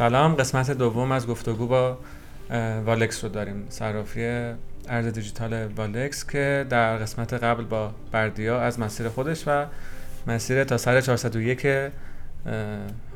سلام 0.00 0.34
قسمت 0.34 0.70
دوم 0.70 1.12
از 1.12 1.26
گفتگو 1.26 1.66
با 1.66 1.98
والکس 2.86 3.24
رو 3.24 3.30
داریم. 3.30 3.66
صرافی 3.68 4.52
ارز 4.88 5.06
دیجیتال 5.06 5.66
والکس 5.66 6.26
که 6.26 6.66
در 6.70 6.96
قسمت 6.96 7.32
قبل 7.32 7.64
با 7.64 7.90
بردیا 8.12 8.60
از 8.60 8.80
مسیر 8.80 9.08
خودش 9.08 9.44
و 9.46 9.64
مسیر 10.26 10.64
تا 10.64 10.76
سر 10.76 11.00
401 11.00 11.66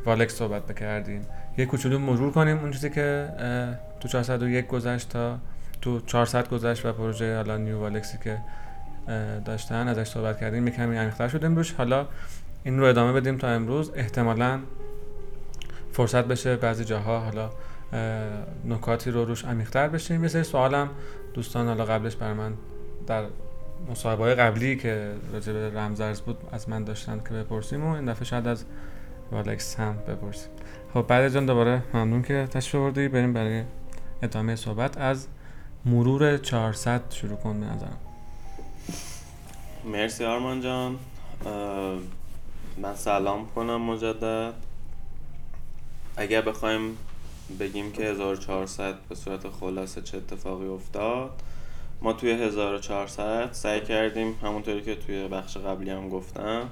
والکس 0.07 0.35
صحبت 0.35 0.67
بکردیم. 0.67 1.27
یه 1.59 1.67
کوچولو 1.67 1.99
مرور 1.99 2.33
کنیم 2.33 2.59
اون 2.59 2.71
چیزی 2.71 2.91
که 2.91 3.29
تو 4.01 4.09
401 4.09 4.67
گذشت 4.67 5.09
تا 5.09 5.39
تو 5.83 6.01
400 6.01 6.49
گذشت 6.49 6.87
و 6.87 6.93
پروژه 6.93 7.37
حالا 7.37 7.57
new 7.57 7.79
والکسی 7.79 8.19
که 8.25 8.39
داشتن 9.45 9.89
ازش 9.89 10.09
صحبت 10.09 10.41
کردیم 10.41 10.69
کمی 10.69 10.97
عمیق‌تر 10.97 11.29
شدیم 11.29 11.57
روش 11.57 11.73
حالا 11.73 12.07
این 12.65 12.79
رو 12.79 12.87
ادامه 12.87 13.13
بدیم 13.13 13.39
تا 13.39 13.49
امروز. 13.49 13.93
احتمالا 13.95 14.61
فرصت 15.95 16.25
بشه 16.25 16.57
بعضی 16.57 16.85
جاها 16.85 17.21
حالا 17.21 17.51
نکاتی 18.65 19.11
رو 19.11 19.25
روش 19.25 19.45
عمیق‌تر 19.45 19.89
بشیم. 19.89 20.25
یه 20.25 20.43
سوالم 20.43 20.91
دوستان 21.35 21.69
حالا 21.69 21.85
قبلش 21.85 22.17
بر 22.17 22.33
من 22.33 22.55
در 23.07 23.25
مصاحبه 23.91 24.35
قبلی 24.35 24.77
که 24.77 25.13
راجع 25.33 25.53
به 25.53 25.71
رمزرز 25.75 26.21
بود 26.21 26.39
از 26.53 26.69
من 26.69 26.85
داشتن 26.85 27.21
که 27.29 27.35
بپرسیم 27.35 27.85
و 27.85 27.95
این 27.95 28.05
دفعه 28.05 28.25
شاید 28.25 28.49
از 28.49 28.65
والکس 29.33 29.81
هم 29.81 29.97
بپرسیم. 30.09 30.51
خب 30.95 31.07
بعد 31.09 31.29
جان 31.29 31.47
دوباره 31.47 31.83
ممنون 31.95 32.23
که 32.23 32.49
تشریف 32.51 32.75
آوردی. 32.75 33.09
بریم 33.09 33.33
برای 33.33 33.63
ادامه 34.23 34.57
صحبت. 34.57 34.99
از 34.99 35.27
مرور 35.85 36.39
400 36.39 37.01
شروع 37.11 37.37
کن 37.37 37.61
به 37.61 37.67
نظرم. 37.67 37.99
مرسی 39.85 40.25
آرمان 40.25 40.61
جان. 40.61 40.97
من 42.79 42.95
سلام 42.95 43.47
کنم 43.55 43.83
مجدد. 43.83 44.53
اگر 46.17 46.41
بخوایم 46.41 46.99
بگیم 47.61 47.93
که 47.93 48.05
1400 48.05 48.95
به 49.09 49.15
صورت 49.15 49.49
خلاصه 49.49 50.03
چه 50.03 50.17
اتفاقی 50.17 50.67
افتاد 50.67 51.31
ما 52.03 52.13
توی 52.13 52.31
1400 52.31 53.53
سعی 53.53 53.81
کردیم 53.81 54.39
همونطوری 54.43 54.83
که 54.83 54.95
توی 54.95 55.29
بخش 55.29 55.57
قبلی 55.57 55.91
هم 55.91 56.09
گفتم 56.09 56.71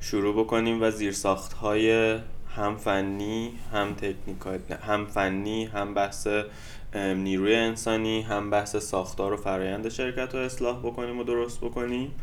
شروع 0.00 0.44
بکنیم 0.44 0.82
و 0.82 0.90
زیرساخت 0.90 1.52
های 1.52 2.18
هم 2.56 2.76
فنی 2.76 3.52
هم 3.72 3.94
تکنیکال 3.94 4.58
هم 4.82 5.06
فنی 5.06 5.64
هم 5.64 5.94
بحث 5.94 6.28
نیروی 6.94 7.54
انسانی 7.54 8.22
هم 8.22 8.50
بحث 8.50 8.76
ساختار 8.76 9.32
و 9.32 9.36
فرایند 9.36 9.88
شرکت 9.88 10.34
رو 10.34 10.40
اصلاح 10.40 10.78
بکنیم 10.78 11.18
و 11.18 11.24
درست 11.24 11.60
بکنیم 11.60 12.14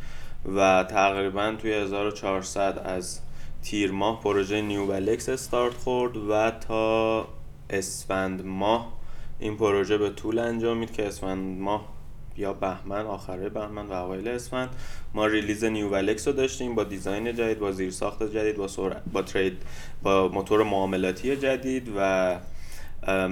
و 0.55 0.83
تقریبا 0.89 1.55
توی 1.61 1.73
1400 1.73 2.81
از 2.85 3.19
تیر 3.63 3.91
ماه 3.91 4.21
پروژه 4.21 4.61
new 4.61 4.85
والکس 4.85 5.29
start 5.29 5.73
خورد 5.73 6.17
و 6.17 6.51
تا 6.51 7.27
اسفند 7.69 8.45
ماه 8.45 8.93
این 9.39 9.57
پروژه 9.57 9.97
به 9.97 10.09
طول 10.09 10.39
انجامید 10.39 10.91
که 10.91 11.07
اسفند 11.07 11.59
ماه 11.59 11.99
یا 12.37 12.53
بهمن 12.53 13.05
آخره 13.05 13.49
بهمن 13.49 13.85
و 13.85 13.91
اوایل 13.91 14.27
اسفند. 14.27 14.69
ما 15.13 15.25
release 15.25 15.63
new 15.63 15.89
والکس 15.89 16.27
رو 16.27 16.33
داشتیم 16.33 16.75
با 16.75 16.83
design 16.83 17.35
جدید 17.35 17.59
با 17.59 17.71
زیرساخت 17.71 18.23
جدید 18.23 18.55
با 18.55 18.67
با 19.13 19.21
trade 19.21 19.57
با 20.03 20.27
موتور 20.27 20.63
معاملاتی 20.63 21.35
جدید 21.35 21.91
و 21.97 22.39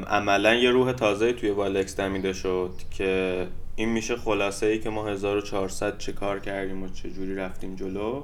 عملا 0.07 0.55
یه 0.55 0.71
روح 0.71 0.91
تازه 0.91 1.33
توی 1.33 1.49
والکس 1.49 1.95
دمیده 1.95 2.33
شد 2.33 2.71
که 2.91 3.47
این 3.75 3.89
میشه 3.89 4.15
خلاصه 4.15 4.65
ای 4.65 4.79
که 4.79 4.89
ما 4.89 5.07
1400 5.07 5.97
چه 5.97 6.11
کار 6.11 6.39
کردیم 6.39 6.83
و 6.83 6.89
چه 6.89 7.09
جوری 7.09 7.35
رفتیم 7.35 7.75
جلو. 7.75 8.23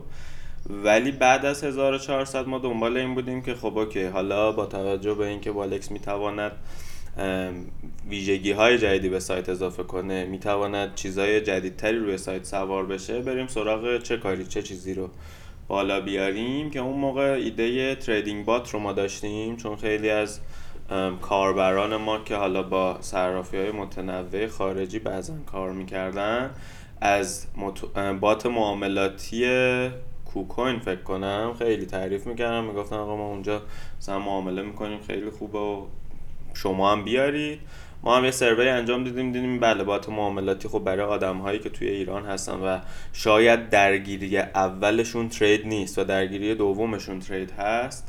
ولی 0.69 1.11
بعد 1.11 1.45
از 1.45 1.64
1400 1.64 2.47
ما 2.47 2.59
دنبال 2.59 2.97
این 2.97 3.16
بودیم 3.16 3.42
که 3.42 3.56
خب 3.56 3.78
okay 3.78 4.03
حالا 4.03 4.51
با 4.51 4.66
توجه 4.66 5.13
به 5.13 5.28
اینکه 5.28 5.51
والکس 5.51 5.91
می‌تواند 5.91 6.51
ویژگی 8.09 8.51
های 8.51 8.78
جدیدی 8.78 9.09
به 9.09 9.19
سایت 9.19 9.50
اضافه 9.50 9.84
کنه 9.84 10.25
می‌تواند 10.25 10.96
چیزهای 10.96 11.41
جدیدتری 11.41 11.97
روی 11.97 12.18
سایت 12.18 12.46
سوار 12.46 12.85
بشه 12.85 13.22
بریم 13.22 13.47
سراغ 13.47 13.97
چه 13.97 14.18
کاری 14.18 14.46
چه 14.46 14.62
چیزی 14.62 14.94
رو 14.94 15.09
بالا 15.68 16.01
بیاریم 16.01 16.69
که 16.69 16.80
اون 16.80 17.00
موقع 17.00 17.31
ایده 17.31 17.95
trading 17.96 18.46
bot 18.46 18.69
رو 18.69 18.80
ما 18.80 18.94
داشتیم. 18.94 19.57
چون 19.57 19.75
خیلی 19.75 20.09
از 20.09 20.40
کاربران 21.22 21.95
ما 21.95 22.19
که 22.19 22.35
حالا 22.35 22.63
با 22.63 22.97
صرافی 23.01 23.57
های 23.57 23.72
متنوع 23.72 24.47
خارجی 24.47 25.00
بعضا 25.00 25.34
کار 25.45 25.72
می‌کردن 25.72 26.50
از 27.01 27.47
بات 28.19 28.45
معاملاتی 28.45 29.45
کوکوین 30.33 30.79
فکر 30.79 31.01
کنم 31.01 31.55
خیلی 31.59 31.85
تعریف 31.85 32.27
می‌کردم. 32.27 32.63
می‌گفتن 32.63 32.95
آقا 32.95 33.16
ما 33.16 33.27
اونجا 33.27 33.61
مثلا 33.99 34.19
معامله 34.19 34.61
می‌کنیم 34.61 34.99
خیلی 35.07 35.29
خوبه 35.29 35.59
و 35.59 35.85
شما 36.53 36.91
هم 36.91 37.03
بیارید. 37.03 37.59
ما 38.03 38.17
هم 38.17 38.25
یه 38.25 38.31
سروی 38.31 38.69
انجام 38.69 39.03
دیدیم 39.03 39.31
دیدیم 39.31 39.59
بله 39.59 39.83
بات 39.83 40.09
معاملاتی 40.09 40.67
خب 40.67 40.79
برای 40.79 41.05
آدم 41.05 41.38
هایی 41.38 41.59
که 41.59 41.69
توی 41.69 41.88
ایران 41.88 42.25
هستن 42.25 42.53
و 42.53 42.79
شاید 43.13 43.69
درگیری 43.69 44.38
اولشون 44.38 45.29
ترید 45.29 45.67
نیست 45.67 45.99
و 45.99 46.03
درگیری 46.03 46.55
دومشون 46.55 47.19
ترید 47.19 47.51
هست. 47.51 48.07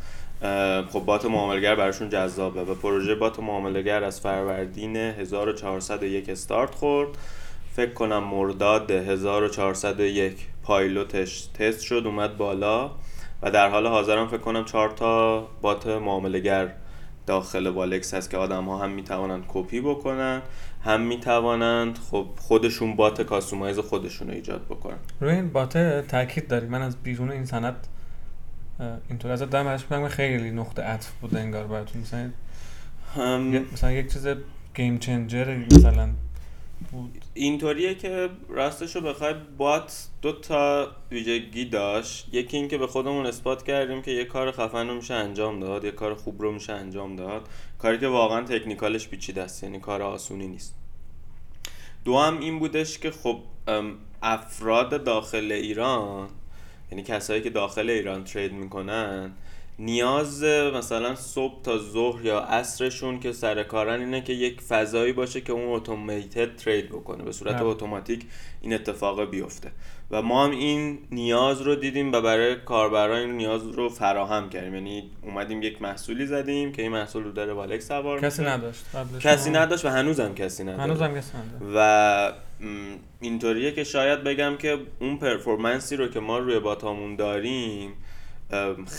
خب 0.92 1.00
بات 1.00 1.24
معاملگر 1.24 1.74
براشون 1.74 2.08
جذابه 2.08 2.60
و 2.60 2.74
پروژه 2.74 3.14
بات 3.14 3.40
معاملگر 3.40 4.04
از 4.04 4.20
فروردین 4.20 4.96
1401 4.96 6.28
استارت 6.28 6.74
خورد. 6.74 7.08
فکر 7.72 7.92
کنم 7.92 8.24
مرداد 8.24 8.90
1401 8.90 10.53
پایلوتش 10.64 11.46
تست 11.46 11.80
شد 11.80 12.02
اومد 12.06 12.36
بالا 12.36 12.90
و 13.42 13.50
در 13.50 13.68
حال 13.68 13.86
حاضرم 13.86 14.28
فکر 14.28 14.38
کنم 14.38 14.64
چهار 14.64 14.90
تا 14.90 15.40
بات 15.40 15.86
معاملگر 15.86 16.72
داخل 17.26 17.66
والکس 17.66 18.14
هست 18.14 18.30
که 18.30 18.36
آدم 18.36 18.64
ها 18.64 18.78
هم 18.78 18.90
می‌توانند 18.90 19.44
کپی 19.48 19.80
بکنن 19.80 20.42
هم 20.84 21.00
می‌توانند 21.00 21.98
خب 22.10 22.26
خودشون 22.38 22.96
بات 22.96 23.22
customize 23.22 23.78
خودشون 23.78 24.28
رو 24.28 24.34
ایجاد 24.34 24.64
بکنن. 24.64 24.96
روی 25.20 25.34
این 25.34 25.52
بات 25.52 25.78
تاکید 26.08 26.48
داری 26.48 26.66
من 26.66 26.82
از 26.82 26.96
بیرون 26.96 27.30
این 27.30 27.44
سند 27.44 27.86
اینطور. 29.08 29.30
ازت 29.30 29.50
دارم 29.50 30.08
خیلی 30.08 30.50
نقطه 30.50 30.82
عطف 30.82 31.10
بوده 31.10 31.40
انگار 31.40 31.66
براتون. 31.66 32.02
مثلا 32.02 32.30
مثلا 33.72 33.92
یک 33.92 34.12
چیز 34.12 34.26
گیم 34.74 34.98
چنجر 34.98 35.56
مثلا 35.72 36.08
اینطوریه 37.34 37.94
که 37.94 38.30
راستش 38.48 38.96
رو 38.96 39.02
بخوای 39.02 39.34
بات 39.58 40.08
دو 40.22 40.32
تا 40.32 40.88
ویژگی 41.10 41.64
داشت. 41.64 42.28
یکی 42.32 42.56
اینکه 42.56 42.78
به 42.78 42.86
خودمون 42.86 43.26
اثبات 43.26 43.62
کردیم 43.62 44.02
که 44.02 44.10
یه 44.10 44.24
کار 44.24 44.52
خفن 44.52 44.88
رو 44.88 44.94
میشه 44.94 45.14
انجام 45.14 45.60
داد 45.60 45.84
یه 45.84 45.90
کار 45.90 46.14
خوب 46.14 46.42
رو 46.42 46.52
میشه 46.52 46.72
انجام 46.72 47.16
داد. 47.16 47.48
کاری 47.78 47.98
که 47.98 48.08
واقعا 48.08 48.44
تکنیکالش 48.44 49.08
پیچیده 49.08 49.42
است 49.42 49.62
یعنی 49.62 49.80
کار 49.80 50.02
آسونی 50.02 50.46
نیست. 50.46 50.74
دو 52.04 52.18
هم 52.18 52.40
این 52.40 52.58
بودش 52.58 52.98
که 52.98 53.10
خب 53.10 53.38
افراد 54.22 55.04
داخل 55.04 55.52
ایران 55.52 56.28
یعنی 56.90 57.02
کسایی 57.02 57.42
که 57.42 57.50
داخل 57.50 57.90
ایران 57.90 58.24
ترید 58.24 58.52
می‌کنن 58.52 59.32
نیاز 59.78 60.44
مثلا 60.74 61.14
صبح 61.14 61.62
تا 61.62 61.78
ظهر 61.78 62.24
یا 62.24 62.38
عصرشون 62.38 63.20
که 63.20 63.32
سر 63.32 63.62
کارن 63.62 64.00
اینه 64.00 64.20
که 64.20 64.32
یک 64.32 64.60
فضایی 64.60 65.12
باشه 65.12 65.40
که 65.40 65.52
اون 65.52 65.76
اتوماتیک 65.76 66.56
ترید 66.56 66.88
بکنه. 66.88 67.24
به 67.24 67.32
صورت 67.32 67.54
بله. 67.54 67.64
اتوماتیک 67.64 68.24
این 68.62 68.74
اتفاق 68.74 69.30
بیفته. 69.30 69.70
و 70.10 70.22
ما 70.22 70.44
هم 70.44 70.50
این 70.50 70.98
نیاز 71.10 71.60
رو 71.60 71.74
دیدیم 71.74 72.12
و 72.12 72.20
برای 72.20 72.56
کاربران 72.56 73.18
این 73.18 73.36
نیاز 73.36 73.66
رو 73.66 73.88
فراهم 73.88 74.48
کردیم. 74.48 74.74
یعنی 74.74 75.10
اومدیم 75.22 75.62
یک 75.62 75.82
محصولی 75.82 76.26
زدیم 76.26 76.72
که 76.72 76.82
این 76.82 76.92
محصول 76.92 77.24
رو 77.24 77.32
داره 77.32 77.52
والک 77.52 77.80
سوار 77.80 78.20
کسی 78.20 78.42
نداشت 78.42 78.84
کسی 79.20 79.50
نداشت 79.50 79.84
و 79.84 79.88
هنوزم 79.88 80.34
کسی 80.34 80.64
نداشت 80.64 80.80
هنوزم 80.80 81.18
کسی 81.18 81.32
نداشت 81.38 81.76
و 81.76 82.32
اینطوریه 83.20 83.72
که 83.72 83.84
شاید 83.84 84.24
بگم 84.24 84.56
که 84.56 84.78
اون 85.00 85.16
پرفورمنسی 85.16 85.96
رو 85.96 86.08
که 86.08 86.20
ما 86.20 86.38
روی 86.38 86.58
باتامون 86.58 87.16
داریم 87.16 87.92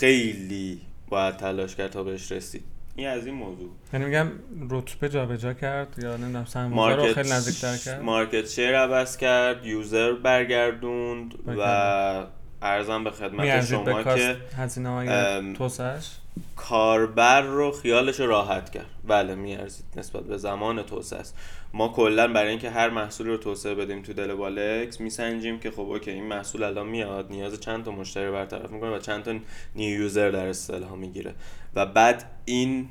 خیلی 0.00 0.80
باید 1.08 1.36
تلاش 1.36 1.76
کرد 1.76 1.90
تا 1.90 2.02
بهش 2.02 2.32
رسید 2.32 2.64
این 2.96 3.08
از 3.08 3.26
این 3.26 3.34
موضوع. 3.34 3.70
یعنی 3.92 4.04
میگم 4.04 4.30
رتبه 4.70 5.08
جابجا 5.08 5.54
کرد 5.54 5.96
یا 6.02 6.16
نمی‌دونم 6.16 6.44
سرمایه 6.44 6.96
رو 6.96 7.14
خیلی 7.14 7.30
نزدیکتر 7.30 7.76
کرد؟ 7.76 8.02
مارکت 8.02 8.48
شیر 8.48 8.78
عوض 8.78 9.16
کرد 9.16 9.66
یوزر 9.66 10.12
برگردوند 10.12 11.34
و 11.46 12.26
ارزم 12.62 13.04
به 13.04 13.10
خدمت 13.10 13.64
شما 13.64 14.02
که 14.02 14.36
هزینه 14.56 14.88
های 14.88 15.08
توسعش 15.54 16.10
کاربر 16.56 17.40
رو 17.40 17.72
خیالش 17.72 18.20
راحت 18.20 18.70
کرد. 18.70 18.90
بله 19.08 19.34
میارزید 19.34 19.84
نسبت 19.96 20.22
به 20.22 20.36
زمان 20.36 20.82
توسعه 20.82 21.18
است. 21.18 21.34
ما 21.72 21.88
کلا 21.88 22.32
برای 22.32 22.50
اینکه 22.50 22.70
هر 22.70 22.90
محصولی 22.90 23.30
رو 23.30 23.36
توسعه 23.36 23.74
بدیم 23.74 24.02
تو 24.02 24.12
دل 24.12 24.30
والکس 24.30 25.00
میسنجیم 25.00 25.58
که 25.60 25.70
خب 25.70 25.80
اوکی 25.80 26.10
این 26.10 26.24
محصول 26.24 26.62
الان 26.62 26.86
میاد 26.86 27.30
نیاز 27.30 27.60
چند 27.60 27.84
تا 27.84 27.90
مشتری 27.90 28.30
برطرف 28.30 28.70
می‌کنه 28.70 28.96
و 28.96 28.98
چند 28.98 29.22
تا 29.22 29.34
new 29.74 30.00
user 30.00 30.30
در 30.30 30.46
اصطلاح 30.46 30.94
می‌گیره. 30.94 31.34
و 31.74 31.86
بعد 31.86 32.30
این 32.44 32.88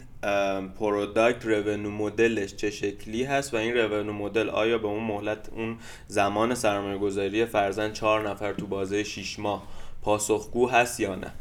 product 0.80 1.46
revenue 1.46 1.92
model 1.92 2.38
ش 2.38 2.56
چه 2.56 2.72
شکلی 2.72 3.24
هست 3.24 3.54
و 3.54 3.58
این 3.58 3.74
revenue 3.78 4.14
model 4.14 4.50
آیا 4.50 4.78
به 4.78 4.88
اون 4.88 5.04
مهلت 5.04 5.50
اون 5.56 5.78
زمان 6.08 6.56
سرمایه 6.56 6.98
گذاری 6.98 7.46
فرضاً 7.46 7.92
چهار 7.92 8.30
نفر 8.30 8.54
تو 8.54 8.68
بازه 8.68 9.04
6 9.04 9.40
ماه 9.40 9.64
پاسخگو 10.06 10.70
هست 10.70 11.00
یا 11.00 11.16
نه. 11.16 11.32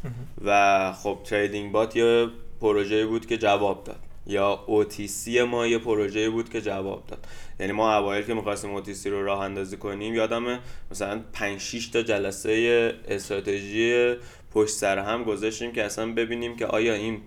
و 0.45 0.93
خب 0.93 1.17
تریدینگ 1.23 1.71
بات 1.71 1.95
یه 1.95 2.27
پروژه 2.61 3.05
بود 3.05 3.25
که 3.25 3.37
جواب 3.37 3.83
داد. 3.83 3.99
یا 4.27 4.59
OTC 4.67 5.27
ما 5.27 5.67
یه 5.67 5.77
پروژه 5.77 6.29
بود 6.29 6.49
که 6.49 6.61
جواب 6.61 7.03
داد. 7.07 7.27
یعنی 7.59 7.71
ما 7.71 7.97
اوایل 7.97 8.25
که 8.25 8.33
می‌خواستیم 8.33 8.81
OTC 8.81 9.05
رو 9.05 9.25
راه 9.25 9.39
اندازی 9.39 9.77
کنیم 9.77 10.15
یادم 10.15 10.59
مثلا 10.91 11.21
5 11.33 11.59
6 11.59 11.87
تا 11.87 12.01
جلسه 12.01 12.93
استراتژی 13.07 14.15
پشت 14.53 14.73
سر 14.73 14.99
هم 14.99 15.23
گذاشتیم 15.23 15.71
که 15.71 15.83
اصلا 15.83 16.13
ببینیم 16.13 16.55
که 16.55 16.65
آیا 16.65 16.93
این 16.93 17.21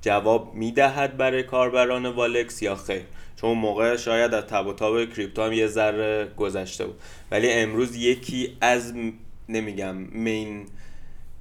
جواب 0.00 0.54
می‌دهد 0.54 1.16
برای 1.16 1.42
کاربران 1.42 2.06
والکس 2.06 2.62
یا 2.62 2.76
خیر. 2.76 3.02
چون 3.36 3.58
موقع 3.58 3.96
شاید 3.96 4.34
از 4.34 4.44
تب 4.44 4.66
و 4.66 4.72
تاب 4.72 5.04
کریپتو 5.04 5.42
هم 5.42 5.52
یه 5.52 5.66
ذره 5.66 6.28
گذشته 6.36 6.86
بود. 6.86 7.00
ولی 7.30 7.50
امروز 7.50 7.96
یکی 7.96 8.56
از 8.60 8.94
نمیگم 9.48 9.96
main 9.96 10.66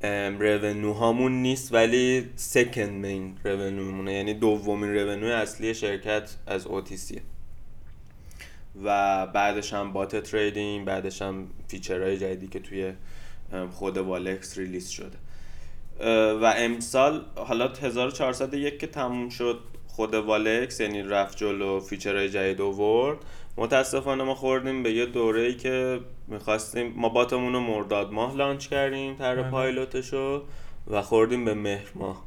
revenue 0.04 0.94
هامون 0.94 1.32
نیست 1.32 1.74
ولی 1.74 2.30
second 2.36 3.06
main 3.06 3.38
revenue 3.44 3.92
مونه 3.92 4.14
یعنی 4.14 4.34
دومین 4.34 4.94
revenue 4.96 5.26
اصلی 5.26 5.74
شرکت 5.74 6.36
از 6.48 6.68
OTC 6.68 7.00
یه 7.00 7.22
و 8.84 9.28
بعدش 9.28 9.74
هم 9.74 9.94
bot 9.94 10.16
trading 10.16 10.86
بعدش 10.86 11.22
هم 11.22 11.48
feature 11.68 12.07
های 12.07 12.18
جدیدی 12.18 12.48
که 12.48 12.60
توی 12.60 12.94
خود 13.72 13.98
والکس 13.98 14.58
release 14.58 14.90
شده. 14.90 15.18
و 16.42 16.54
امسال 16.58 17.26
حالا 17.36 17.68
1401 17.68 18.80
که 18.80 18.88
تموم 18.88 19.30
شد 19.30 19.60
خود 19.88 20.14
والکس 20.14 20.80
یعنی 20.80 21.02
رفت 21.02 21.38
جلو 21.38 21.80
feature 21.80 22.19
های 22.19 22.30
جدید 22.30 22.60
ورد 22.60 23.18
متاسفانه 23.58 24.24
ما 24.24 24.36
خوردیم 24.36 24.84
به 24.84 24.92
یه 24.92 25.06
دوره 25.06 25.42
ای 25.42 25.54
که 25.54 26.00
می‌خواستیم 26.28 26.94
ما 26.96 27.10
باتمون 27.10 27.54
رو 27.54 27.60
مرداد 27.60 28.12
ماه 28.12 28.36
لانچ 28.36 28.68
کردیم 28.68 29.16
تر 29.16 29.36
بله. 29.36 29.52
پایلوتشو 29.52 30.44
و 30.88 31.02
خوردیم 31.02 31.46
به 31.46 31.54
مهر 31.54 31.88
ماه. 31.96 32.24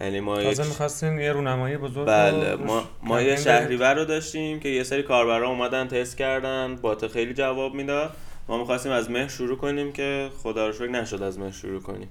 یعنی 0.00 0.20
ما 0.20 0.42
تازه 0.42 0.64
می‌خواستیم 0.64 1.20
یه 1.20 1.32
رونمایی 1.32 1.76
بزرگ 1.76 2.06
بله 2.06 2.56
ما, 2.56 2.82
ما 3.02 3.22
یه 3.22 3.36
شهریور 3.36 3.94
رو 3.94 4.04
داشتیم 4.04 4.60
که 4.60 4.68
یه 4.68 4.82
سری 4.82 5.02
کاربرا 5.02 5.48
اومدن 5.48 5.88
تست 5.88 6.16
کردن 6.16 6.76
بات 6.76 7.06
خیلی 7.06 7.34
جواب 7.34 7.74
می‌داد. 7.74 8.10
ما 8.48 8.58
می‌خواستیم 8.58 8.92
از 8.92 9.10
مهر 9.10 9.28
شروع 9.28 9.56
کنیم 9.56 9.92
که 9.92 10.30
خدا 10.42 10.66
رو 10.66 10.72
شکر 10.72 10.88
نشد 10.88 11.22
از 11.22 11.38
مهر 11.38 11.52
شروع 11.52 11.80
کنیم. 11.80 12.08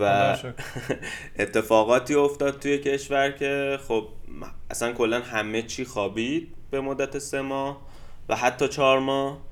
و 0.00 0.36
اتفاقاتی 1.38 2.14
افتاد 2.14 2.58
توی 2.58 2.78
کشور 2.78 3.30
که 3.30 3.78
خب 3.88 4.08
اصلا 4.70 4.92
کلا 4.92 5.20
همه 5.20 5.62
چی 5.62 5.84
خوابید 5.84 6.54
به 6.70 6.80
مدت 6.80 7.18
سه 7.18 7.40
ماه. 7.40 7.88
و 8.28 8.36
حتی 8.36 8.68
چهار 8.68 8.98
ماه 8.98 9.48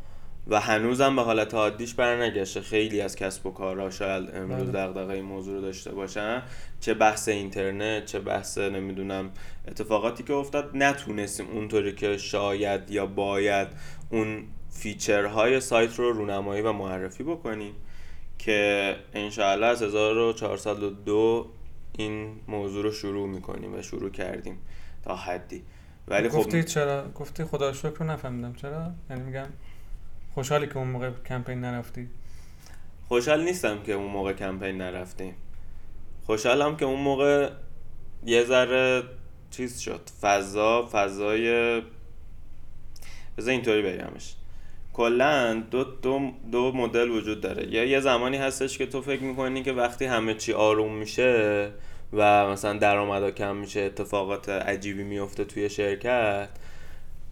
و 0.48 0.60
هنوزم 0.60 1.16
به 1.16 1.22
حالت 1.22 1.54
عادیش 1.54 1.94
برنگشته. 1.94 2.60
خیلی 2.60 3.00
از 3.00 3.16
کسب 3.16 3.46
و 3.46 3.50
کارها 3.50 3.90
شاید 3.90 4.30
امروز 4.34 4.72
بله. 4.72 4.86
دغدغه 4.86 5.14
این 5.14 5.24
موضوع 5.24 5.54
رو 5.54 5.60
داشته 5.60 5.92
باشن. 5.92 6.42
چه 6.80 6.94
بحث 6.94 7.28
اینترنت 7.28 8.04
چه 8.04 8.20
بحث 8.20 8.58
نمی‌دونم 8.58 9.30
اتفاقاتی 9.68 10.22
که 10.22 10.32
افتاد 10.32 10.70
نتونستیم 10.74 11.46
اونطوری 11.50 11.94
که 11.94 12.16
شاید 12.16 12.90
یا 12.90 13.06
باید 13.06 13.68
اون 14.10 14.44
فیچرهای 14.70 15.60
سایت 15.60 15.94
رو 15.94 16.12
رونمایی 16.12 16.62
و 16.62 16.72
معرفی 16.72 17.22
بکنیم 17.22 17.74
که 18.38 18.96
انشاءالله 19.14 19.66
از 19.66 19.82
1402 19.82 21.46
این 21.98 22.40
موضوع 22.48 22.82
رو 22.82 22.92
شروع 22.92 23.28
می‌کنیم 23.28 23.74
و 23.74 23.82
شروع 23.82 24.10
کردیم 24.10 24.58
تا 25.04 25.16
حدی. 25.16 25.62
ولی 26.08 26.28
خب 26.28 26.38
گفتی 26.38 26.64
چرا؟ 26.64 27.08
گفتی 27.14 27.44
خدا 27.44 27.72
شکر 27.72 28.04
نفهمیدم. 28.04 28.54
چرا؟ 28.54 28.90
یعنی 29.10 29.22
میگم 29.22 29.46
خوشحالی 30.34 30.66
که 30.66 30.76
اون 30.76 30.88
موقع 30.88 31.10
کمپین 31.28 31.60
نرفتی. 31.60 32.08
خوشحال 33.08 33.44
نیستم 33.44 33.82
که 33.82 33.92
اون 33.92 34.10
موقع 34.10 34.32
کمپین 34.32 34.78
نرفتیم. 34.78 35.34
خوشحالم 36.26 36.76
که 36.76 36.84
اون 36.84 37.00
موقع 37.00 37.50
یه 38.26 38.44
ذره 38.44 39.02
چیز 39.50 39.78
شد. 39.78 40.00
فضا 40.20 40.88
فضای 40.92 41.80
بذار 43.38 43.50
اینطوری 43.50 43.82
بگمش. 43.82 44.34
کلا 44.92 45.62
دو, 45.70 45.84
دو, 45.84 46.32
دو 46.52 46.72
مدل 46.72 47.10
وجود 47.10 47.40
داره. 47.40 47.66
یا 47.66 47.84
یه 47.84 48.00
زمانی 48.00 48.36
هستش 48.36 48.78
که 48.78 48.86
تو 48.86 49.02
فکر 49.02 49.22
می‌کنی 49.22 49.62
که 49.62 49.72
وقتی 49.72 50.04
همه 50.04 50.34
چی 50.34 50.52
آروم 50.52 50.96
میشه 50.96 51.70
و 52.16 52.50
مثلا 52.50 52.78
درآمدا 52.78 53.30
کم 53.30 53.56
میشه 53.56 53.80
اتفاقات 53.80 54.48
عجیبی 54.48 55.04
میفته 55.04 55.44
توی 55.44 55.70
شرکت 55.70 56.48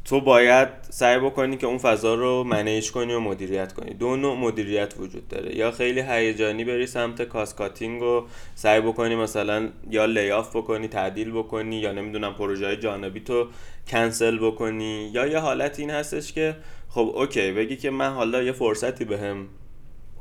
تو 0.04 0.20
باید 0.20 0.69
سعی 0.90 1.19
بکنی 1.19 1.56
که 1.56 1.66
اون 1.66 1.78
فضا 1.78 2.14
رو 2.14 2.44
manage 2.44 2.92
کنی 2.92 3.14
و 3.14 3.20
مدیریت 3.20 3.72
کنی. 3.72 3.94
دو 3.94 4.16
نوع 4.16 4.36
مدیریت 4.36 4.94
وجود 4.98 5.28
داره. 5.28 5.56
یا 5.56 5.70
خیلی 5.70 6.00
هیجانی 6.00 6.64
بری 6.64 6.86
سمت 6.86 7.22
cost 7.22 7.52
cutting 7.52 8.02
و 8.02 8.22
سعی 8.54 8.81
بکنی 8.81 9.14
مثلا 9.16 9.69
یا 9.90 10.04
layoff 10.04 10.56
بکنی 10.56 10.88
تعدیل 10.88 11.32
بکنی 11.32 11.76
یا 11.76 11.92
نمی‌دونم 11.92 12.34
پروژه 12.34 12.76
جانبی 12.76 13.20
تو 13.20 13.46
کنسل 13.88 14.38
بکنی. 14.38 15.10
یا 15.14 15.26
یه 15.26 15.38
حالت 15.38 15.81
این 15.81 15.90
هستش 15.90 16.32
که 16.32 16.56
خب 16.90 17.12
okay 17.14 17.52
بگی 17.52 17.76
که 17.76 17.90
من 17.90 18.10
حالا 18.10 18.42
یه 18.42 18.52
فرصتی 18.52 19.04
بهم 19.04 19.48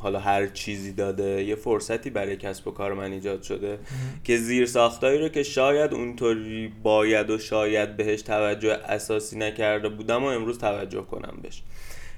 حالا 0.03 0.19
هر 0.19 0.47
چیزی 0.47 0.93
داده 0.93 1.43
یه 1.43 1.55
فرصتی 1.55 2.09
برای 2.09 2.37
کسب 2.37 2.67
و 2.67 2.71
کار 2.71 2.93
من 2.93 3.11
ایجاد 3.11 3.43
شده 3.43 3.79
که 4.23 4.37
زیر 4.37 4.65
ساختایی 4.65 5.19
رو 5.19 5.29
که 5.29 5.43
شاید 5.43 5.93
اونطوری 5.93 6.71
باید 6.83 7.29
و 7.29 7.37
شاید 7.37 7.97
بهش 7.97 8.21
توجه 8.21 8.73
اساسی 8.73 9.37
نکرده 9.37 9.89
بودم 9.89 10.23
و 10.23 10.27
امروز 10.27 10.57
توجه 10.57 11.01
کنم 11.01 11.39
بهش. 11.41 11.61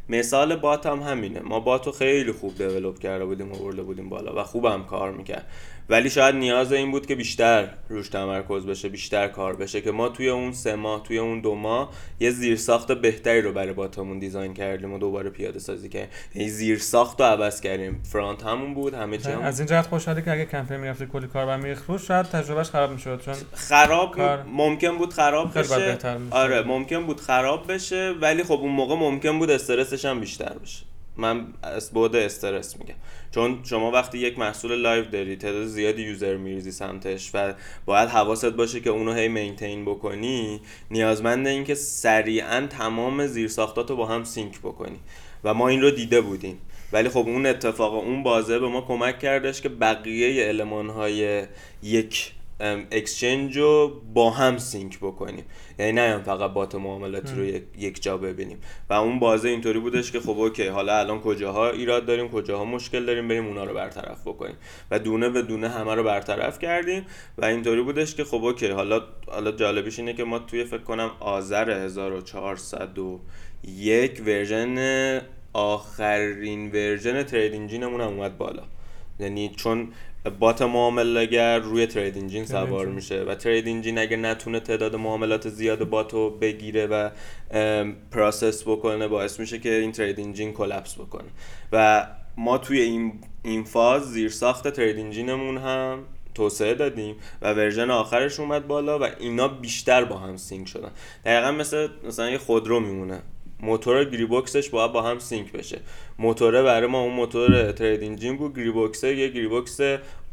مثال 0.10 0.56
بات 0.56 0.86
هم 0.86 1.00
همینه. 1.00 1.40
ما 1.40 1.60
بات 1.60 1.86
رو 1.86 1.92
خیلی 1.92 2.32
خوب 2.32 2.58
دیولوب 2.58 3.00
کرده 3.00 3.26
بودیم 3.26 3.52
و 3.52 3.56
برده 3.56 3.82
بودیم 3.82 4.10
بالا 4.10 4.40
و 4.40 4.44
خوبم 4.44 4.84
کار 4.84 5.12
می‌کرد. 5.12 5.48
ولی 5.90 6.10
شاید 6.10 6.36
نیاز 6.36 6.74
این 6.74 6.92
بود 6.92 7.06
که 7.06 7.16
بیشتر 7.16 7.70
روش 7.90 8.10
تمرکز 8.10 8.66
بشه 8.66 8.90
بیشتر 8.90 9.28
کار 9.28 9.56
بشه 9.56 9.82
که 9.82 9.92
ما 9.92 10.10
توی 10.10 10.30
اون 10.30 10.52
سه 10.52 10.76
ماه 10.76 11.04
توی 11.04 11.18
اون 11.18 11.42
دو 11.42 11.56
ماه 11.56 11.92
یه 12.20 12.32
زیرساخت 12.32 12.92
بهتری 12.92 13.42
رو 13.42 13.54
برای 13.54 13.74
باتمون 13.74 14.20
دیزاین 14.20 14.54
کردیم 14.54 14.94
و 14.94 14.98
دوباره 14.98 15.30
پیاده 15.30 15.60
سازی 15.60 15.90
کردیم. 15.90 16.10
یعنی 16.36 16.50
زیرساخت 16.50 17.22
رو 17.22 17.28
عوض 17.28 17.62
کردیم. 17.62 18.04
front 18.12 18.44
همون 18.44 18.74
بود 18.74 18.94
همه 18.94 19.18
چی 19.18 19.30
از 19.32 19.60
این 19.60 19.68
جهت 19.68 19.88
خوشحالی 19.88 20.22
که 20.22 20.32
اگه 20.32 20.46
کمپین 20.46 20.78
می‌رفتی 20.78 21.06
کلی 21.06 21.28
کار 21.28 21.46
برمی 21.46 21.76
روش 21.88 22.08
شاید 22.08 22.26
تجربهش 22.26 22.70
خراب 22.70 22.92
می‌شد 22.92 23.22
چون 23.26 23.36
خراب 23.54 24.22
ممکن 24.48 24.98
بود 24.98 25.14
خراب 25.14 25.60
بشه. 25.60 25.98
آره 26.32 26.62
ممکن 26.62 27.06
بود 27.06 27.22
خراب 27.22 27.72
بشه 27.74 28.14
ولی 28.22 28.44
خب 28.44 28.52
اون 28.52 28.72
موقع 28.72 28.96
ممکن 28.96 29.40
بود 29.40 29.50
استرسش 29.50 30.06
هم 30.06 30.20
بیشتر 30.20 30.54
بشه. 30.64 30.95
من 31.18 31.48
از 31.64 31.92
بود 31.92 32.16
استرس 32.16 32.78
میگم. 32.78 32.96
چون 33.32 33.60
شما 33.64 33.92
وقتی 33.92 34.18
یک 34.18 34.40
محصول 34.40 34.76
live 34.76 35.06
داری 35.06 35.36
تعداد 35.36 35.66
زیادی 35.66 36.02
user 36.02 36.38
میریزی 36.38 36.72
سمتش 36.72 37.32
و 37.34 37.54
باید 37.86 38.10
حواست 38.10 38.46
باشه 38.46 38.80
که 38.80 38.90
اونو 38.90 39.14
هی 39.14 39.28
maintain 39.28 39.86
بکنی 39.86 40.62
نیازمند 40.92 41.48
این 41.48 41.64
که 41.64 41.76
سریعا 41.76 42.68
تمام 42.68 43.28
زیرساختات 43.28 43.90
رو 43.90 43.96
با 43.96 44.06
هم 44.06 44.24
sync 44.24 44.60
بکنی. 44.60 45.00
و 45.44 45.54
ما 45.54 45.68
این 45.68 45.82
رو 45.82 45.92
دیده 45.92 46.22
بودیم. 46.22 46.58
ولی 46.94 47.10
خب 47.10 47.28
اون 47.28 47.46
اتفاق 47.46 47.94
اون 47.94 48.24
بازه 48.24 48.60
به 48.60 48.68
ما 48.68 48.82
کمک 48.82 49.20
کردش 49.20 49.62
که 49.62 49.70
بقیه 49.70 50.44
المان 50.44 50.90
های 50.90 51.46
یک 51.84 52.32
exchange 52.60 53.58
رو 53.58 54.02
با 54.14 54.30
هم 54.30 54.58
sync 54.58 54.98
بکنیم. 54.98 55.46
یعنی 55.80 55.92
نه 55.92 56.18
فقط 56.18 56.52
بات 56.52 56.76
معاملاتی 56.76 57.36
رو 57.36 57.44
یک 57.78 58.02
جا 58.02 58.18
ببینیم. 58.18 58.58
و 58.90 58.94
اون 58.94 59.20
بازه 59.20 59.50
اینطوری 59.50 59.80
بودش 59.80 60.12
که 60.12 60.20
خب 60.20 60.40
okay 60.40 60.68
حالا 60.68 61.00
الان 61.00 61.22
کجاها 61.22 61.70
ایراد 61.70 62.06
داریم 62.06 62.30
کجاها 62.30 62.66
مشکل 62.66 63.06
داریم 63.06 63.28
بریم 63.28 63.46
اونا 63.46 63.64
رو 63.64 63.74
برطرف 63.74 64.28
بکنیم. 64.28 64.56
و 64.92 65.00
دونه 65.00 65.30
به 65.30 65.42
دونه 65.42 65.70
همه 65.70 65.96
رو 65.96 66.04
برطرف 66.04 66.60
کردیم 66.60 67.06
و 67.38 67.46
اینطوری 67.46 67.82
بودش 67.82 68.16
که 68.16 68.24
خب 68.24 68.44
okay 68.44 68.68
حالا 68.68 69.02
حالا 69.28 69.52
جالبیش 69.52 70.00
اینه 70.00 70.14
که 70.14 70.24
ما 70.24 70.40
توی 70.40 70.64
فکر 70.64 70.84
کنم 70.84 71.12
آذر 71.20 71.70
1401 71.70 74.22
version 74.26 75.22
آخرین 75.54 76.72
version 76.72 77.24
trade 77.24 77.54
engine 77.54 77.86
مون 77.86 78.02
هم 78.02 78.08
اومد 78.08 78.38
بالا. 78.38 78.64
یعنی 79.20 79.50
چون 79.50 79.88
بات 80.30 80.62
معامله‌گر 80.62 81.60
روی 81.60 81.86
trade 81.86 82.18
engine 82.18 82.46
سوار 82.46 82.86
میشه 82.86 83.24
و 83.24 83.36
trade 83.36 83.68
engine 83.68 83.98
اگه 83.98 84.18
نتونه 84.18 84.60
تعداد 84.60 84.96
معاملات 84.96 85.50
زیاد 85.50 85.90
باتو 85.90 86.30
بگیره 86.30 86.88
و 86.88 87.10
process 88.12 88.64
بکنه 88.64 89.08
باعث 89.08 89.40
میشه 89.40 89.60
که 89.60 89.76
این 89.76 89.92
trade 89.92 90.20
engine 90.20 90.54
collapse 90.54 90.96
بکنه. 90.96 91.30
و 91.72 92.08
ما 92.38 92.58
توی 92.58 92.82
این 92.82 93.14
این 93.44 93.64
فاز 93.64 94.12
زیر 94.12 94.30
ساخت 94.30 94.68
trade 94.68 95.00
engine 95.00 95.38
مون 95.38 95.58
هم 95.58 96.04
توسعه 96.36 96.74
دادیم 96.74 97.16
و 97.42 97.54
version 97.54 97.90
آخرش 97.90 98.40
اومد 98.40 98.68
بالا 98.68 99.00
و 99.00 99.04
اینا 99.20 99.48
بیشتر 99.48 100.04
با 100.04 100.18
هم 100.18 100.38
sync 100.38 100.68
شدن. 100.68 100.92
دقیقا 101.26 101.52
مثل 101.52 101.88
مثلا 102.08 102.30
یه 102.30 102.38
خودرو 102.38 102.80
میمونه. 102.80 103.22
موتور 103.60 104.06
گیربکسش 104.06 104.70
باید 104.70 104.92
با 104.92 105.02
هم 105.02 105.20
sync 105.20 105.52
بشه. 105.52 105.80
موتوره 106.20 106.64
برای 106.64 106.88
ما 106.88 107.02
اون 107.02 107.14
موتور 107.14 107.72
trade 107.72 108.04
engine 108.04 108.38
بود. 108.38 108.56
گیربکس 108.56 109.04
یه 109.04 109.28
گیربکس 109.28 109.48
automated 109.48 109.80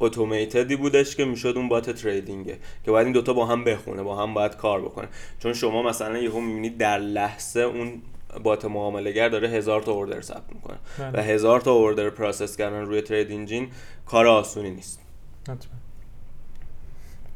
ی 0.00 0.76
بودش 0.76 1.17
که 1.17 1.25
می‌شد 1.25 1.55
اون 1.57 1.69
bot 1.69 1.90
trading 1.90 2.50
ه 2.50 2.59
که 2.85 2.91
باید 2.91 3.07
این 3.07 3.12
دوتا 3.12 3.33
با 3.33 3.47
هم 3.47 3.64
بخونه 3.64 4.02
با 4.02 4.17
هم 4.17 4.35
باید 4.35 4.57
کار 4.57 4.81
بکنه 4.81 5.09
چون 5.38 5.52
شما 5.52 5.83
مثلا 5.83 6.19
یهو 6.19 6.41
می‌بینید 6.41 6.79
در 6.79 6.99
لحظه 6.99 7.61
اون 7.61 8.02
بات 8.43 8.64
معامله 8.64 9.29
داره 9.29 9.49
هزار 9.49 9.83
تا 9.83 9.93
order 9.92 10.21
ثبت 10.21 10.52
می‌کنه. 10.52 10.76
و 10.99 11.11
بله. 11.11 11.23
هزار 11.23 11.61
تا 11.61 11.73
order 11.73 12.11
process 12.11 12.57
کردن 12.57 12.81
روی 12.81 13.00
trade 13.00 13.33
engine 13.33 13.69
کار 14.07 14.26
آسونی 14.26 14.71
نیست. 14.71 15.00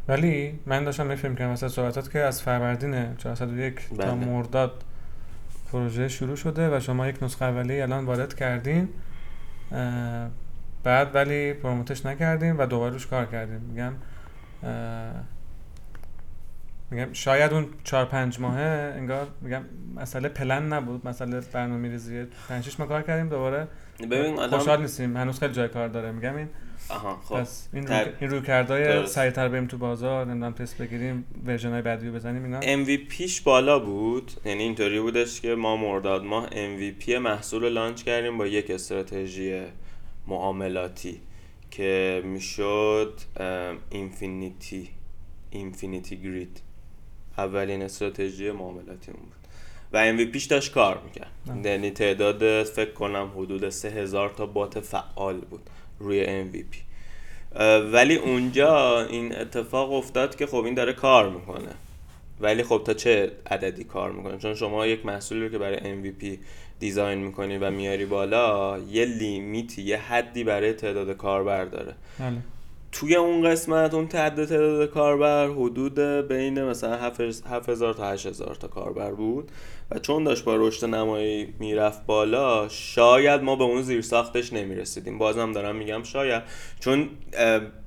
ولی 0.09 0.59
من 0.66 0.85
داشتم 0.85 1.07
میفهم 1.07 1.37
که 1.37 1.45
مثلا 1.45 1.69
صحبتات 1.69 2.12
که 2.12 2.19
از 2.19 2.43
فروردین 2.43 3.16
401 3.16 3.88
تا 3.88 3.97
بله. 3.97 4.14
مرداد 4.14 4.85
پروژه 5.73 6.08
شروع 6.08 6.37
شده 6.37 6.76
و 6.76 6.80
شما 6.80 7.08
یک 7.08 7.23
نسخه 7.23 7.44
اولیه 7.44 7.82
الان 7.82 8.04
وارد 8.04 8.35
کردین 8.35 8.88
بعد 10.82 11.14
ولی 11.14 11.52
پروموتش 11.52 12.06
نکردیم 12.06 12.58
و 12.58 12.66
دوباره 12.66 12.92
روش 12.92 13.06
کار 13.06 13.26
کردیم 13.26 13.61
میگم 13.61 13.92
میگم 16.90 17.12
شاید 17.12 17.52
اون 17.52 17.66
چهار 17.85 18.04
پنج 18.04 18.40
ماهه 18.40 18.94
انگار 18.96 19.26
میگم 19.40 19.62
مسئله 19.96 20.28
پلن 20.28 20.73
نبود 20.73 21.08
مسئله 21.08 21.40
برنامه 21.40 21.88
ریزی 21.88 22.25
پنج 22.49 22.76
ماه 22.78 22.88
کار 22.88 23.02
کردیم 23.02 23.28
دوباره 23.28 23.68
ببین 24.11 24.38
آدم 24.38 24.59
خوشحال 24.59 24.81
نیستیم. 24.81 25.17
هنوز 25.17 25.38
خیلی 25.38 25.53
جای 25.55 25.69
کار 25.69 25.88
داره. 25.88 26.12
میگم 26.12 26.37
این 26.37 26.49
آها 26.88 27.21
خب. 27.25 27.41
پس 27.41 27.69
این 27.73 27.85
تر- 27.85 28.05
رو... 28.05 28.11
این 28.21 28.31
رویکردهای. 28.31 29.07
سریعتر 29.07 29.49
بریم 29.49 29.67
تو 29.67 29.79
بازار 29.79 30.26
نمی‌دونم 30.26 30.53
تست 30.53 30.79
بگیریم 30.79 31.25
version 31.47 31.71
های 31.71 31.83
بعدی 31.83 32.07
رو 32.09 32.15
بزنیم 32.15 32.45
اینا 32.45 32.61
MVP 32.61 33.09
ش 33.09 33.40
بالا 33.41 33.79
بود. 33.79 34.33
یعنی 34.45 34.62
اینطوری 34.62 35.00
بودش 35.00 35.41
که 35.41 35.55
ما 35.55 35.76
مرداد 35.76 36.25
ماه 36.25 36.49
MVP 36.50 37.09
محصول 37.09 37.62
رو 37.62 37.69
launch 37.68 38.02
کردیم 38.03 38.38
با 38.38 38.47
یک 38.47 38.71
استراتژی 38.71 39.62
معاملاتی 40.26 41.21
که 41.71 42.23
می‌شد 42.25 43.21
infinity 43.90 44.88
infinity 45.50 46.16
grid. 46.16 46.61
اولین 47.38 47.83
استراتژی 47.83 48.50
معاملاتی 48.50 49.12
بود. 49.12 49.33
و 49.97 50.17
MVP 50.16 50.33
ش 50.33 50.45
داشت 50.45 50.73
کار 50.73 51.00
می‌کرد. 51.05 51.67
یعنی 51.67 51.91
تعداد 51.91 52.62
فکر 52.62 52.93
کنم 52.93 53.31
حدود 53.37 53.69
3000 53.69 54.31
تا 54.31 54.47
بات 54.47 54.81
فعال 54.81 55.37
بود 55.37 55.61
روی 55.99 56.45
MVP 56.45 56.76
ولی 57.93 58.17
اونجا 58.17 59.00
این 59.00 59.37
اتفاق 59.37 59.93
افتاد 59.93 60.37
که 60.37 60.47
خب 60.47 60.65
این 60.65 60.75
داره 60.75 60.93
کار 60.93 61.31
می‌کنه. 61.31 61.69
ولی 62.41 62.62
خب 62.62 62.83
تا 62.87 62.95
چه 62.95 63.33
عددی 63.50 63.85
کار 63.85 64.12
می‌کنه؟ 64.12 64.38
چون 64.38 64.55
شما 64.55 64.87
یک 64.87 65.07
محصولی 65.07 65.41
رو 65.41 65.49
که 65.49 65.59
برای 65.59 65.79
MVP 65.79 66.38
دیزاین 66.79 67.19
می‌کنی 67.19 67.59
و 67.59 67.71
میاری 67.71 68.07
بالا 68.07 68.79
یه 68.79 69.05
لیمیتی 69.05 69.83
یه 69.83 69.97
حدی 69.97 70.45
برای 70.45 70.73
تعداد 70.73 71.17
کاربر 71.17 71.65
داره. 71.65 71.95
بله. 72.19 72.37
توی 72.93 73.17
اون 73.17 73.50
قسمت 73.50 73.95
اون 73.95 74.09
تعداد 74.09 74.49
تعداد 74.49 74.91
کاربر 74.91 75.49
حدود 75.49 75.99
بین 76.29 76.62
مثلا 76.62 76.97
7000 77.50 77.95
تا 77.95 78.11
8000 78.11 78.55
تا 78.55 78.69
کاربر 78.69 79.12
بود. 79.12 79.50
و 79.90 79.99
چون 79.99 80.25
داشت 80.25 80.45
با 80.45 80.57
رشد 80.57 80.87
نمایی 80.87 81.55
می‌رفت 81.59 82.07
بالا 82.07 82.69
شاید 82.69 83.43
ما 83.43 83.57
به 83.57 83.64
اون 83.64 83.83
زیر 83.83 84.00
ساختش 84.00 84.52
نمی‌رسیدیم. 84.52 85.19
بازم 85.19 85.52
دارم 85.52 85.76
میگم 85.76 86.02
شاید. 86.02 86.43
چون 86.81 87.09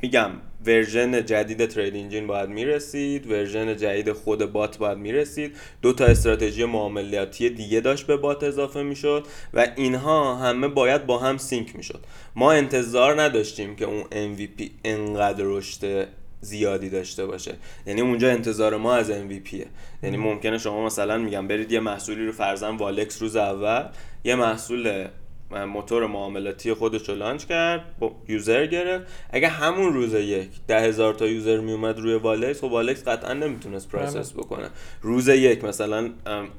میگم 0.02 0.32
version 0.66 1.26
جدید 1.26 1.66
trade 1.66 1.96
engine 1.96 2.28
باید 2.28 2.50
می‌رسید 2.50 3.32
version 3.32 3.78
جدید 3.78 4.12
خود 4.12 4.52
بات 4.52 4.78
باید 4.78 4.98
می‌رسید. 4.98 5.56
دو 5.82 5.94
تا 5.94 6.06
استراتژی 6.06 6.66
معاملاتی 6.66 7.50
دیگه 7.50 7.80
داشت 7.80 8.08
به 8.08 8.18
بات 8.18 8.44
اضافه 8.44 8.84
می‌شد 8.84 9.26
و 9.54 9.68
اینها 9.76 10.36
همه 10.36 10.68
باید 10.68 11.06
با 11.06 11.18
هم 11.18 11.38
sync 11.38 11.76
می‌شد. 11.76 12.00
ما 12.36 12.52
انتظار 12.52 13.22
نداشتیم 13.22 13.76
که 13.76 13.86
اون 13.86 14.04
MVP 14.04 14.64
انقدر 14.84 15.44
رشد 15.44 16.08
زیادی 16.42 16.90
داشته 16.90 17.26
باشه. 17.26 17.56
یعنی 17.86 18.02
اونجا 18.02 18.30
انتظار 18.32 18.78
ما 18.78 18.96
از 18.96 19.12
MVP 19.12 19.52
ه 19.52 19.66
یعنی 20.04 20.18
ممکنه 20.18 20.58
شما 20.58 20.86
مثلا 20.86 21.18
میگم 21.18 21.48
برید 21.48 21.72
یه 21.72 21.80
محصولی 21.80 22.26
رو 22.26 22.32
فرضاً 22.32 22.76
والکس 22.76 23.22
روز 23.22 23.36
اول 23.36 23.84
یه 24.24 24.36
محصول 24.36 25.08
موتور 25.52 26.08
معاملاتی 26.08 26.74
خودش 26.74 27.10
رو 27.10 27.16
launch 27.16 27.46
کرد 27.46 28.00
با 28.00 28.16
user 28.28 28.66
گرفت. 28.66 29.08
اگه 29.30 29.48
همون 29.48 29.94
روز 29.94 30.14
یک 30.14 30.50
ده 30.68 30.82
هزار 30.82 31.14
تا 31.14 31.28
user 31.28 31.60
میومد 31.60 32.00
روی 32.00 32.14
والکس 32.14 32.62
خب 32.62 32.72
والکس 32.72 33.08
قطعا 33.08 33.34
نمی‌تونست 33.34 33.90
process 33.90 34.34
بکنه. 34.34 34.70
روز 35.02 35.28
یک 35.28 35.64
مثلا 35.64 36.10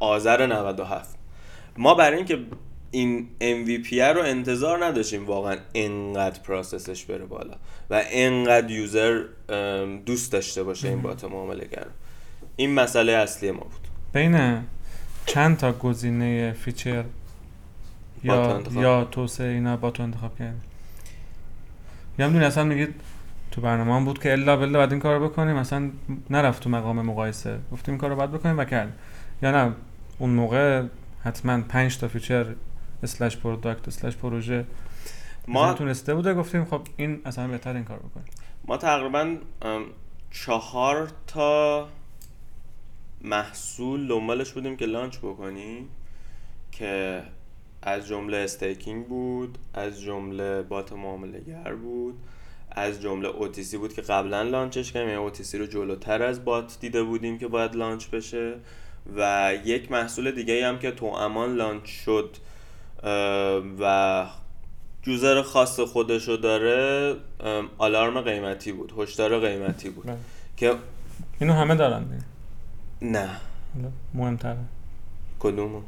آذر 0.00 0.46
97 0.46 1.16
ما 1.76 1.94
برای 1.94 2.16
اینکه 2.16 2.38
این 2.90 3.28
MVP 3.40 3.92
رو 3.92 4.22
انتظار 4.22 4.84
نداشتیم 4.84 5.26
واقعا 5.26 5.56
انقدر 5.74 6.40
process 6.40 6.90
ش 6.90 7.04
بره 7.04 7.24
بالا 7.24 7.54
و 7.90 8.02
انقدر 8.10 8.70
user 8.70 9.24
دوست 10.06 10.32
داشته 10.32 10.62
باشه 10.62 10.88
این 10.88 11.02
بات 11.02 11.24
معامله 11.24 11.64
گر 11.64 11.86
این 12.56 12.74
مسئله 12.74 13.12
اصلی 13.12 13.50
ما 13.50 13.60
بود. 13.60 13.88
بین 14.12 14.58
چند 15.26 15.56
تا 15.56 15.72
گزینه 15.72 16.52
فیچر 16.52 17.04
یا. 18.24 18.62
یا 18.72 19.04
توسعه 19.04 19.48
اینا 19.48 19.76
با 19.76 19.90
تو 19.90 20.02
انتخاب 20.02 20.38
کردیم؟ 20.38 20.62
یا 22.18 22.26
می‌دونی 22.26 22.44
اصلا 22.44 22.64
میگید 22.64 22.94
تو 23.50 23.60
برنامه 23.60 23.94
هم 23.94 24.04
بود 24.04 24.18
که 24.22 24.32
الا 24.32 24.56
بلا 24.56 24.78
باید 24.78 24.90
این 24.90 25.00
کار 25.00 25.18
رو 25.18 25.28
بکنیم 25.28 25.56
مثلا 25.56 25.90
نرفت 26.30 26.62
تو 26.62 26.70
مقام 26.70 27.02
مقایسه. 27.02 27.58
گفتیم 27.72 27.94
این 27.94 28.00
کار 28.00 28.10
رو 28.10 28.16
باید 28.16 28.32
بکنیم 28.32 28.58
و 28.58 28.64
کردیم. 28.64 28.94
یا 29.42 29.50
نه 29.50 29.74
اون 30.18 30.30
موقع 30.30 30.82
حتما 31.24 31.60
پنج 31.60 31.98
تا 31.98 32.08
فیچر 32.08 32.46
اسلش 33.02 33.36
پروداکت 33.36 33.88
اسلش 33.88 34.16
پروژه. 34.16 34.64
ما 35.48 35.72
تونسته 35.72 36.14
بوده؟ 36.14 36.34
گفتیم 36.34 36.64
خب 36.64 36.80
این 36.96 37.20
اصلا 37.24 37.48
بهتر 37.48 37.74
این 37.74 37.84
کار 37.84 37.98
بکنیم. 37.98 38.26
ما 38.64 38.76
تقریبا 38.76 39.36
چهار 40.30 41.10
تا 41.26 41.88
محصول 43.20 44.08
دنبالش 44.08 44.52
بودیم 44.52 44.76
که 44.76 44.86
launch 44.86 45.18
بکنیم 45.18 45.88
که 46.72 47.22
از 47.82 48.08
جمله 48.08 48.36
staking 48.36 49.06
بود 49.06 49.58
از 49.74 50.00
جمله 50.00 50.62
bot 50.62 50.92
معامله 50.92 51.40
گر 51.40 51.74
بود 51.74 52.18
از 52.70 53.02
جمله 53.02 53.28
OTC 53.28 53.74
بود 53.74 53.92
که 53.92 54.02
قبلا 54.02 54.42
launch 54.42 54.80
ش 54.80 54.92
کردیم. 54.92 55.08
یعنی 55.08 55.30
OTC 55.30 55.54
رو 55.54 55.66
جلوتر 55.66 56.22
از 56.22 56.44
bot 56.44 56.76
دیده 56.80 57.02
بودیم 57.02 57.38
که 57.38 57.48
باید 57.48 57.74
launch 57.74 58.08
بشه. 58.08 58.54
و 59.16 59.52
یک 59.64 59.92
محصول 59.92 60.30
دیگه 60.30 60.66
هم 60.66 60.78
که 60.78 60.90
توامان 60.90 61.54
launch 61.54 61.86
شد 61.86 62.36
و 63.80 64.26
user 65.06 65.42
خاص 65.42 65.80
خودشو 65.80 66.36
داره 66.36 67.14
آلارم 67.78 68.20
قیمتی 68.20 68.72
بود 68.72 68.92
هشدار 68.98 69.40
قیمتی 69.40 69.90
بود. 69.90 70.06
بله. 70.06 70.16
که 70.56 70.74
اینو 71.40 71.52
همه 71.52 71.74
دارن. 71.74 72.04
نه. 73.02 73.28
مهمتره. 74.14 74.56
کدومو؟ 75.38 75.80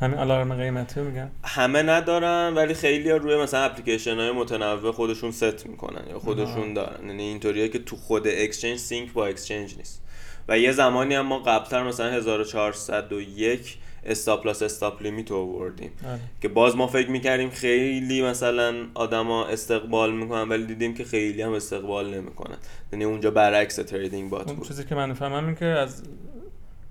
همین 0.00 0.18
آلارم 0.18 0.54
قیمتی 0.54 1.00
میگن؟ 1.00 1.30
همه 1.44 1.82
ندارن 1.82 2.54
ولی 2.54 2.74
خیلی 2.74 3.10
روی 3.10 3.36
مثلا 3.36 3.60
اپلیکیشن 3.60 4.16
های 4.16 4.30
متنوع 4.30 4.92
خودشون 4.92 5.30
ست 5.30 5.66
می‌کنن 5.66 6.02
یا 6.10 6.18
خودشون. 6.18 6.74
دارن. 6.74 7.08
یعنی 7.08 7.22
اینطوریه 7.22 7.68
که 7.68 7.78
تو 7.78 7.96
خود 7.96 8.28
exchange 8.28 8.78
sync 8.78 9.12
با 9.12 9.26
exchange 9.26 9.76
نیست. 9.76 10.02
و 10.48 10.58
یه 10.58 10.72
زمانی 10.72 11.14
هم 11.14 11.26
ما 11.26 11.38
قبلتر 11.38 11.82
مثلا 11.82 12.10
1401 12.10 13.78
stop 14.04 14.46
loss 14.46 14.62
stop 14.62 15.02
limit 15.02 15.32
آوردیم. 15.32 15.90
آره. 16.06 16.20
که 16.42 16.48
باز 16.48 16.76
ما 16.76 16.86
فکر 16.86 17.10
می‌کردیم 17.10 17.50
خیلی 17.50 18.22
مثلا 18.22 18.74
آدما 18.94 19.46
استقبال 19.46 20.12
می‌کنن 20.12 20.48
ولی 20.48 20.66
دیدیم 20.66 20.94
که 20.94 21.04
خیلی 21.04 21.42
هم 21.42 21.52
استقبال 21.52 22.14
نمی‌کنن. 22.14 22.56
یعنی 22.92 23.04
اونجا 23.04 23.30
برعکس 23.30 23.76
trading 23.76 24.30
bot 24.30 24.52
بود. 24.52 24.68
چیزی 24.68 24.84
که 24.84 24.94
من 24.94 25.12
فهمم 25.12 25.46
این 25.46 25.54
که 25.54 25.64
از 25.64 26.02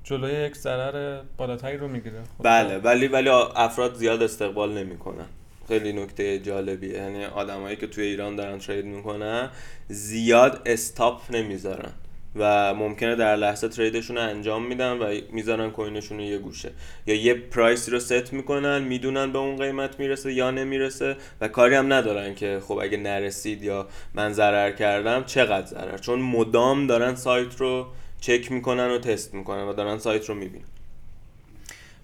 جلوی 0.04 0.46
یک 0.46 0.56
ضرر 0.56 1.22
بالاتری 1.38 1.78
رو 1.78 1.88
می‌گیره. 1.88 2.24
خب. 2.38 2.44
بله 2.44 2.78
ولی 2.78 3.08
ولی 3.08 3.30
افراد 3.30 3.96
زیاد 3.96 4.24
استقبال 4.24 4.78
نمی‌کنن. 4.78 5.26
خیلی 5.68 5.94
نکته 5.94 6.40
جالبیه. 6.40 6.94
یعنی 6.94 7.26
آدمایی 7.26 7.76
که 7.76 7.88
توی 7.88 8.04
ایران 8.04 8.36
دارن 8.36 8.58
trade 8.58 8.86
می‌کنن 8.86 9.50
زیاد 9.88 10.62
stop 10.66 11.22
نمی‌ذارن. 11.36 11.92
و 12.40 12.74
ممکنه 12.74 13.16
در 13.16 13.36
لحظه 13.36 13.68
trade 13.68 13.96
شون 13.96 14.18
رو 14.18 14.24
انجام 14.24 14.66
میدن 14.66 14.92
و 14.92 15.22
می‌ذارن 15.32 15.70
coin 15.72 15.95
شون 15.95 16.18
رو 16.18 16.24
یه 16.24 16.38
گوشه. 16.38 16.72
یا 17.08 17.16
یه 17.16 17.34
price 17.34 17.82
ی 17.82 17.92
رو 17.92 18.00
ست 18.00 18.34
می‌کنن 18.34 18.84
می‌دونن 18.84 19.32
به 19.32 19.40
اون 19.40 19.56
قیمت 19.56 20.00
می‌رسه 20.00 20.34
یا 20.34 20.52
نمی‌رسه 20.52 21.16
و 21.42 21.48
کاری 21.48 21.76
هم 21.76 21.94
ندارن 21.94 22.36
که 22.36 22.60
خب 22.68 22.80
اگه 22.82 22.98
نرسید 22.98 23.64
یا 23.64 23.88
من 24.14 24.34
ضرر 24.34 24.72
کردم 24.72 25.24
چقدر 25.24 25.66
ضرر؟ 25.66 25.98
چون 25.98 26.20
مدام 26.20 26.88
دارن 26.88 27.16
سایت 27.16 27.56
رو 27.58 27.88
چک 28.22 28.52
می‌کنن 28.52 28.88
و 28.92 28.98
تست 28.98 29.34
می‌کنن 29.34 29.64
و 29.64 29.74
دارن 29.74 29.98
سایت 29.98 30.30
رو 30.30 30.36
می‌بینن. 30.36 30.66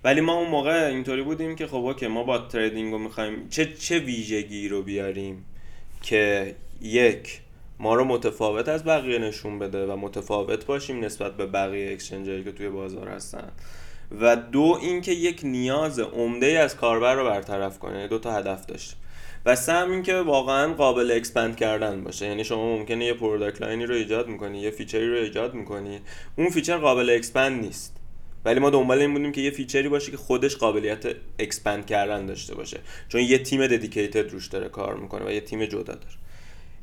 ولی 0.04 0.22
ما 0.22 0.34
اون 0.34 0.50
موقع 0.50 0.88
اینطوری 0.88 1.22
بودیم 1.22 1.56
که 1.56 1.68
خب 1.68 1.76
okay 1.76 2.08
ما 2.08 2.24
bot 2.24 2.38
trading 2.38 2.92
رو 2.92 2.98
می‌خوایم 2.98 3.48
چه 3.50 3.74
چه 3.74 4.00
ویژگی 4.00 4.68
رو 4.68 4.82
بیاریم 4.82 5.46
که 6.02 6.56
یک 6.82 7.40
ما 7.84 7.96
رو 7.96 8.04
متفاوت 8.04 8.70
از 8.70 8.84
بقیه 8.84 9.20
نشون 9.20 9.60
بده 9.60 9.86
و 9.86 9.96
متفاوت 9.96 10.66
باشیم 10.66 11.06
نسبت 11.06 11.38
به 11.38 11.46
بقیه 11.46 11.94
اکسچنجری 11.94 12.44
که 12.44 12.52
توی 12.52 12.70
بازار 12.70 13.08
هستن. 13.08 13.52
و 14.22 14.36
دو 14.36 14.80
اینکه 14.82 15.12
یک 15.12 15.42
نیاز 15.44 16.00
عمده 16.00 16.60
از 16.60 16.76
کاربر 16.76 17.16
رو 17.16 17.26
برطرف 17.26 17.80
کنه. 17.80 17.96
یعنی 17.96 18.08
دو 18.08 18.20
تا 18.20 18.32
هدف 18.32 18.66
داشتیم 18.66 18.98
و 19.46 19.56
سه 19.56 19.74
هم 19.74 19.92
این 19.92 20.04
که 20.04 20.16
واقعا 20.16 20.74
قابل 20.74 21.12
expand 21.12 21.56
کردن 21.56 22.04
باشه. 22.04 22.26
یعنی 22.26 22.44
شما 22.44 22.78
ممکنه 22.78 23.06
یه 23.06 23.14
product 23.14 23.62
line 23.62 23.81
ی 23.81 23.86
رو 23.86 23.96
ایجاد 23.96 24.28
می‌کنی 24.28 24.60
یه 24.60 24.72
feature 24.72 25.05
ی 25.05 25.10
رو 25.10 25.16
ایجاد 25.16 25.54
می‌کنی. 25.54 26.00
اون 26.38 26.50
feature 26.50 26.78
قابل 26.78 27.10
expand 27.10 27.62
نیست. 27.62 27.96
ولی 28.46 28.60
ما 28.60 28.70
دنبال 28.70 29.00
این 29.00 29.14
بودیم 29.14 29.32
که 29.32 29.42
یه 29.42 29.52
feature 29.52 29.85
ی 29.85 29.90
باشه 29.90 30.12
که 30.12 30.18
خودش 30.18 30.56
قابلیت 30.56 31.06
expand 31.40 31.86
کردن 31.86 32.26
داشته 32.26 32.56
باشه. 32.56 32.80
چون 33.10 33.22
یه 33.22 33.38
تیم 33.38 33.68
dedicated 33.68 34.32
روش 34.32 34.48
داره 34.48 34.70
کار 34.70 34.96
می‌کنه 34.96 35.26
و 35.26 35.32
یه 35.32 35.42
تیم 35.42 35.66
جدا 35.66 35.94
داره. 35.94 36.23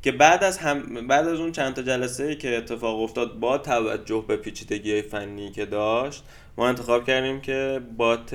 که 0.02 0.12
بعد 0.12 0.44
از 0.44 0.58
هم 0.58 1.06
بعد 1.06 1.28
از 1.28 1.38
اون 1.40 1.52
چند 1.52 1.74
تا 1.74 1.82
جلسه 1.82 2.34
که 2.34 2.56
اتفاق 2.56 3.00
افتاد 3.00 3.38
با 3.38 3.58
توجه 3.58 4.24
به 4.28 4.36
پیچیدگی 4.36 5.02
فنی 5.02 5.50
که 5.50 5.66
داشت 5.66 6.24
ما 6.56 6.68
انتخاب 6.68 7.06
کردیم 7.06 7.40
که 7.40 7.80
bot 7.96 8.34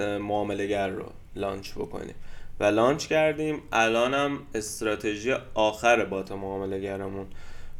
معاملهگر 0.00 0.88
رو 0.88 1.12
launch 1.36 1.72
بکنیم. 1.72 2.14
و 2.60 2.64
launch 2.64 3.06
کردیم. 3.06 3.62
الانم 3.72 4.38
استراتژی 4.54 5.34
آخر 5.54 6.04
bot 6.04 6.32
معاملهگرمون 6.32 7.26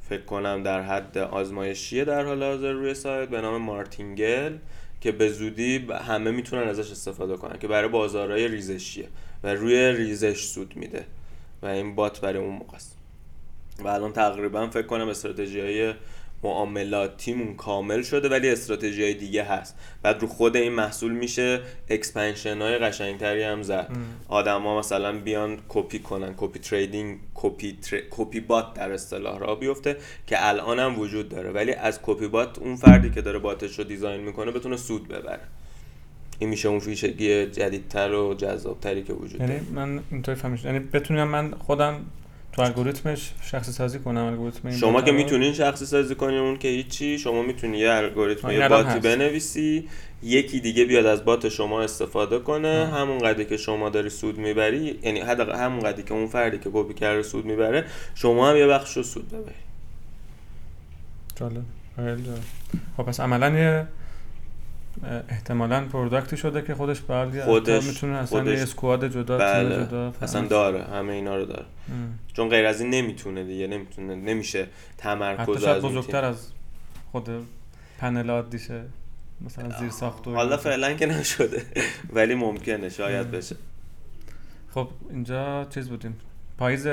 فکر 0.08 0.22
کنم 0.22 0.62
در 0.62 0.82
حد 0.82 1.18
آزمایشیه 1.18 2.04
در 2.04 2.24
حال 2.24 2.42
حاضر 2.42 2.72
روی 2.72 2.94
سایت 2.94 3.28
به 3.28 3.40
نام 3.40 3.62
martingale 3.62 4.56
که 5.00 5.12
به 5.12 5.28
زودی 5.28 5.78
همه 5.78 6.30
می‌تونن 6.30 6.68
ازش 6.68 6.90
استفاده 6.90 7.36
کنن 7.36 7.58
که 7.58 7.68
برای 7.68 7.88
بازارهای 7.88 8.48
ریزشیه 8.48 9.08
و 9.42 9.54
روی 9.54 9.92
ریزش 9.92 10.44
سود 10.44 10.76
میده. 10.76 11.04
و 11.62 11.66
این 11.66 11.94
bot 11.94 12.20
برای 12.20 12.38
اون 12.38 12.54
موقع 12.54 12.78
و 13.78 13.88
الان 13.88 14.12
تقریبا 14.12 14.66
فکر 14.66 14.86
کنم 14.86 15.08
استراتژی 15.08 15.60
های 15.60 15.94
معاملاتیمون 16.42 17.54
کامل 17.54 18.02
شده 18.02 18.28
ولی 18.28 18.50
استراتژی 18.50 19.02
های 19.02 19.14
دیگه 19.14 19.44
هست. 19.44 19.76
بعد 20.02 20.22
رو 20.22 20.28
خود 20.28 20.56
این 20.56 20.72
محصول 20.72 21.12
میشه 21.12 21.60
expansion 21.88 22.62
های 22.62 22.78
قشنگتری 22.78 23.42
هم 23.42 23.62
زد. 23.62 23.88
آدما 24.28 24.78
مثلا 24.78 25.18
بیان 25.18 25.58
کپی 25.68 25.98
کنن 25.98 26.34
copy 26.36 26.58
trading 26.58 27.18
copy 27.34 27.78
copy 28.10 28.40
bot 28.40 28.74
در 28.74 28.92
اصطلاح 28.92 29.38
راه 29.38 29.54
بیفته 29.54 29.96
که 30.26 30.48
الان 30.48 30.78
هم 30.78 30.98
وجود 30.98 31.28
داره. 31.28 31.50
ولی 31.50 31.72
از 31.72 32.00
copy 32.02 32.28
bot 32.28 32.58
اون 32.58 32.76
فردی 32.76 33.10
که 33.10 33.20
داره 33.20 33.38
bot 33.38 33.62
ش 33.62 33.78
رو 33.78 33.84
design 33.84 34.20
می‌کنه 34.20 34.50
بتونه 34.50 34.76
سود 34.76 35.08
ببره. 35.08 35.40
این 36.38 36.50
میشه 36.50 36.68
اون 36.68 36.78
ویژگی 36.78 37.46
جدیدتر 37.46 38.12
و 38.12 38.34
جذابتری 38.34 39.02
که 39.02 39.12
وجود 39.12 39.40
یعنی 39.40 39.60
من 39.74 40.00
اینطوری 40.10 40.40
فهمیدم. 40.40 40.66
یعنی 40.66 40.78
بتونم 40.78 41.28
من 41.28 41.50
خودم 41.50 42.00
تو 42.56 42.62
الگوریتمش 42.62 43.32
شخصی 43.42 43.72
سازی 43.72 43.98
کنم 43.98 44.24
الگوریتم 44.24 44.70
شما 44.70 45.02
که 45.02 45.12
می‌تونین 45.12 45.52
شخصی 45.52 45.86
سازی 45.86 46.14
کنین 46.14 46.38
اون 46.38 46.58
که 46.58 46.68
هیچی 46.68 47.18
شما 47.18 47.42
می‌تونی 47.42 47.78
یه 47.78 47.90
الگوریتم 47.90 48.50
یه 48.50 48.68
bot 48.68 48.91
ی 48.91 48.98
بنویسی 48.98 49.88
یکی 50.22 50.60
دیگه 50.60 50.84
بیاد 50.84 51.06
از 51.06 51.24
bot 51.24 51.48
شما 51.48 51.82
استفاده 51.82 52.38
کنه. 52.38 52.88
همون 52.92 53.18
قدری 53.18 53.44
که 53.44 53.56
شما 53.56 53.88
داری 53.88 54.10
سود 54.10 54.38
می‌بری 54.38 54.98
یعنی 55.02 55.20
حد 55.20 55.40
همون 55.40 55.80
قدری 55.80 56.02
که 56.02 56.14
اون 56.14 56.26
فردی 56.26 56.58
که 56.58 56.70
کپی 56.72 56.94
کرده 56.94 57.22
سود 57.22 57.44
می‌بره 57.44 57.84
شما 58.14 58.50
هم 58.50 58.56
یه 58.56 58.66
بخش 58.66 58.96
رو 58.96 59.02
سود 59.02 59.28
ببری. 59.28 59.54
جالب. 61.36 61.62
خب 62.96 63.02
پس 63.02 63.20
عملا 63.20 63.58
یه 63.58 63.86
احتمالا 65.28 65.84
product 65.84 66.30
ی 66.30 66.36
شده 66.36 66.62
که 66.62 66.74
خودش 66.74 67.00
بعد 67.00 67.44
خودش 67.44 67.84
می‌تونه 67.84 68.16
اصلا 68.16 68.38
خودش... 68.38 68.56
یه 68.56 68.62
squad 68.62 69.08
جدا 69.08 69.38
بله. 69.38 69.86
جدا 69.86 70.12
اصلا 70.22 70.46
داره. 70.46 70.84
همه 70.84 71.12
اینا 71.12 71.36
رو 71.36 71.44
داره. 71.44 71.64
ام. 71.88 72.18
چون 72.32 72.48
غیر 72.48 72.66
از 72.66 72.80
این 72.80 72.90
نمی‌تونه 72.90 73.44
دیگه 73.44 73.66
نمی‌تونه 73.66 74.14
نمیشه 74.14 74.66
تمرکز 74.98 75.64
از 75.64 75.82
بزرگتر 75.82 76.24
از 76.24 76.48
خود 77.12 77.28
پنل 77.98 78.30
عادیشه. 78.30 78.82
مثلا 79.40 79.78
زیر 79.80 79.90
ساخت 79.90 80.28
حالا 80.28 80.56
فعلا 80.56 80.94
که 80.94 81.06
نشده. 81.06 81.62
ولی 82.12 82.34
ممکنه. 82.34 82.88
شاید 82.88 83.30
بشه. 83.30 83.56
خب 84.74 84.88
اینجا 85.10 85.64
چیز 85.64 85.88
بودیم. 85.88 86.16
پاییز 86.58 86.86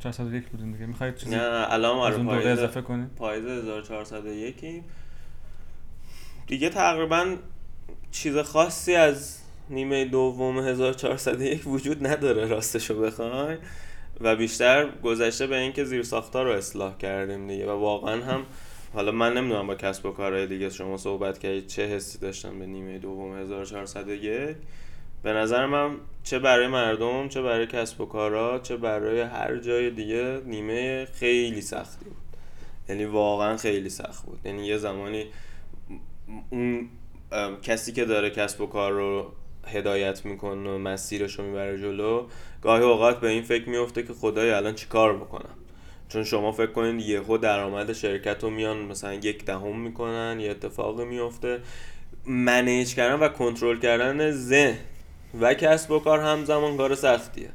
401 0.00 0.48
بودیم 0.48 0.72
دیگه. 0.72 0.86
می‌خواید 0.86 1.16
چیزی 1.16 1.36
نه 1.36 1.72
الان 1.72 1.96
آره 1.96 2.16
پاییز 2.16 2.46
اضافه 2.46 2.82
کنیم؟ 2.82 3.10
پاییز 3.16 3.44
1401 3.44 4.82
دیگه 6.50 6.68
تقریبا 6.68 7.36
چیز 8.10 8.38
خاصی 8.38 8.94
از 8.94 9.38
نیمه 9.68 10.04
دوم 10.04 10.58
1401 10.58 11.62
وجود 11.66 12.06
نداره 12.06 12.46
راستشو 12.46 13.00
بخوای. 13.00 13.56
و 14.20 14.36
بیشتر 14.36 14.90
گذشته 15.02 15.46
به 15.46 15.58
اینکه 15.58 15.84
زیر 15.84 16.02
ساختار 16.02 16.46
رو 16.46 16.52
اصلاح 16.52 16.96
کردیم 16.96 17.46
دیگه. 17.46 17.66
و 17.66 17.70
واقعا 17.70 18.24
هم 18.24 18.46
حالا 18.94 19.12
من 19.12 19.34
نمی‌دونم 19.34 19.66
با 19.66 19.74
کسب 19.74 20.06
و 20.06 20.10
کارهای 20.10 20.46
دیگه 20.46 20.70
شما 20.70 20.96
صحبت 20.96 21.38
کردید 21.38 21.66
چه 21.66 21.86
حسی 21.86 22.18
داشتم 22.18 22.58
به 22.58 22.66
نیمه 22.66 22.98
دوم 22.98 23.36
1401 23.36 24.56
به 25.22 25.32
نظر 25.32 25.66
من 25.66 25.96
چه 26.24 26.38
برای 26.38 26.66
مردم 26.66 27.28
چه 27.28 27.42
برای 27.42 27.66
کسب 27.66 28.00
و 28.00 28.06
کارها 28.06 28.58
چه 28.58 28.76
برای 28.76 29.20
هر 29.20 29.56
جای 29.56 29.90
دیگه 29.90 30.40
نیمه 30.46 31.04
خیلی 31.04 31.60
سختی 31.60 32.04
بود. 32.04 32.16
یعنی 32.88 33.04
واقعا 33.04 33.56
خیلی 33.56 33.90
سخت 33.90 34.26
بود. 34.26 34.38
یعنی 34.44 34.66
یه 34.66 34.78
زمانی 34.78 35.26
اون 36.50 36.88
کسی 37.62 37.92
که 37.92 38.04
داره 38.04 38.30
کسب 38.30 38.60
و 38.60 38.66
کار 38.66 38.92
رو 38.92 39.32
هدایت 39.66 40.24
می‌کنه 40.24 40.70
و 40.70 40.78
مسیرش 40.78 41.38
رو 41.38 41.44
می‌بره 41.44 41.78
جلو 41.78 42.26
گاهی 42.62 42.82
اوقات 42.82 43.20
به 43.20 43.28
این 43.28 43.42
فکر 43.42 43.68
میفته 43.68 44.02
که 44.02 44.12
خدای 44.12 44.50
الان 44.50 44.74
چیکار 44.74 45.16
بکنم؟ 45.16 45.54
چون 46.08 46.24
شما 46.24 46.52
فکر 46.52 46.72
کنید 46.72 47.06
یهو 47.06 47.38
درآمد 47.38 47.92
شرکت 47.92 48.44
رو 48.44 48.50
میان 48.50 48.78
مثلا 48.78 49.14
یک 49.14 49.44
دهم 49.44 49.80
می‌کنن 49.80 50.40
یه 50.40 50.50
اتفاقی 50.50 51.04
میفته 51.04 51.60
منیج 52.26 52.94
کردن 52.94 53.18
و 53.18 53.28
کنترل 53.28 53.78
کردن 53.78 54.30
ذهن 54.30 54.78
و 55.40 55.54
کسب 55.54 55.90
و 55.90 55.98
کار 55.98 56.20
همزمان 56.20 56.76
کار 56.76 56.94
سختیه. 56.94 57.50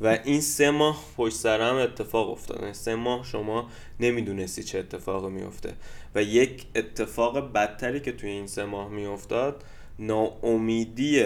و 0.00 0.18
این 0.24 0.40
سه 0.40 0.70
ماه 0.70 1.04
پشت 1.16 1.36
سر 1.36 1.60
هم 1.60 1.76
اتفاق 1.76 2.30
افتاده. 2.30 2.72
سه 2.72 2.94
ماه 2.94 3.24
شما 3.24 3.68
نمی‌دونستی 4.00 4.62
چه 4.62 4.78
اتفاقی 4.78 5.30
میفته 5.30 5.72
و 6.14 6.22
یک 6.22 6.64
اتفاق 6.74 7.52
بدتری 7.52 8.00
که 8.00 8.12
توی 8.12 8.30
این 8.30 8.46
سه 8.46 8.64
ماه 8.64 8.88
میافتاد 8.88 9.64
ناامیدی 9.98 11.24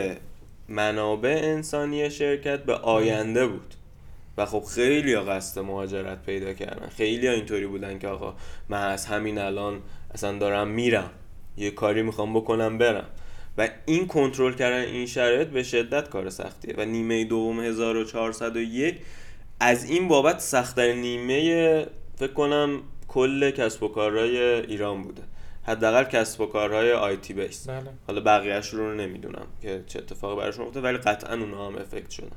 منابع 0.69 1.41
انسانی 1.43 2.11
شرکت 2.11 2.65
به 2.65 2.75
آینده 2.75 3.47
بود. 3.47 3.75
و 4.37 4.47
خب 4.47 4.65
خیلی 4.65 5.15
ها 5.15 5.23
قصد 5.23 5.61
مهاجرت 5.61 6.23
پیدا 6.23 6.53
کردن. 6.53 6.89
خیلی 6.89 7.29
اینطوری 7.29 7.67
بودن 7.67 7.99
که 7.99 8.09
آقا 8.09 8.35
من 8.69 8.83
از 8.83 9.07
همین 9.07 9.39
الان 9.39 9.83
اصلا 10.15 10.39
دارم 10.39 10.69
میرم. 10.69 11.11
یه 11.57 11.71
کاری 11.71 12.03
می‌خوام 12.03 12.35
بکنم 12.35 12.79
برم. 12.79 13.07
و 13.59 13.69
این 13.87 14.07
کنترل 14.07 14.53
کردن 14.53 14.81
این 14.81 15.07
شرایط 15.07 15.49
به 15.49 15.63
شدت 15.63 16.09
کار 16.09 16.31
سختیه. 16.31 16.75
و 16.77 16.85
نیمه 16.85 17.25
دوم 17.25 17.61
1401 17.61 18.99
از 19.61 19.91
این 19.91 20.09
بابت 20.09 20.41
سختترین 20.41 21.01
نیمه 21.01 21.87
فکر 22.17 22.33
کنم 22.33 22.81
کل 23.09 23.51
کسب 23.51 23.83
و 23.83 23.89
کارهای 23.89 24.39
ایران 24.43 25.03
بوده. 25.03 25.23
حداقل 25.63 26.05
کسب 26.05 26.41
و 26.41 26.47
کارهای 26.47 26.93
آیتی 26.93 27.35
بیس. 27.35 27.69
بله. 27.69 27.91
حالا 28.07 28.21
بقیهش 28.21 28.69
رو 28.69 28.95
نمی‌دونم 28.95 29.47
که 29.63 29.85
چه 29.87 29.99
اتفاقی 29.99 30.37
براشون 30.37 30.67
افتاد 30.67 30.85
ولی 30.85 30.99
قطعا 30.99 31.35
اونها 31.35 31.67
هم 31.67 31.77
افکت 31.77 32.11
شدن. 32.11 32.37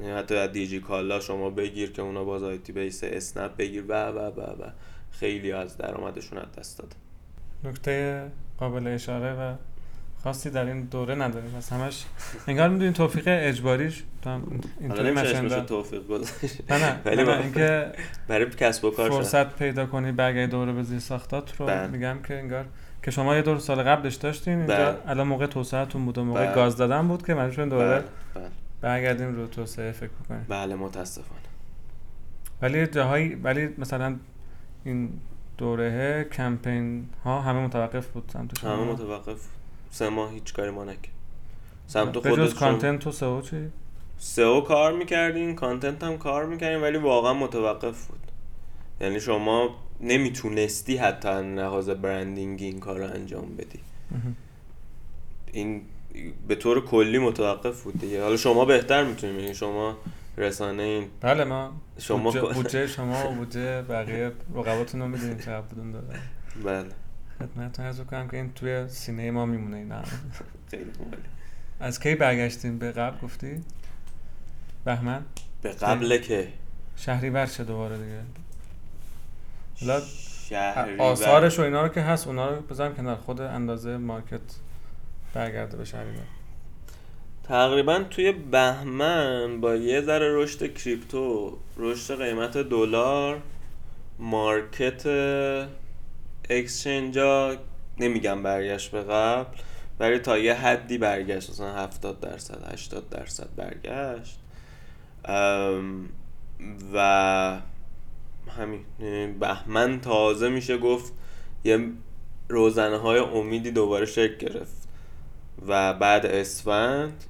یعنی 0.00 0.12
حتی 0.12 0.34
از 0.34 0.52
دیجی 0.52 0.80
کالا 0.80 1.20
شما 1.20 1.50
بگیر 1.50 1.92
که 1.92 2.02
اونا 2.02 2.24
باز 2.24 2.42
آیتی 2.42 2.72
بیس 2.72 3.04
اسنپ 3.04 3.56
بگیر. 3.56 3.84
و 3.88 4.08
و 4.08 4.18
و 4.18 4.40
و. 4.40 4.70
خیلی 5.10 5.52
از 5.52 5.76
درآمدشون 5.76 6.38
از 6.38 6.52
دست 6.58 6.78
داد 6.78 6.94
نکته 7.64 8.26
قابل 8.58 8.86
اشاره 8.86 9.32
و 9.32 9.54
خاصی 10.26 10.50
در 10.50 10.64
این 10.64 10.82
دوره 10.82 11.14
نداریم. 11.14 11.50
پس 11.50 11.72
همش 11.72 12.04
انگار 12.46 12.68
می‌دونی 12.68 12.92
توفیق 12.92 13.24
اجباریش 13.26 14.02
تو 14.22 14.30
هم 14.30 14.60
اینطوری 14.80 15.10
مثلا 15.10 15.60
توفیق 15.60 16.06
گذاشت. 16.06 16.70
نه 16.70 16.78
نه. 16.78 17.00
ولی 17.04 17.30
اینکه 17.30 17.92
برای 18.28 18.50
کسب 18.50 18.84
و 18.84 18.90
کار 18.90 19.10
فرصت 19.10 19.56
پیدا 19.56 19.86
کنی 19.86 20.12
برگردی 20.12 20.50
دوره 20.50 20.72
به 20.72 20.82
زیر 20.82 20.98
ساختات 20.98 21.56
رو 21.56 21.66
بله. 21.66 21.86
میگم 21.86 22.18
که 22.28 22.38
انگار 22.38 22.64
که 23.02 23.10
شما 23.10 23.36
یه 23.36 23.42
دور 23.42 23.58
سال 23.58 23.82
قبلش 23.82 24.14
داشتین 24.14 24.58
اینجا 24.58 24.92
بله. 24.92 24.98
الان 25.06 25.26
موقع 25.26 25.46
توسعهتون 25.46 26.04
بود 26.04 26.18
و 26.18 26.24
موقع 26.24 26.46
بله. 26.46 26.54
گاز 26.54 26.76
دادن 26.76 27.08
بود 27.08 27.26
که 27.26 27.34
مجبور 27.34 27.66
دوره 27.66 28.04
برگردیم 28.80 29.36
رو 29.36 29.46
توسعه 29.46 29.92
فکر 29.92 30.10
کنیم 30.28 30.46
بله 30.48 30.74
متاسفانه. 30.74 31.40
ولی 32.62 32.86
جاهایی 32.86 33.34
ولی 33.34 33.68
مثلا 33.78 34.16
این 34.84 35.10
دوره 35.58 36.24
کمپین 36.24 37.08
ها 37.24 37.40
همه 37.40 37.60
متوقف 37.60 38.06
بود 38.06 38.30
سمت 38.32 38.64
همه 38.64 38.84
متوقف 38.84 39.55
سه 39.96 40.08
ماه 40.08 40.32
هیچ 40.32 40.54
کاری 40.54 40.70
ما 40.70 40.84
نکرد. 40.84 41.14
سمت 41.86 42.18
خودت 42.18 42.54
کانتنت 42.54 43.06
و 43.06 43.12
سئو 43.12 43.40
چی؟ 43.40 43.56
سئو 44.18 44.60
کار 44.60 44.92
می‌کردین 44.92 45.54
کانتنت 45.54 46.04
هم 46.04 46.18
کار 46.18 46.46
می‌کردین 46.46 46.80
ولی 46.82 46.98
واقعا 46.98 47.34
متوقف 47.34 48.06
بود. 48.06 48.20
یعنی 49.00 49.20
شما 49.20 49.74
نمی‌تونستی 50.00 50.96
حتی 50.96 51.28
لحاظ 51.28 51.90
برندینگ 51.90 52.62
این 52.62 52.80
کار 52.80 52.98
رو 52.98 53.04
انجام 53.04 53.56
بدی. 53.56 53.80
این 55.52 55.82
به 56.48 56.54
طور 56.54 56.84
کلی 56.84 57.18
متوقف 57.18 57.82
بود 57.82 58.00
دیگه. 58.00 58.22
حالا 58.22 58.36
شما 58.36 58.64
بهتر 58.64 59.04
می‌تونید 59.04 59.52
شما 59.52 59.96
رسانه 60.38 60.82
این 60.82 61.08
بله 61.20 61.44
ما 61.44 61.72
شما 61.98 62.30
بودجه 62.30 62.86
شما 62.86 63.30
و 63.30 63.34
بودجه 63.34 63.82
بقیه 63.82 64.32
رقباتون 64.54 65.00
رو 65.00 65.08
می‌دونیم 65.08 65.38
چقدر 65.38 65.60
بودون 65.60 65.92
داره. 65.92 66.06
بله. 66.64 66.90
خدمتتون 67.38 67.84
عرض 67.84 68.00
کنم 68.00 68.28
که 68.28 68.36
این 68.36 68.52
توی 68.52 68.88
سینه 68.88 69.30
ما 69.30 69.46
میمونه 69.46 69.76
این 69.76 69.92
خیلی 70.70 70.90
از 71.80 72.00
کی 72.00 72.14
برگشتیم 72.14 72.78
به 72.78 72.92
قبل 72.92 73.18
گفتی 73.18 73.64
بهمن 74.84 75.24
به 75.62 75.70
قبل 75.70 76.18
که 76.18 76.48
شهری 76.96 77.46
چه 77.46 77.64
دوباره 77.64 77.96
دیگه 77.98 78.20
حالا 79.80 80.02
شهری 80.48 80.98
آثارش 80.98 81.58
و 81.58 81.62
اینا 81.62 81.82
رو 81.82 81.88
که 81.88 82.00
هست 82.00 82.26
اونا 82.26 82.50
رو 82.50 82.60
بذارم 82.60 82.94
کنار 82.94 83.16
خود 83.16 83.40
اندازه 83.40 83.96
مارکت 83.96 84.40
برگرده 85.34 85.76
به 85.76 85.84
شهری 85.84 86.10
تقریبا 87.44 88.04
توی 88.10 88.32
بهمن 88.32 89.60
با 89.60 89.76
یه 89.76 90.00
ذره 90.00 90.42
رشد 90.42 90.74
کریپتو 90.74 91.58
رشد 91.76 92.22
قیمت 92.22 92.58
دلار 92.58 93.42
مارکت 94.18 95.06
اکسچنجا 96.50 97.56
نمیگم 97.98 98.42
برگشت 98.42 98.90
به 98.90 99.02
قبل 99.02 99.58
ولی 100.00 100.18
تا 100.18 100.38
یه 100.38 100.54
حدی 100.54 100.98
برگشت 100.98 101.50
مثلا 101.50 101.72
70 101.72 102.20
درصد 102.20 102.72
80 102.72 103.08
درصد 103.08 103.48
برگشت. 103.56 104.38
و 106.94 107.58
همین 108.58 108.84
بهمن 109.38 110.00
تازه 110.00 110.48
میشه 110.48 110.78
گفت 110.78 111.12
یه 111.64 111.90
روزنه 112.48 112.96
های 112.96 113.18
امیدی 113.18 113.70
دوباره 113.70 114.06
شکل 114.06 114.36
گرفت. 114.36 114.88
و 115.66 115.94
بعد 115.94 116.26
اسفند 116.26 117.24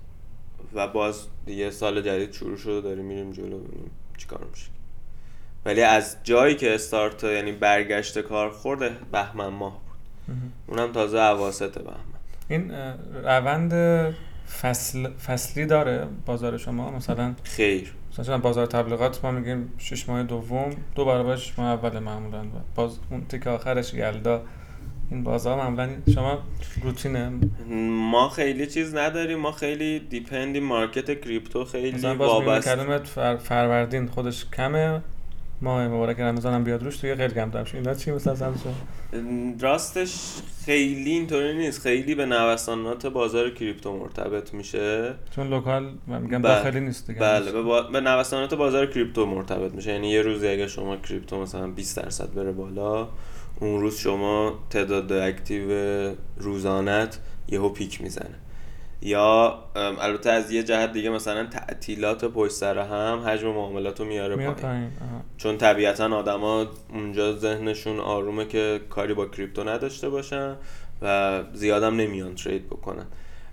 و 0.74 0.88
باز 0.88 1.26
یه 1.46 1.70
سال 1.70 2.02
جدید 2.02 2.32
شروع 2.32 2.56
شده 2.56 2.80
داریم 2.80 3.04
میریم 3.04 3.32
جلو 3.32 3.58
ببینیم 3.58 3.90
چیکار 4.16 4.46
میشه. 4.50 4.75
ولی 5.66 5.82
از 5.82 6.16
جایی 6.24 6.54
که 6.54 6.74
استارت 6.74 7.24
یعنی 7.24 7.52
برگشت 7.52 8.18
کار 8.18 8.50
خورده 8.50 8.90
بهمن 9.12 9.48
ماه 9.48 9.72
بود. 9.72 10.36
اونم 10.66 10.92
تازه 10.92 11.18
عواسط 11.18 11.78
بهمن. 11.78 11.96
این 12.48 12.72
روند 13.24 13.72
فصل 14.62 15.08
فصلی 15.08 15.66
داره 15.66 16.06
بازار 16.26 16.58
شما؟ 16.58 16.90
مثلا 16.90 17.34
خیر. 17.42 17.92
مثلا 18.18 18.38
بازار 18.38 18.66
تبلیغات 18.66 19.24
ما 19.24 19.30
میگیم 19.30 19.72
شش 19.78 20.08
ماه 20.08 20.22
دوم 20.22 20.70
دو 20.94 21.04
برابر 21.04 21.36
شش 21.36 21.58
ماه 21.58 21.72
اول 21.72 21.98
معمولا. 21.98 22.44
باز 22.74 22.98
اون 23.10 23.26
تیک 23.26 23.46
آخرش 23.46 23.94
یلدا. 23.94 24.42
این 25.10 25.24
بازار 25.24 25.56
معمولا 25.56 25.88
شما 26.14 26.38
روتینه؟ 26.82 27.32
ما 28.10 28.28
خیلی 28.28 28.66
چیز 28.66 28.94
نداریم. 28.94 29.38
ما 29.38 29.52
خیلی 29.52 29.98
دیپندی 29.98 30.60
مارکت 30.60 31.20
کریپتو 31.20 31.64
خیلی 31.64 32.14
وابسته. 32.14 32.76
کلمت 32.76 33.06
فر... 33.06 33.36
فروردین 33.36 34.06
خودش 34.06 34.44
کمه. 34.56 35.00
ماه 35.62 35.88
مبارک 35.88 36.20
رمضان 36.20 36.54
هم 36.54 36.64
بیاد 36.64 36.82
روش 36.82 36.96
توی 36.96 37.14
خیلی 37.14 37.34
کم 37.34 37.50
دارم 37.50 37.66
اینا 37.74 37.94
چی 37.94 38.10
مثلا 38.10 38.52
راستش 39.60 40.14
خیلی 40.64 41.10
اینطوری 41.10 41.56
نیست. 41.58 41.80
خیلی 41.80 42.14
به 42.14 42.26
نوسانات 42.26 43.06
بازار 43.06 43.50
crypto 43.50 43.96
مرتبط 43.98 44.54
میشه. 44.54 45.14
چون 45.30 45.48
local 45.48 45.92
میگم 46.06 46.42
بله. 46.42 46.54
داخلی 46.54 46.80
نیست 46.80 47.06
دیگه. 47.06 47.20
بله. 47.20 47.52
به, 47.52 47.62
با... 47.62 47.82
به 47.82 48.00
نوسانات 48.00 48.54
بازار 48.54 48.86
crypto 48.86 49.26
مرتبط 49.26 49.72
میشه. 49.72 49.92
یعنی 49.92 50.10
یه 50.10 50.22
روزی 50.22 50.48
اگه 50.48 50.66
شما 50.68 50.96
crypto 50.96 51.42
مثلا 51.42 51.66
20 51.66 51.96
درصد 52.02 52.34
بره 52.34 52.52
بالا 52.52 53.08
اون 53.60 53.80
روز 53.80 53.98
شما 53.98 54.58
تعداد 54.70 55.12
active 55.12 55.70
روزانت 56.36 57.18
یهو 57.48 57.68
peak 57.68 58.00
می‌زنه. 58.00 58.34
یا 59.02 59.58
البته 59.74 60.30
از 60.30 60.50
یه 60.50 60.62
جهت 60.62 60.92
دیگه 60.92 61.10
مثلا 61.10 61.46
تعطیلات 61.46 62.24
پشت 62.24 62.52
سر 62.52 62.78
هم 62.78 63.18
حجم 63.26 63.48
معاملات 63.48 64.00
رو 64.00 64.06
میاره 64.06 64.36
پایین. 64.36 64.90
چون 65.36 65.58
طبیعتا 65.58 66.16
آدما 66.16 66.66
اونجا 66.92 67.36
ذهنشون 67.36 68.00
آرومه 68.00 68.44
که 68.44 68.80
کاری 68.90 69.14
با 69.14 69.26
کریپتو 69.26 69.64
نداشته 69.64 70.08
باشن 70.08 70.56
و 71.02 71.42
زیادم 71.52 71.96
نمیان 71.96 72.34
ترید 72.34 72.66
بکنن. 72.66 73.06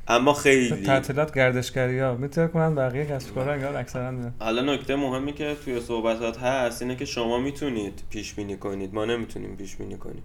اما 0.08 0.34
خیلی 0.34 0.86
تعطیلات 0.86 1.34
گردشگری 1.34 2.00
ها 2.00 2.16
می‌تونه 2.16 2.48
کنن 2.48 2.76
بقیه 2.76 3.06
کسب 3.06 3.36
کارا 3.36 3.54
انگار 3.54 3.76
اکثرا 3.76 4.14
حالا 4.40 4.74
نکته 4.74 4.96
مهمی 4.96 5.34
که 5.34 5.56
توی 5.66 5.82
صحبتات 5.82 6.38
هست 6.38 6.82
اینه 6.82 6.96
که 6.96 7.06
شما 7.06 7.40
می‌تونید 7.40 8.04
پیش 8.10 8.34
بینی 8.34 8.58
کنید 8.58 8.94
ما 8.94 9.06
نمی‌تونیم 9.06 9.56
پیش 9.56 9.76
بینی 9.76 9.98
کنیم. 9.98 10.24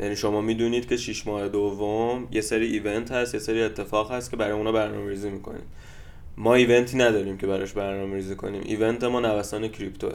یعنی 0.00 0.16
شما 0.16 0.40
می‌دونید 0.40 0.88
که 0.88 0.96
شش 0.96 1.26
ماه 1.26 1.48
دوم 1.48 2.28
یه 2.32 2.40
سری 2.40 2.66
ایونت 2.66 3.12
هست 3.12 3.34
یه 3.34 3.40
سری 3.40 3.62
اتفاق 3.62 4.12
هست 4.12 4.30
که 4.30 4.36
برای 4.36 4.52
اونا 4.52 4.72
برنامه 4.72 5.10
ریزی 5.10 5.30
می‌کنید 5.30 5.64
ما 6.36 6.54
ایونتی 6.54 6.96
نداریم 6.96 7.38
که 7.38 7.46
براش 7.46 7.72
برنامه 7.72 8.14
ریزی 8.14 8.34
کنیم. 8.34 8.62
ایونت 8.64 9.04
ما 9.04 9.20
نوسان 9.20 9.68
کریپتوه 9.68 10.14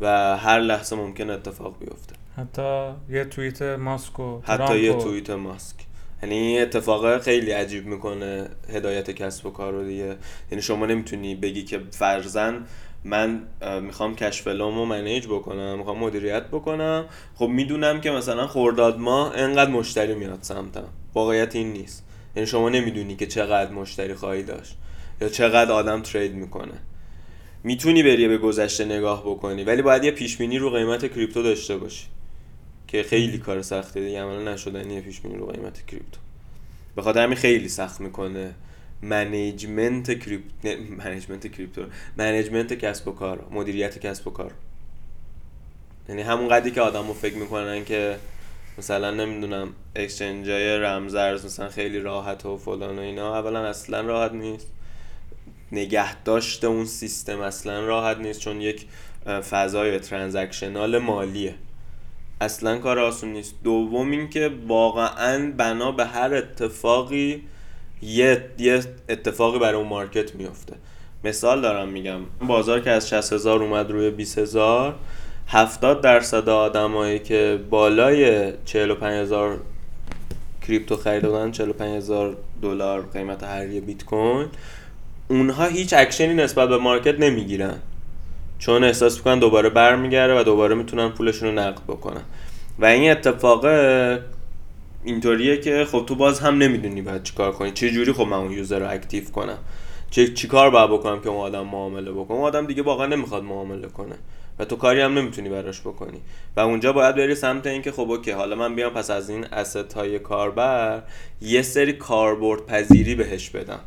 و 0.00 0.36
هر 0.36 0.60
لحظه 0.60 0.96
ممکن 0.96 1.30
اتفاق 1.30 1.78
بیفته. 1.78 2.14
حتی 2.36 2.90
یه 3.10 3.24
توییت 3.24 3.62
ماسک 3.62 4.20
و 4.20 4.40
حتی 4.44 4.78
یه 4.78 4.92
توییت 4.92 5.30
ماسک. 5.30 5.76
یعنی 6.22 6.58
اتفاق 6.58 7.18
خیلی 7.18 7.50
عجیب 7.50 7.86
می‌کنه 7.86 8.48
هدایت 8.68 9.10
کسب 9.10 9.46
و 9.46 9.50
کار 9.50 9.72
رو 9.72 9.84
دیگه. 9.84 10.16
یعنی 10.50 10.62
شما 10.62 10.86
نمی‌تونی 10.86 11.34
بگی 11.34 11.64
که 11.64 11.80
فرزن 11.90 12.66
من 13.04 13.42
می‌خوام 13.82 14.16
کشف 14.16 14.46
رو 14.46 14.84
منیج 14.84 15.26
بکنم 15.26 15.78
می‌خوام 15.78 15.98
مدیریت 15.98 16.46
بکنم. 16.46 17.04
خب 17.34 17.46
می‌دونم 17.46 18.00
که 18.00 18.10
مثلا 18.10 18.46
خرداد 18.46 18.98
ماه 18.98 19.32
انقدر 19.36 19.70
مشتری 19.70 20.14
میاد 20.14 20.38
سمتم. 20.42 20.88
واقعیت 21.14 21.56
این 21.56 21.72
نیست. 21.72 22.06
یعنی 22.36 22.46
شما 22.46 22.68
نمی‌دونی 22.68 23.16
که 23.16 23.26
چقدر 23.26 23.70
مشتری 23.70 24.14
خواهی 24.14 24.42
داشت 24.42 24.76
یا 25.20 25.28
چقدر 25.28 25.72
آدم 25.72 26.02
trade 26.02 26.34
می‌کنه. 26.34 26.74
می‌تونی 27.64 28.02
بری 28.02 28.28
به 28.28 28.38
گذشته 28.38 28.84
نگاه 28.84 29.22
بکنی 29.22 29.64
ولی 29.64 29.82
باید 29.82 30.04
یه 30.04 30.10
پیش 30.10 30.40
رو 30.40 30.70
قیمت 30.70 31.14
crypto 31.14 31.42
داشته 31.42 31.76
باشی. 31.76 32.06
که 32.88 33.02
خیلی 33.02 33.38
کار 33.38 33.62
سخته 33.62 34.00
دیگه 34.00 34.22
عملا 34.22 34.52
نشدنیه 34.52 35.00
پیش 35.00 35.20
رو 35.24 35.46
قیمت 35.46 35.86
crypto. 35.86 36.20
به 36.96 37.02
خاطر 37.02 37.22
همین 37.22 37.36
خیلی 37.36 37.68
سخت 37.68 38.00
می‌کنه. 38.00 38.54
management 39.02 40.20
crypto 40.24 40.68
management 40.98 41.52
crypto. 41.52 41.82
management 42.16 42.72
کسب 42.72 43.08
و 43.08 43.12
کار 43.12 43.46
مدیریت 43.50 43.98
کسب 43.98 44.28
و 44.28 44.30
کار. 44.30 44.52
یعنی 46.08 46.22
همون 46.22 46.48
قدری 46.48 46.70
که 46.70 46.80
آدمو 46.80 47.12
فکر 47.12 47.34
می‌کنن 47.34 47.84
که 47.84 48.16
مثلا 48.78 49.10
نمی‌دونم 49.10 49.72
اکسچنجای 49.96 50.76
رمزارز 50.78 51.44
مثلا 51.44 51.68
خیلی 51.68 52.00
راحت 52.00 52.46
و 52.46 52.56
فلان 52.56 52.98
و 52.98 53.02
اینا 53.02 53.38
اولا 53.38 53.66
اصلا 53.66 54.00
راحت 54.00 54.32
نیست. 54.32 54.66
نگه 55.72 56.22
داشته 56.22 56.66
اون 56.66 56.84
سیستم 56.84 57.40
اصلا 57.40 57.86
راحت 57.86 58.16
نیست 58.16 58.40
چون 58.40 58.60
یک 58.60 58.86
فضای 59.50 59.98
ترانزکشنال 59.98 60.98
مالیه. 60.98 61.54
اصلا 62.40 62.78
کار 62.78 62.98
آسون 62.98 63.32
نیست. 63.32 63.54
دوم 63.64 64.10
اینکه 64.10 64.50
واقعا 64.66 65.52
بنا 65.56 65.92
به 65.92 66.04
هر 66.06 66.34
اتفاقی 66.34 67.42
یه, 68.02 68.44
یه 68.58 68.80
اتفاقی 69.08 69.58
برای 69.58 69.74
اون 69.74 69.88
مارکت 69.88 70.34
میفته 70.34 70.74
مثال 71.24 71.60
دارم 71.60 71.88
میگم 71.88 72.20
بازار 72.46 72.80
که 72.80 72.90
از 72.90 73.08
60 73.08 73.32
هزار 73.32 73.62
اومد 73.62 73.90
روی 73.90 74.10
20 74.10 74.38
هزار 74.38 74.94
70 75.48 76.00
درصد 76.00 76.48
آدمایی 76.48 77.18
که 77.18 77.60
بالای 77.70 78.52
45 78.64 79.22
هزار 79.22 79.60
crypto 80.66 80.96
خریده 80.96 81.28
بودن 81.28 81.50
45 81.50 81.96
هزار 81.96 82.36
دلار 82.62 83.02
قیمت 83.12 83.44
هر 83.44 83.68
یه 83.68 83.80
بیت 83.80 84.04
کوین 84.04 84.46
اونها 85.28 85.66
هیچ 85.66 85.94
اکشنی 85.96 86.34
نسبت 86.34 86.68
به 86.68 86.78
market 86.78 87.18
نمی‌گیرن. 87.18 87.76
چون 88.58 88.84
احساس 88.84 89.16
می‌کنن 89.16 89.38
دوباره 89.38 89.68
برمیگرده 89.68 90.40
و 90.40 90.42
دوباره 90.42 90.74
می‌تونن 90.74 91.08
پولشون 91.08 91.48
رو 91.48 91.54
نقد 91.54 91.82
بکنن. 91.88 92.22
و 92.78 92.84
این 92.84 93.10
اتفاق 93.10 93.64
اینطوریه 95.04 95.56
که 95.56 95.84
خب 95.84 96.04
تو 96.06 96.14
باز 96.14 96.40
هم 96.40 96.58
نمی‌دونی 96.58 97.02
باید 97.02 97.22
چیکار 97.22 97.52
کنی. 97.52 97.70
چه 97.70 97.90
جوری 97.90 98.12
خب 98.12 98.26
من 98.26 98.36
اون 98.36 98.52
user 98.52 98.78
رو 98.78 98.90
active 98.90 99.24
کنم؟ 99.24 99.58
چه 100.10 100.28
چیکار 100.28 100.70
باید 100.70 100.90
بکنم 100.90 101.20
که 101.20 101.28
اون 101.28 101.40
آدم 101.40 101.66
معامله 101.66 102.12
بکنه؟ 102.12 102.36
اون 102.36 102.46
آدم 102.46 102.66
دیگه 102.66 102.82
واقعا 102.82 103.06
نمی‌خواد 103.06 103.42
معامله 103.44 103.88
کنه 103.88 104.14
و 104.58 104.64
تو 104.64 104.76
کاری 104.76 105.00
هم 105.00 105.18
نمی‌تونی 105.18 105.48
براش 105.48 105.80
بکنی. 105.80 106.20
و 106.56 106.60
اونجا 106.60 106.92
باید 106.92 107.16
بری 107.16 107.34
سمت 107.34 107.66
اینکه 107.66 107.92
خب 107.92 108.10
okay 108.10 108.30
حالا 108.30 108.56
من 108.56 108.74
بیام 108.74 108.92
پس 108.92 109.10
از 109.10 109.30
این 109.30 109.44
asset 109.44 109.92
های 109.92 110.18
کاربر 110.18 111.02
یه 111.42 111.62
سری 111.62 111.92
کاربرد 111.92 112.66
پذیری 112.66 113.14
بهش 113.14 113.50
بدم 113.50 113.80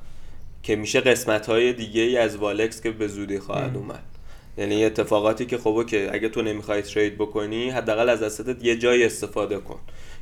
که 0.63 0.75
میشه 0.75 1.01
قسمت 1.01 1.45
های 1.49 1.73
دیگه 1.73 2.01
ای 2.01 2.17
از 2.17 2.35
والکس 2.35 2.81
که 2.81 2.91
به 2.91 3.07
زودی 3.07 3.39
خواهد 3.39 3.77
اومد. 3.77 4.03
یعنی 4.57 4.85
اتفاقاتی 4.85 5.45
که 5.45 5.57
خب 5.57 5.67
okay 5.67 5.97
اگه 5.97 6.29
تو 6.29 6.41
نمی‌خوای 6.41 6.81
trade 6.81 7.17
بکنی 7.17 7.69
حداقل 7.69 8.09
از 8.09 8.23
asset 8.23 8.58
ت 8.58 8.65
یه 8.65 8.77
جای 8.77 9.05
استفاده 9.05 9.57
کن. 9.57 9.79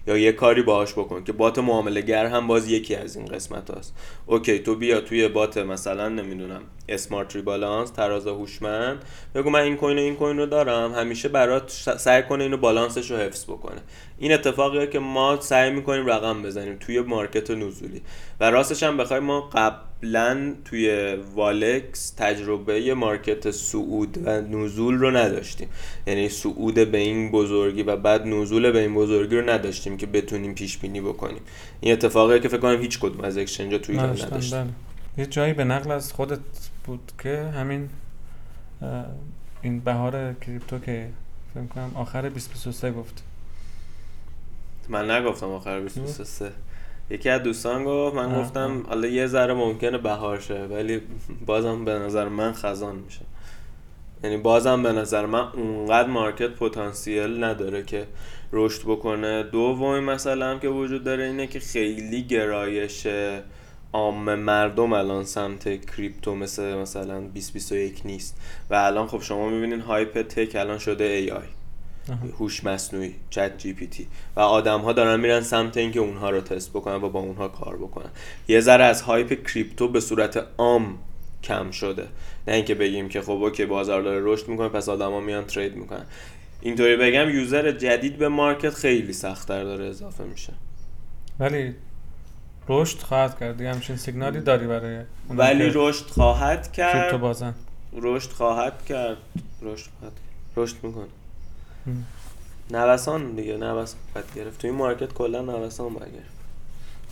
یا 0.08 0.18
یه 0.18 0.32
کاری 0.32 0.62
باهاش 0.62 0.94
بکن 0.94 1.24
که 1.24 1.32
bot 1.32 1.60
معامله 1.60 2.02
گر 2.02 2.26
هم 2.26 2.48
باز 2.48 2.72
یکی 2.72 2.96
از 2.96 3.16
این 3.16 3.26
قسمت 3.26 3.72
هست 3.72 3.94
OK 4.26 4.60
تو 4.60 4.76
بیا 4.76 5.02
توی 5.02 5.28
bot 5.28 5.58
مثلا 5.58 6.10
نمی‌دونم 6.10 6.62
smart 6.90 7.36
rebalance 7.36 7.90
تراز 7.90 8.28
هوشمند. 8.28 9.04
بگو 9.36 9.50
من 9.50 9.60
این 9.60 9.76
coin 9.78 9.98
و 9.98 10.02
این 10.02 10.16
coin 10.16 10.38
رو 10.38 10.46
دارم 10.46 10.94
همیشه 10.94 11.30
برات 11.30 11.72
سعی 11.98 12.24
کنه 12.24 12.44
اینو 12.44 12.58
بالانسش 12.58 13.12
رو 13.12 13.18
حفظ 13.18 13.44
بکنه. 13.44 13.82
این 14.22 14.32
اتفاقیه 14.32 14.88
که 14.88 15.00
ما 15.00 15.42
سعی 15.42 15.72
می‌کنیم 15.72 16.06
رقم 16.06 16.44
بزنیم 16.44 16.78
توی 16.80 17.02
market 17.02 17.52
نزولی. 17.52 18.02
و 18.40 18.52
راستش 18.52 18.84
هم 18.84 18.98
بخوای 18.98 19.20
ما 19.20 19.42
قبلا 19.42 20.56
توی 20.66 21.16
والکس 21.36 22.10
تجربه 22.10 22.94
market 22.94 23.52
صعود 23.52 24.18
و 24.26 24.42
نزول 24.42 24.96
رو 24.96 25.12
نداشتیم. 25.12 25.68
یعنی 26.08 26.30
صعود 26.30 26.74
به 26.74 26.98
این 26.98 27.32
بزرگی 27.32 27.84
و 27.84 27.96
بعد 27.96 28.28
نزول 28.28 28.72
به 28.72 28.80
این 28.80 28.94
بزرگی 28.94 29.36
رو 29.36 29.50
نداشتیم 29.50 29.98
که 29.98 30.06
بتونیم 30.06 30.54
پیش 30.54 30.78
بینی 30.78 31.02
بکنیم. 31.02 31.42
این 31.80 31.94
اتفاقیه 31.94 32.40
که 32.40 32.48
فکر 32.48 32.60
کنم 32.60 32.82
هیچ 32.82 33.00
کدوم 33.00 33.24
از 33.24 33.38
اکسچنجا 33.38 33.78
توی 33.78 33.96
ایران 33.96 34.10
نداشتیم 34.10 34.60
بله. 34.60 34.70
یه 35.18 35.26
جایی 35.26 35.54
به 35.54 35.64
نقل 35.64 35.92
از 35.92 36.14
خودت 36.14 36.40
بود 36.84 37.12
که 37.24 37.38
همین 37.56 37.90
این 39.62 39.80
بهار 39.80 40.34
کریپتو 40.34 40.80
که 40.80 41.08
فکر 41.54 41.66
کنم 41.66 41.92
آخر 41.96 42.22
2023 42.22 42.92
گفت 42.92 43.24
من 44.90 45.12
نگفتم 45.12 45.52
آخر 45.52 45.80
2023 45.80 46.52
یکی 47.10 47.30
از 47.30 47.44
دوستان 47.44 47.84
گفت 47.84 48.16
من 48.16 48.32
آه، 48.32 48.42
گفتم 48.42 48.84
حالا 48.88 49.08
یه 49.08 49.28
ذره 49.28 49.54
ممکنه 49.54 49.98
بهار 49.98 50.40
شه 50.40 50.66
ولی 50.66 51.02
بازم 51.46 51.86
به 51.86 51.92
نظر 51.92 52.28
من 52.28 52.54
خزان 52.54 52.96
میشه. 52.96 53.22
یعنی 54.24 54.38
بازم 54.38 54.84
به 54.84 54.92
نظر 54.92 55.26
من 55.26 55.48
اونقدر 55.54 56.08
مارکت 56.08 56.50
پتانسیل 56.50 57.44
نداره 57.44 57.84
که 57.84 58.08
رشد 58.54 58.82
بکنه. 58.82 59.44
دومی 59.44 60.00
مثلا 60.00 60.52
هم 60.52 60.60
که 60.60 60.68
وجود 60.68 61.04
داره 61.04 61.24
اینه 61.24 61.48
که 61.48 61.60
خیلی 61.60 62.24
گرایش 62.24 63.08
عام 63.94 64.36
مردم 64.36 64.94
الان 64.94 65.24
سمت 65.24 65.86
کریپتو 65.86 66.36
مثل 66.36 66.74
مثلا 66.74 67.20
2021 67.20 68.02
نیست. 68.06 68.42
و 68.70 68.76
الان 68.76 69.08
خب 69.08 69.22
شما 69.22 69.50
می‌بینین 69.50 69.80
hype 69.80 70.22
tech 70.22 70.56
الان 70.56 70.78
شده 70.78 71.04
AI. 71.04 71.46
هوش 72.40 72.64
مصنوعی 72.64 73.16
ChatGPT. 73.30 74.08
و 74.36 74.40
آدم 74.40 74.82
ها 74.82 74.94
دارن 74.94 75.20
میرن 75.20 75.42
سمت 75.42 75.78
اینکه 75.78 76.00
اونها 76.00 76.30
رو 76.30 76.42
تست 76.42 76.70
بکنن 76.70 76.96
و 76.96 77.10
با 77.10 77.20
اونها 77.20 77.48
کار 77.48 77.78
بکنن. 77.78 78.10
یه 78.48 78.62
ذره 78.62 78.84
از 78.84 79.02
hype 79.02 79.48
کریپتو 79.48 79.88
به 79.88 80.00
صورت 80.00 80.46
عام 80.58 80.98
کم 81.44 81.72
شده. 81.72 82.08
نه 82.48 82.54
اینکه 82.54 82.76
بگیم 82.76 83.10
که 83.10 83.22
خب 83.22 83.32
OK 83.32 83.66
بازار 83.66 84.02
داره 84.02 84.22
رشد 84.24 84.48
می‌کنه 84.48 84.70
پس 84.70 84.90
آدما 84.90 85.20
میان 85.20 85.46
trade 85.46 85.76
می‌کنن. 85.76 86.06
اینطوری 86.62 86.98
بگم 86.98 87.30
یوزر 87.30 87.72
جدید 87.72 88.18
به 88.18 88.30
مارکت 88.30 88.74
خیلی 88.74 89.14
سختتر 89.14 89.64
داره 89.64 89.86
اضافه 89.86 90.24
میشه. 90.24 90.54
ولی 91.40 91.76
رشد 92.70 93.00
خواهد 93.00 93.40
کرد. 93.40 93.58
دیگه 93.58 93.74
همچین 93.74 93.96
سیگنالی 93.96 94.40
داری 94.40 94.68
برای 94.68 95.04
ولی 95.30 95.72
رشد 95.74 96.06
خواهد 96.06 96.72
کرد. 96.72 97.20
بازن. 97.20 97.54
رشد 97.94 98.30
خواهد 98.30 98.86
کرد. 98.86 99.18
رشد 99.62 99.90
خواهد. 100.00 100.14
رشد 100.58 100.76
می‌کنه. 100.84 101.06
نوسان 102.72 103.36
دیگه 103.36 103.58
نوسان. 103.58 104.00
باید 104.16 104.26
گرفت. 104.36 104.62
تو 104.62 104.68
این 104.68 104.76
مارکت 104.76 105.14
کلا 105.14 105.42
نوسان 105.42 105.94
باید 105.94 106.14
گرفت. 106.14 106.42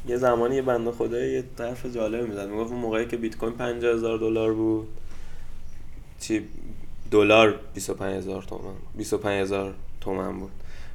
یه 0.07 0.17
زمانی 0.17 0.55
یه 0.55 0.61
بنده 0.61 0.91
خدایی 0.91 1.33
یه 1.33 1.43
طرف 1.57 1.85
جالب 1.85 2.27
می‌زد. 2.27 2.47
می‌گفت 2.47 2.71
اون 2.71 2.81
موقعی 2.81 3.05
که 3.05 3.17
بیت 3.17 3.37
کوین 3.37 3.53
50000 3.53 4.17
دلار 4.17 4.53
بود. 4.53 4.87
چی؟ 6.19 6.45
دلار 7.11 7.59
25000 7.73 8.43
تومن 8.43 8.73
25000 8.97 9.73
تومن 10.01 10.39
بود. 10.39 10.51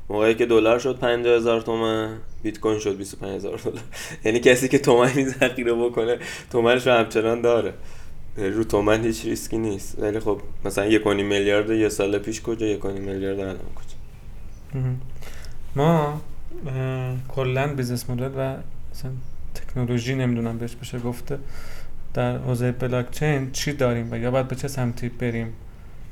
موقعی 0.08 0.34
که 0.34 0.46
دلار 0.46 0.78
شد 0.78 0.98
50000 0.98 1.60
تومن 1.60 2.18
بیت 2.42 2.60
کوین 2.60 2.78
شد 2.78 2.96
25000 2.96 3.58
دلار. 3.58 3.82
یعنی 4.24 4.40
کسی 4.40 4.68
که 4.68 4.78
تومنی 4.78 5.24
ذخیره 5.24 5.74
بکنه 5.84 6.18
تومنش 6.50 6.86
همچنان 6.86 7.40
داره. 7.40 7.74
رو 8.36 8.64
تومن 8.64 9.04
هیچ 9.04 9.24
ریسکی 9.24 9.58
نیست. 9.58 9.98
ولی 9.98 10.20
خب 10.20 10.40
مثلا 10.64 10.86
یک 10.86 11.06
میلیارد 11.06 11.70
یه 11.70 11.88
سال 11.88 12.18
پیش 12.18 12.42
کجا؟ 12.42 12.66
یک 12.66 12.84
میلیارد 12.86 13.40
الان 13.40 13.56
کجا. 13.56 14.80
ما 15.76 16.20
کلا 17.28 17.74
business 17.74 18.10
model 18.10 18.30
و 18.36 18.56
مثلا 18.92 19.10
تکنولوژی 19.54 20.14
نمی‌دونم 20.14 20.58
بهش 20.58 20.74
بشه 20.74 20.98
گفته 20.98 21.38
در 22.14 22.38
حوزه 22.38 22.72
بلاک 22.72 23.10
چین 23.10 23.52
چی 23.52 23.72
داریم 23.72 24.12
و 24.12 24.16
یا 24.16 24.30
باید 24.30 24.48
به 24.48 24.56
چه 24.56 24.68
سمتی 24.68 25.08
بریم؟ 25.08 25.52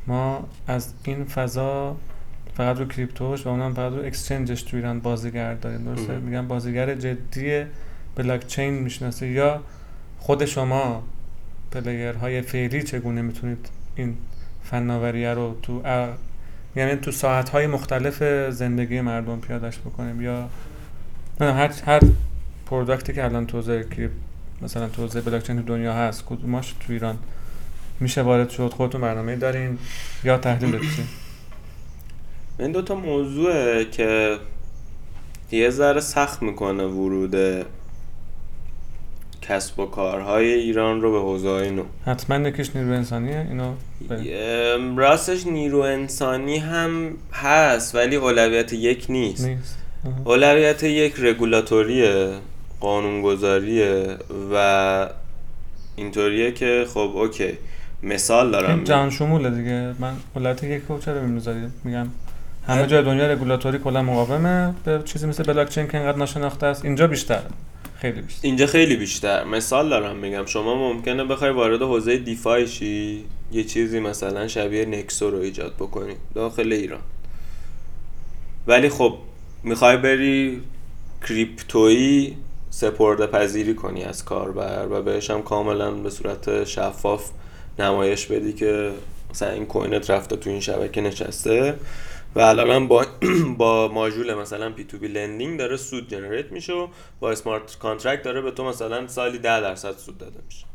ما 0.07 0.49
از 0.67 0.95
این 1.05 1.25
فضا 1.25 1.97
فقط 2.55 2.79
رو 2.79 2.85
کریپتوش 2.85 3.47
و 3.47 3.49
اونم 3.49 3.75
فقط 3.75 3.93
رو 3.93 4.05
exchange 4.05 4.51
ش 4.51 4.63
تو 4.63 4.77
ایران 4.77 5.01
بازیگر 5.01 5.55
داریم 5.55 5.85
درسته. 5.85 6.19
میگم 6.19 6.49
بازیگر 6.49 6.95
جدی 6.95 7.65
بلاک 8.17 8.47
چین 8.47 8.75
می‌شناسه 8.75 9.29
یا 9.29 9.61
خود 10.19 10.45
شما 10.45 11.03
player 11.73 12.25
های 12.25 12.43
فعلی 12.43 12.83
چگونه 12.83 13.23
می‌تونید 13.23 13.69
این 13.97 14.17
فناوریه 14.65 15.35
رو 15.35 15.57
تو 15.63 15.83
یعنی 16.77 16.97
تو 16.97 17.11
ساحت 17.11 17.49
های 17.49 17.67
مختلف 17.67 18.23
زندگی 18.51 19.01
مردم 19.01 19.41
پیادش 19.41 19.79
بکنیم 19.79 20.21
یا 20.21 20.49
هر 21.41 21.73
هر 21.87 22.01
product 22.67 23.07
ی 23.07 23.13
که 23.13 23.25
الان 23.25 23.47
تو 23.47 23.57
حوزه 23.57 23.85
کریپ 23.85 24.11
مثلا 24.63 24.89
تو 24.89 25.03
حوزه 25.03 25.21
بلاکچین 25.21 25.57
تو 25.57 25.63
دنیا 25.63 25.95
هست 25.95 26.25
کدوماش 26.25 26.75
تو 26.81 26.93
ایران 26.93 27.19
میشه 28.01 28.23
وارد 28.23 28.51
شد 28.51 28.71
خودتون 28.71 29.01
برنامه 29.01 29.37
دارین 29.37 29.79
یا 30.25 30.39
تحلیل 30.39 30.73
بپیشین 30.73 31.05
این 32.59 32.73
دوتا 32.73 32.95
موضوعه 32.95 33.85
که 33.85 34.39
یه 35.51 35.71
ذره 35.71 36.01
سخت 36.01 36.43
می‌کنه 36.43 36.85
ورود 36.85 37.67
کسب 39.43 39.81
و 39.81 39.87
کارهای 39.87 40.53
ایران 40.53 41.01
رو 41.01 41.13
به 41.13 41.19
حوزه 41.19 41.49
های 41.49 41.71
نو. 41.71 41.83
حتما 42.07 42.49
یکیش 42.49 42.77
نیرو 42.77 42.93
انسانیه 42.93 43.47
اینو. 43.51 43.73
ام، 44.11 44.97
راستش 44.97 45.47
نیرو 45.47 45.79
انسانی 45.79 46.59
هم 46.59 47.11
هست 47.33 47.95
ولی 47.95 48.17
اولویت 48.17 48.73
یک 48.73 49.07
نیست. 49.09 49.47
نیست. 49.47 49.79
اولویت 50.25 50.83
یک 50.83 51.15
رگولاتوریه 51.19 52.33
قانونگذاریه 52.81 54.17
و 54.55 55.09
اینطوریه 55.97 56.53
که 56.53 56.85
خب 56.89 57.11
اوکی 57.15 57.59
مثال 58.03 58.51
دارم. 58.51 58.75
این 58.75 58.85
جهان 58.85 59.11
شموله 59.11 59.51
دیگه. 59.51 59.95
من 59.99 60.13
ولایت 60.37 60.65
یک 60.65 60.83
رو 60.89 60.99
چرا 60.99 61.21
می‌ذاری؟ 61.21 61.61
میگم 61.85 62.07
همه 62.67 62.87
جای 62.87 63.03
دنیا 63.03 63.27
رگولاتوری 63.27 63.79
کلا 63.79 64.03
مقاومه. 64.03 64.75
به 64.85 65.01
چیزی 65.05 65.27
مثل 65.27 65.43
بلاکچین 65.43 65.89
که 65.89 65.99
اینقدر 65.99 66.19
ناشناخته 66.19 66.67
است 66.67 66.85
اینجا 66.85 67.07
بیشتر. 67.07 67.41
خیلی 68.03 68.21
بیشتر. 68.21 68.41
اینجا 68.43 68.67
خیلی 68.67 68.97
بیشتر. 68.97 69.45
مثال 69.45 69.89
دارم 69.89 70.17
میگم 70.17 70.47
شما 70.47 70.93
ممکنه 70.93 71.25
بخوای 71.25 71.51
وارد 71.51 71.83
حوزه 71.83 72.17
دیفای 72.17 72.69
شی 72.69 73.25
یه 73.53 73.65
چیزی 73.65 74.01
مثلا 74.01 74.49
شبیه 74.49 74.85
نکسو 74.85 75.31
رو 75.31 75.39
ایجاد 75.39 75.75
بکنی 75.75 76.15
داخل 76.35 76.73
ایران. 76.73 77.01
ولی 78.67 78.89
خب 78.89 79.19
می‌خوای 79.63 79.97
بری 79.97 80.63
کریپتویی 81.29 82.37
سپرده 82.71 83.27
پذیری 83.27 83.75
کنی 83.75 84.05
از 84.05 84.25
کاربر 84.25 84.87
و 84.91 85.03
بهش 85.03 85.31
هم 85.31 85.43
کاملا 85.43 85.91
به 85.91 86.11
صورت 86.11 86.65
شفاف 86.65 87.31
نمایش 87.79 88.27
بدی 88.27 88.53
که 88.53 88.91
مثلا 89.31 89.51
این 89.51 89.67
coin 89.67 90.02
ت 90.02 90.11
رفته 90.11 90.37
تو 90.37 90.51
این 90.51 90.61
شبکه 90.61 91.01
نشسته. 91.01 91.75
و 92.35 92.41
الان 92.41 92.89
با 92.89 93.07
با 93.59 93.89
ماژول 93.89 94.35
مثلا 94.35 94.71
P2P 94.71 94.85
lending 94.85 95.59
داره 95.59 95.77
سود 95.77 96.09
generate 96.09 96.53
میشه 96.53 96.73
و 96.73 96.89
با 97.21 97.31
smart 97.31 97.79
contract 97.79 98.23
داره 98.23 98.41
به 98.41 98.51
تو 98.51 98.65
مثلا 98.65 99.09
سالی 99.09 99.39
10 99.39 99.61
درصد 99.61 99.97
سود 99.97 100.19
داده 100.19 100.41
میشه. 100.47 100.67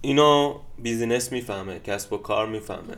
اینو 0.00 0.58
business 0.78 1.32
می‌فهمه 1.32 1.80
کسب 1.80 2.12
و 2.12 2.16
کار 2.16 2.46
می‌فهمه. 2.46 2.96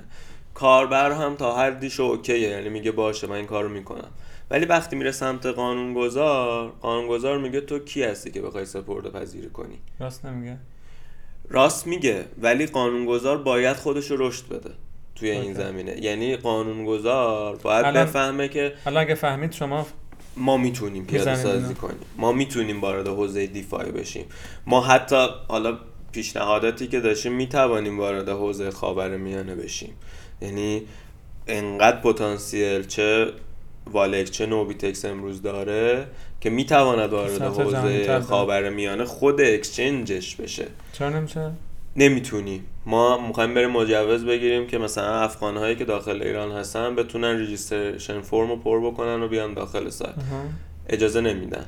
کاربر 0.54 1.12
هم 1.12 1.36
تا 1.36 1.56
حدیش 1.56 2.00
اوکیه 2.00 2.38
یعنی 2.38 2.68
میگه 2.68 2.92
باشه 2.92 3.26
من 3.26 3.36
این 3.36 3.46
کارو 3.46 3.68
می‌کنم. 3.68 4.10
ولی 4.50 4.64
وقتی 4.64 4.96
میره 4.96 5.12
سمت 5.12 5.46
قانونگذار 5.46 6.72
قانونگذار 6.80 7.38
میگه 7.38 7.60
تو 7.60 7.78
کی 7.78 8.02
هستی 8.02 8.30
که 8.30 8.42
بخوای 8.42 8.66
سپرده 8.66 9.10
پذیری 9.10 9.50
کنی؟ 9.50 9.78
راست 10.00 10.24
نمیگه. 10.26 10.58
راست 11.48 11.86
میگه 11.86 12.24
ولی 12.38 12.66
قانونگذار 12.66 13.38
باید 13.38 13.76
خودش 13.76 14.10
رو 14.10 14.28
رشد 14.28 14.48
بده. 14.48 14.70
توی 15.22 15.30
این 15.30 15.40
اوکی. 15.42 15.54
زمینه 15.54 16.02
یعنی 16.04 16.36
قانونگذار 16.36 17.56
باید 17.56 17.84
الان- 17.84 18.04
بفهمه 18.04 18.48
که 18.48 18.72
حالا 18.84 19.00
اگه 19.00 19.14
فهمید 19.14 19.52
شما 19.52 19.86
ما 20.36 20.56
می‌تونیم 20.56 21.04
پیاده 21.06 21.34
سازی. 21.36 21.74
کنیم 21.74 21.96
ما 22.16 22.32
می‌تونیم 22.32 22.80
وارد 22.80 23.08
حوزه 23.08 23.46
دیفای 23.46 23.90
بشیم 23.92 24.24
ما 24.66 24.80
حتی 24.80 25.26
حالا 25.48 25.78
پیشنهاداتی 26.12 26.86
که 26.86 27.00
داشتیم 27.00 27.32
می‌توانیم 27.32 27.98
وارد 27.98 28.28
حوزه 28.28 28.70
خاور 28.70 29.16
میانه 29.16 29.54
بشیم 29.54 29.92
یعنی 30.40 30.82
انقدر 31.46 32.00
پتانسیل 32.00 32.86
چه 32.86 33.26
والکس 33.92 34.30
چه 34.30 34.46
نوبیتکس 34.46 35.04
امروز 35.04 35.42
داره 35.42 36.06
که 36.40 36.50
می‌تواند 36.50 37.10
وارد 37.12 37.42
حوزه. 37.42 38.20
خاور 38.20 38.70
میانه 38.70 39.04
خود 39.04 39.40
exchange 39.40 40.17
ش 40.17 40.36
بشه 40.36 40.66
چرا 40.92 41.08
نمیشه 41.08 41.50
نمی‌تونیم 41.96 42.64
ما 42.86 43.26
می‌خوایم 43.26 43.54
بریم 43.54 43.70
مجوز 43.70 44.24
بگیریم 44.24 44.66
که 44.66 44.78
مثلا 44.78 45.20
افغان 45.20 45.56
هایی 45.56 45.76
که 45.76 45.84
داخل 45.84 46.22
ایران 46.22 46.52
هستن 46.52 46.94
بتونن 46.94 47.38
registration 47.38 48.20
form 48.20 48.48
رو 48.48 48.56
پر 48.56 48.80
بکنن 48.90 49.22
و 49.22 49.28
بیان 49.28 49.54
داخل 49.54 49.90
سایت. 49.90 50.14
اجازه 50.88 51.20
نمیدن. 51.20 51.64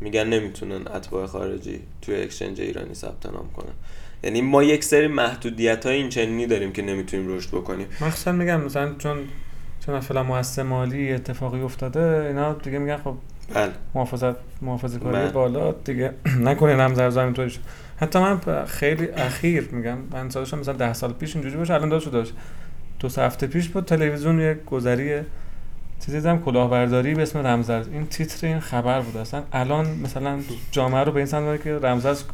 میگن 0.00 0.24
نمی‌تونن 0.24 0.88
اتباع 0.88 1.26
خارجی 1.26 1.80
توی 2.02 2.22
اکسچنج 2.22 2.60
ایرانی 2.60 2.94
ثبت 2.94 3.26
نام 3.26 3.50
کنن. 3.56 3.72
یعنی 4.24 4.40
ما 4.40 4.62
یک 4.62 4.84
سری 4.84 5.06
محدودیت 5.06 5.86
های 5.86 5.96
این 5.96 6.08
چنینی 6.08 6.46
داریم 6.46 6.72
که 6.72 6.82
نمی‌تونیم 6.82 7.36
رشد 7.36 7.48
بکنیم. 7.48 7.86
مخصوصا 8.00 8.32
میگم 8.32 8.60
مثلا 8.60 8.94
چون 8.98 9.18
چون 9.86 10.00
فعلا 10.00 10.22
مؤسسه 10.22 10.62
مالی 10.62 11.12
اتفاقی 11.12 11.60
افتاده 11.60 12.26
اینا 12.28 12.52
دیگه 12.52 12.78
میگن 12.78 12.96
خب 12.96 13.14
بله. 13.54 13.72
محافظت 13.94 14.36
محافظه 14.62 14.98
کاری 14.98 15.16
بله. 15.16 15.30
بالا 15.30 15.72
دیگه 15.72 16.14
نکنین 16.44 16.80
هم 16.80 16.94
زرزا 16.94 17.24
اینطوری 17.24 17.52
حتی 18.02 18.18
من 18.18 18.64
خیلی 18.66 19.08
اخیر 19.08 19.68
میگم 19.72 19.98
من 20.10 20.30
سالشم 20.30 20.58
مثلا 20.58 20.74
ده 20.74 20.92
سال 20.92 21.12
پیش 21.12 21.36
اینجوری 21.36 21.56
باشه 21.56 21.74
الان 21.74 21.88
داشت 21.88 22.10
داشت. 22.10 22.32
دو 23.00 23.08
سه 23.08 23.22
هفته 23.22 23.46
پیش 23.46 23.68
بود 23.68 23.84
تلویزیون 23.84 24.40
یه 24.40 24.58
گذری 24.66 25.20
چیزی 26.04 26.18
دیدم 26.18 26.38
کلاهبرداری 26.38 27.14
به 27.14 27.22
اسم 27.22 27.38
رمزرز. 27.38 27.88
این 27.88 28.06
تیتر 28.06 28.46
این 28.46 28.60
خبر 28.60 29.00
بود 29.00 29.16
اصلا. 29.16 29.42
الان 29.52 29.86
مثلا 29.86 30.40
جامعه 30.70 31.04
رو 31.04 31.12
به 31.12 31.16
این 31.16 31.26
سمت 31.26 31.62
که 31.62 31.78
رمزرز 31.78 32.24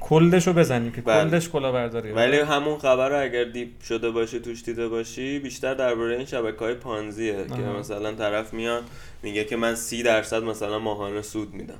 کلش 0.00 0.46
رو 0.46 0.52
بزنی 0.52 0.90
که 0.90 1.00
بله. 1.00 1.30
کلش 1.30 1.48
کلاهبرداریه 1.48 2.14
ولی 2.14 2.38
همون 2.38 2.78
خبر 2.78 3.08
رو 3.08 3.22
اگر 3.22 3.44
دیپ 3.44 3.82
شده 3.82 4.10
باشی 4.10 4.40
توش 4.40 4.62
دیده 4.62 4.88
باشی 4.88 5.38
بیشتر 5.38 5.74
درباره 5.74 6.16
این 6.16 6.26
شبکه 6.26 6.58
های 6.58 6.74
پانزیه 6.74 7.46
که 7.56 7.62
آها. 7.62 7.78
مثلا 7.78 8.12
طرف 8.12 8.54
میاد 8.54 8.84
میگه 9.22 9.44
که 9.44 9.56
من 9.56 9.74
سی 9.74 10.02
درصد 10.02 10.42
مثلا 10.42 10.78
ماهانه 10.78 11.22
سود 11.22 11.54
میدم. 11.54 11.78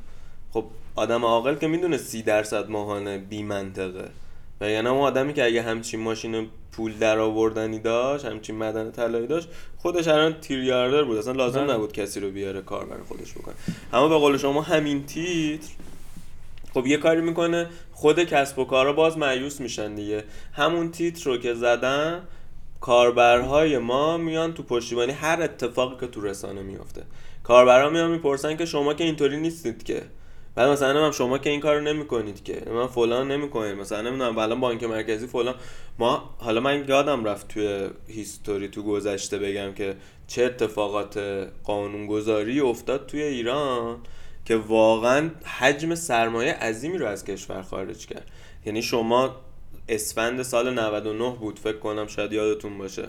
خب 0.57 0.64
آدم 0.95 1.25
عاقل 1.25 1.55
که 1.55 1.66
می‌دونه 1.66 1.97
سی 1.97 2.23
درصد 2.23 2.71
ماهانه 2.71 3.19
بی 3.19 3.42
منطقه. 3.42 4.09
و 4.61 4.71
یعنی 4.71 4.88
اون 4.88 5.01
آدمی 5.01 5.33
که 5.33 5.45
اگه 5.45 5.62
همچین 5.62 6.01
ماشین 6.01 6.47
پول 6.73 6.92
در 6.92 7.19
آوردنی 7.19 7.79
داشت 7.79 8.25
همچین 8.25 8.57
مدن 8.57 8.90
طلایی 8.90 9.27
داشت 9.27 9.49
خودش 9.79 10.09
الان 10.09 10.40
تریاردر 10.40 11.05
بود. 11.05 11.19
اصلا 11.19 11.33
لازم 11.33 11.64
بله. 11.66 11.75
نبود 11.75 11.92
کسی 11.92 12.21
رو 12.21 12.31
بیاره 12.31 12.62
کار 12.62 12.85
برای 12.85 13.03
خودش 13.03 13.33
بکنه. 13.33 13.55
اما 13.92 14.09
به 14.09 14.14
قول 14.14 14.37
شما 14.37 14.62
همین 14.62 15.07
تیتر 15.07 15.69
خب 16.75 16.87
یه 16.87 16.97
کاری 16.97 17.21
می‌کنه 17.21 17.66
خود 17.92 18.25
کسب 18.25 18.59
و 18.59 18.64
کارا 18.64 18.92
باز 18.92 19.19
معیوس 19.19 19.61
میشن 19.61 19.95
دیگه. 19.95 20.25
همون 20.53 20.90
تیتر 20.90 21.31
رو 21.31 21.37
که 21.37 21.55
زدن 21.55 22.23
کاربرهای 22.81 23.79
ما 23.79 24.16
میان 24.16 24.55
تو 24.55 24.62
پشتیبانی 24.62 25.12
هر 25.12 25.42
اتفاقی 25.42 25.97
که 26.01 26.07
تو 26.07 26.21
رسانه 26.21 26.62
میفته 26.62 27.03
کاربرها 27.45 27.90
میان 27.90 28.11
می‌پرسن 28.11 28.57
که 28.57 28.66
شما 28.66 28.95
که 28.95 29.05
اینطوری 29.05 29.37
نیستید 29.37 29.83
که. 29.83 30.03
بعد 30.57 30.69
مثلا 30.69 31.07
هم 31.07 31.11
شما 31.11 31.38
که 31.38 31.51
این 31.51 31.61
کارو 31.61 31.81
نمی‌کنید 31.81 32.45
که 32.45 32.62
من 32.66 32.87
فلان 32.87 33.31
نمی‌کنید 33.33 33.75
مثلا 33.77 34.03
نمی‌دونم 34.03 34.38
الان 34.38 34.61
بانک 34.61 34.85
مرکزی 34.85 35.27
فلان 35.27 35.55
ما 35.99 36.37
حالا 36.38 36.61
من 36.61 36.88
یادم 36.88 37.25
رفت 37.25 37.49
توی 37.49 37.88
هیستوری 38.09 38.69
تو 38.69 38.83
گذشته 38.83 39.38
بگم 39.38 39.75
که 39.75 39.97
چه 40.27 40.45
اتفاقات 40.45 41.19
قانونگذاری 41.64 42.61
افتاد 42.61 43.07
توی 43.07 43.23
ایران 43.23 43.99
که 44.45 44.57
واقعا 44.57 45.31
حجم 45.59 45.95
سرمایه 45.95 46.53
عظیمی 46.53 46.99
رو 46.99 47.07
از 47.07 47.25
کشور 47.25 47.62
خارج 47.62 48.07
کرد. 48.07 48.31
یعنی 48.66 48.83
شما 48.83 49.37
اسفند 49.88 50.42
سال 50.42 50.75
99 50.79 51.37
بود 51.40 51.59
فکر 51.59 51.79
کنم 51.79 52.07
شاید 52.07 52.33
یادتون 52.33 52.79
باشه 52.79 53.09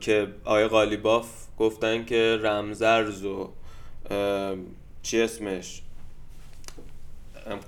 که 0.00 0.28
آقای 0.44 0.68
قالیباف 0.68 1.28
گفتن 1.58 2.04
که 2.04 2.38
رمزرز 2.42 3.24
و 3.24 3.50
چی 5.02 5.20
اسمش؟ 5.20 5.82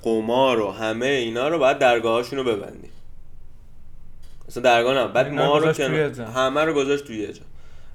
قمار 0.03 0.61
و 0.61 0.71
همه 0.71 1.07
اینا 1.07 1.49
رو 1.49 1.59
باید 1.59 1.79
درگاهاشون 1.79 2.39
رو 2.39 2.45
ببندیم. 2.45 2.91
اصلا 4.49 4.63
درگاه 4.63 4.95
نه 4.95 5.09
بعد 5.09 5.29
ما 5.33 5.59
رو. 5.59 5.69
همه 6.25 6.65
رو 6.65 6.75
گذاشت 6.75 7.05
توی 7.05 7.19
یه 7.19 7.33
جا. 7.33 7.43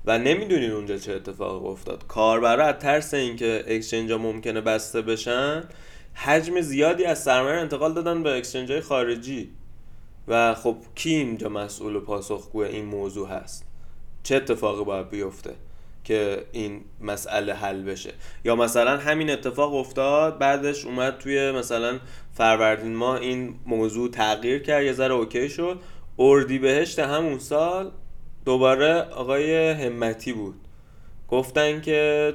و 0.05 0.17
نمی‌دونین 0.17 0.71
اونجا 0.71 0.97
چه 0.97 1.13
اتفاقی 1.13 1.67
افتاد. 1.67 2.07
کاربرا 2.07 2.65
از 2.65 2.75
ترس 2.79 3.13
اینکه 3.13 3.63
اکسچنج 3.67 4.11
ها 4.11 4.17
ممکنه 4.17 4.61
بسته 4.61 5.01
بشن 5.01 5.63
حجم 6.13 6.61
زیادی 6.61 7.05
از 7.05 7.23
سرمایه 7.23 7.55
انتقال 7.55 7.93
دادن 7.93 8.23
به 8.23 8.37
اکسچنج 8.37 8.71
های 8.71 8.81
خارجی. 8.81 9.49
و 10.27 10.53
خب 10.53 10.77
کی 10.95 11.09
اینجا 11.15 11.49
مسئول 11.49 11.95
و 11.95 12.01
پاسخگوی 12.01 12.67
این 12.67 12.85
موضوع 12.85 13.29
هست؟ 13.29 13.65
چه 14.23 14.35
اتفاقی 14.35 14.83
باید 14.83 15.09
بیفته؟ 15.09 15.53
که 16.07 16.45
این 16.51 16.81
مسئله 17.01 17.53
حل 17.53 17.83
بشه. 17.83 18.13
یا 18.45 18.55
مثلا 18.55 18.97
همین 18.97 19.29
اتفاق 19.29 19.75
افتاد 19.75 20.37
بعدش 20.37 20.85
اومد 20.85 21.17
توی 21.17 21.51
مثلا 21.51 21.99
فروردین 22.33 22.95
ماه 22.95 23.19
این 23.19 23.55
موضوع 23.65 24.11
تغییر 24.11 24.59
کرد 24.61 24.83
یه 24.83 24.93
ذره 24.93 25.13
اوکی 25.13 25.49
شد. 25.49 25.79
اردی 26.19 26.59
بهشت 26.59 26.99
همون 26.99 27.39
سال 27.39 27.91
دوباره 28.45 29.01
آقای 29.01 29.71
همتی 29.71 30.33
بود. 30.33 30.55
گفتن 31.29 31.81
که 31.81 32.33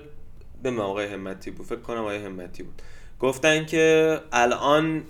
نمی‌دونم 0.64 0.80
آقای 0.80 1.06
همتی 1.06 1.50
بود 1.50 1.66
فکر 1.66 1.80
کنم 1.80 2.00
آقای 2.00 2.24
همتی 2.24 2.62
بود. 2.62 2.82
گفتن 3.20 3.66
که 3.66 4.18
الان 4.32 5.02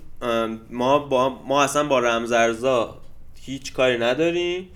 ما 0.70 0.98
با 0.98 1.28
ما 1.28 1.62
اصلا 1.62 1.84
با 1.84 1.98
رمزارزا 1.98 2.98
هیچ 3.40 3.72
کاری 3.72 3.98
نداریم. 3.98 4.68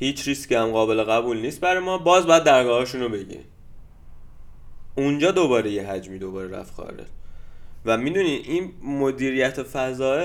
هیچ 0.00 0.28
ریسکی 0.28 0.54
هم 0.54 0.70
قابل 0.70 1.02
قبول 1.02 1.40
نیست 1.40 1.60
برای 1.60 1.84
ما. 1.84 1.98
باز 1.98 2.26
باید 2.26 2.44
درگاهاشون 2.44 3.00
رو 3.00 3.08
بگیریم. 3.08 3.44
اونجا 4.96 5.30
دوباره 5.30 5.70
یه 5.70 5.86
حجمی 5.86 6.18
دوباره 6.18 6.48
رفت 6.48 6.74
خارج. 6.74 7.06
و 7.84 7.96
می‌دونی 7.96 8.30
این 8.30 8.72
مدیریت 8.82 9.62
فضاه 9.62 10.22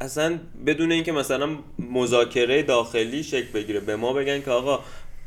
اصلا 0.00 0.38
بدون 0.66 0.92
اینکه 0.92 1.12
مثلا 1.12 1.48
مذاکره 1.78 2.62
داخلی 2.62 3.22
شکل 3.22 3.52
بگیره 3.52 3.80
به 3.80 3.96
ما 3.96 4.12
بگن 4.12 4.42
که 4.42 4.50
آقا 4.50 4.80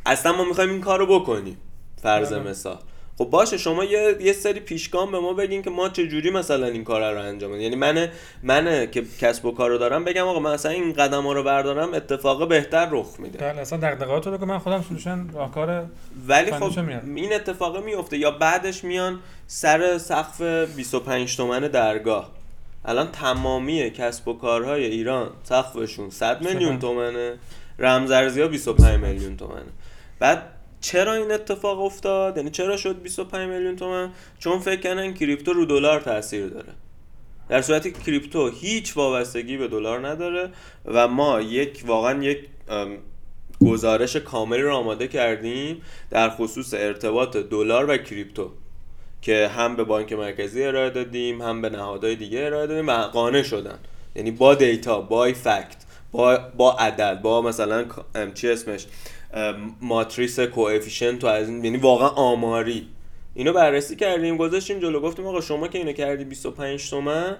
اصلا 0.05 0.33
ما 0.33 0.43
می‌خوایم 0.43 0.69
این 0.69 0.81
کار 0.81 0.99
رو 0.99 1.19
بکنیم 1.19 1.57
فرض 2.01 2.33
بله. 2.33 2.49
مثال. 2.49 2.79
خب 3.17 3.25
باشه 3.25 3.57
شما 3.57 3.83
یه, 3.83 4.17
یه 4.21 4.33
سری 4.33 4.59
پیشگام 4.59 5.11
به 5.11 5.19
ما 5.19 5.33
بگین 5.33 5.61
که 5.61 5.69
ما 5.69 5.89
چه 5.89 6.07
جوری 6.07 6.31
مثلا 6.31 6.65
این 6.65 6.83
کار 6.83 7.13
رو 7.13 7.21
انجام 7.21 7.51
بدیم. 7.51 7.61
یعنی 7.61 7.75
من 7.75 8.09
من 8.43 8.91
که 8.91 9.03
کسب 9.21 9.45
و 9.45 9.51
کار 9.51 9.69
رو 9.69 9.77
دارم 9.77 10.03
بگم 10.03 10.27
آقا 10.27 10.39
من 10.39 10.53
مثلا 10.53 10.71
این 10.71 10.93
قدم 10.93 11.23
ها 11.23 11.33
رو 11.33 11.43
بردارم 11.43 11.93
اتفاق 11.93 12.47
بهتر 12.47 12.89
رخ 12.91 13.19
میده. 13.19 13.37
بله 13.37 13.61
اصلا 13.61 13.79
دغدغه‌هات 13.79 14.27
رو 14.27 14.37
بگو. 14.37 14.45
من 14.45 14.57
خودم 14.57 14.81
سولوشن 14.81 15.29
راهکار 15.33 15.85
ولی 16.27 16.51
خب 16.51 16.79
میاد. 16.79 17.01
این 17.15 17.33
اتفاق 17.33 17.83
میفته 17.83 18.17
یا 18.17 18.31
بعدش 18.31 18.83
میان 18.83 19.19
سر 19.47 19.97
سقف 19.97 20.41
25 20.41 21.37
تومن 21.37 21.59
درگاه. 21.59 22.31
الان 22.85 23.11
تمامی 23.11 23.89
کسب 23.89 24.27
و 24.27 24.33
کارهای 24.33 24.85
ایران. 24.85 25.29
سقفشون 25.43 26.09
100 26.09 26.41
میلیون. 26.41 26.79
تومنه 26.79 27.33
رمزارزی 27.79 28.41
ها 28.41 28.47
25 28.47 28.99
میلیون 28.99 29.37
تومنه. 29.37 29.71
بعد 30.19 30.43
چرا 30.81 31.13
این 31.13 31.31
اتفاق 31.31 31.81
افتاد؟ 31.81 32.37
یعنی 32.37 32.49
چرا 32.49 32.77
شد 32.77 33.01
25 33.01 33.49
میلیون 33.49 33.75
تومن؟ 33.75 34.11
چون 34.39 34.59
فکر 34.59 34.81
کردن 34.81 35.13
کریپتو 35.13 35.53
رو 35.53 35.65
دلار 35.65 36.01
تاثیر 36.01 36.47
داره. 36.47 36.73
در 37.49 37.61
صورتی 37.61 37.91
که 37.91 37.99
کریپتو 37.99 38.49
هیچ 38.49 38.97
وابستگی 38.97 39.57
به 39.57 39.67
دلار 39.67 40.07
نداره 40.07 40.49
و 40.85 41.07
ما 41.07 41.41
یک 41.41 41.83
واقعا 41.85 42.23
یک 42.23 42.39
گزارش 43.61 44.15
کاملی 44.15 44.61
رو 44.61 44.75
آماده 44.75 45.07
کردیم 45.07 45.81
در 46.09 46.29
خصوص 46.29 46.73
ارتباط 46.73 47.37
دلار 47.37 47.89
و 47.89 47.97
کریپتو 47.97 48.51
که 49.21 49.47
هم 49.47 49.75
به 49.75 49.83
بانک 49.83 50.13
مرکزی 50.13 50.63
ارائه 50.63 50.89
دادیم 50.89 51.41
هم 51.41 51.61
به 51.61 51.69
نهادهای 51.69 52.15
دیگه 52.15 52.39
ارائه 52.39 52.67
دادیم 52.67 52.87
و 52.87 52.91
قانع 52.91 53.43
شدن. 53.43 53.79
یعنی 54.15 54.31
با 54.31 54.55
دیتا 54.55 55.01
با 55.01 55.33
فکت 55.33 55.77
با 56.11 56.37
با 56.57 56.73
عدد 56.73 57.21
با 57.21 57.41
مثلا 57.41 57.85
چی 58.33 58.49
اسمش؟ 58.49 58.85
ماتریس 59.81 60.39
کوافیشنت 60.39 61.23
و 61.23 61.27
از 61.27 61.49
این 61.49 61.65
یعنی 61.65 61.77
واقعا 61.77 62.09
آماری. 62.09 62.87
اینو 63.33 63.53
بررسی 63.53 63.95
کردیم 63.95 64.37
گذاشتیم 64.37 64.79
جلو 64.79 64.99
گفتیم 64.99 65.27
آقا 65.27 65.41
شما 65.41 65.67
که 65.67 65.77
اینو 65.77 65.91
کردی 65.91 66.23
25 66.23 66.89
تومن 66.89 67.37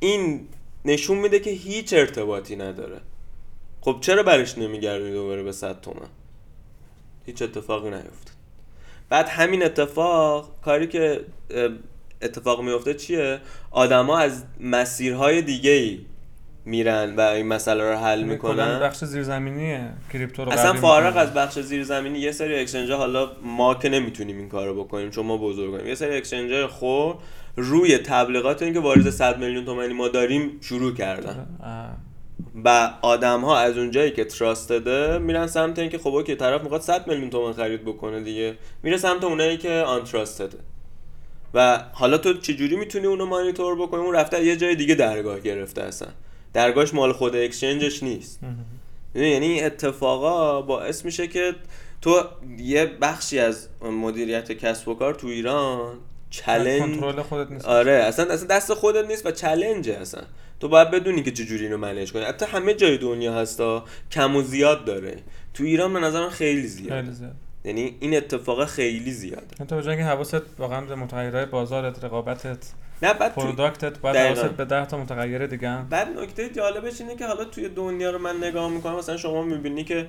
این 0.00 0.48
نشون 0.84 1.18
میده 1.18 1.40
که 1.40 1.50
هیچ 1.50 1.92
ارتباطی 1.92 2.56
نداره. 2.56 3.00
خب 3.80 3.98
چرا 4.00 4.22
برش 4.22 4.58
نمیگردونی 4.58 5.12
دوباره 5.12 5.42
به 5.42 5.52
100 5.52 5.80
تومن؟ 5.80 6.08
هیچ 7.26 7.42
اتفاقی 7.42 7.90
نیفتاد. 7.90 8.34
بعد 9.08 9.28
همین 9.28 9.64
اتفاق 9.64 10.50
کاری 10.64 10.86
که 10.86 11.24
اتفاق 12.22 12.60
میفته 12.60 12.94
چیه؟ 12.94 13.40
آدما 13.70 14.18
از 14.18 14.44
مسیرهای 14.60 15.42
دیگه 15.42 15.70
ای 15.70 16.00
میرن 16.66 17.16
و 17.16 17.20
این 17.20 17.46
مسئله 17.46 17.90
رو 17.90 17.96
حل 17.96 18.22
می‌کنن. 18.22 18.80
بخش 18.80 19.04
زیرزمینی 19.04 19.78
کریپتو 20.12 20.44
رو 20.44 20.52
اصلا 20.52 20.72
فارغ. 20.72 21.16
از 21.16 21.34
بخش 21.34 21.58
زیرزمینی 21.58 22.18
یه 22.18 22.32
سری 22.32 22.60
اکسچنج 22.60 22.90
حالا 22.90 23.30
ما 23.42 23.74
که 23.74 23.88
نمی‌تونیم 23.88 24.38
این 24.38 24.48
کارو 24.48 24.84
بکنیم 24.84 25.10
چون 25.10 25.26
ما 25.26 25.36
بزرگیم 25.38 25.86
یه 25.86 25.94
سری 25.94 26.16
اکسچنج 26.16 26.66
خور 26.66 27.16
روی 27.56 27.98
تبلیغات 27.98 28.62
اینکه 28.62 28.80
وارد 28.80 29.10
100 29.10 29.38
میلیون 29.38 29.64
تومانی 29.64 29.94
ما 29.94 30.08
داریم 30.08 30.58
شروع 30.60 30.94
کردن. 30.94 31.46
و 32.64 32.90
آدم 33.02 33.40
ها 33.40 33.58
از 33.58 33.78
اونجایی 33.78 34.10
که 34.10 34.24
تراستده 34.24 35.18
میرن 35.18 35.46
سمت 35.46 35.78
اینکه 35.78 35.98
خب 35.98 36.14
اوکی 36.14 36.34
طرف 36.34 36.62
می‌خواد 36.62 36.80
100 36.80 37.06
میلیون 37.06 37.30
تومن 37.30 37.52
خرید 37.52 37.84
بکنه 37.84 38.20
دیگه. 38.20 38.54
میره 38.82 38.96
سمت 38.96 39.24
اونایی 39.24 39.56
که 39.56 39.70
آن 39.70 40.04
تراستده 40.04 40.58
و 41.54 41.80
حالا 41.92 42.18
تو 42.18 42.34
چجوری 42.34 42.76
می‌تونی 42.76 43.06
اونو 43.06 43.26
مانیتور 43.26 43.82
بکنی؟ 43.82 44.00
اون 44.00 44.14
رفته 44.14 44.44
یه 44.44 44.56
جای 44.56 44.74
دیگه 44.74 44.94
درگاه 44.94 45.40
گرفته 45.40 45.82
اصلا. 45.82 46.08
درگاهش 46.54 46.94
مال 46.94 47.12
خود 47.12 47.36
اکسچنجش 47.36 48.02
نیست؟ 48.02 48.40
یعنی 49.14 49.46
این 49.46 49.64
اتفاقا 49.64 50.62
باعث 50.62 51.04
میشه 51.04 51.26
که 51.26 51.54
تو 52.00 52.22
یه 52.58 52.86
بخشی 52.86 53.38
از 53.38 53.68
مدیریت 53.82 54.52
کسب 54.52 54.88
و 54.88 54.94
کار 54.94 55.14
تو 55.14 55.26
ایران 55.26 55.98
challenge 56.30 57.00
کنترل 57.00 57.22
خودت 57.22 57.50
نیست. 57.50 57.64
آره 57.64 57.92
اصلا 57.92 58.32
اصلا 58.32 58.46
دست 58.46 58.74
خودت 58.74 59.06
نیست 59.06 59.26
و 59.26 59.30
challenge 59.30 59.86
ه 59.86 59.92
اصلا. 59.92 60.22
تو 60.60 60.68
باید 60.68 60.90
بدونی 60.90 61.22
که 61.22 61.30
چجوری 61.30 61.64
اینو 61.64 61.76
manage 61.76 62.12
کنی. 62.12 62.22
حتی 62.22 62.46
همه 62.46 62.74
جای 62.74 62.98
دنیا 62.98 63.34
هستا 63.34 63.84
کم 64.10 64.36
و 64.36 64.42
زیاد 64.42 64.84
داره. 64.84 65.16
تو 65.54 65.64
ایران 65.64 65.92
به 65.92 66.00
نظرم 66.00 66.30
خیلی 66.30 66.66
زیاد 66.66 67.00
خیلی 67.00 67.12
زیاد. 67.12 67.34
یعنی 67.64 67.96
این 68.00 68.16
اتفاق 68.16 68.64
خیلی 68.64 69.12
زیاده. 69.12 69.46
یعنی 69.58 69.68
تو 69.68 69.76
به 69.76 69.88
اینکه 69.88 70.04
حواست 70.04 70.42
واقعا 70.58 70.80
به 70.80 70.94
متغیرهای 70.94 71.46
بازارت 71.46 72.04
رقابتت 72.04 72.58
نه 73.04 73.14
بعد. 73.14 73.34
product 73.34 73.88
ت. 73.88 74.04
حواست 74.04 74.44
به 74.44 74.64
10 74.64 74.86
تا 74.86 74.96
متغیر 74.98 75.46
دیگه 75.46 75.68
هم 75.68 75.86
بعد 75.90 76.18
نکته 76.18 76.48
جالبش 76.48 77.00
اینه 77.00 77.16
که 77.16 77.26
حالا 77.26 77.44
توی 77.44 77.68
دنیا 77.68 78.10
رو 78.10 78.18
من 78.18 78.36
نگاه 78.36 78.70
می‌کنم 78.70 78.96
مثلا 78.96 79.16
شما 79.16 79.42
می‌بینی 79.42 79.84
که 79.84 80.08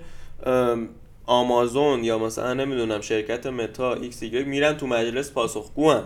آمازون 1.26 2.04
یا 2.04 2.18
مثلا 2.18 2.54
نمی‌دونم 2.54 3.02
شرکت 3.02 3.46
متا 3.46 3.94
ایکس 3.94 4.24
میرن 4.24 4.78
تو 4.78 4.88
مجلس 4.88 5.32
پاسخگوان 5.32 6.04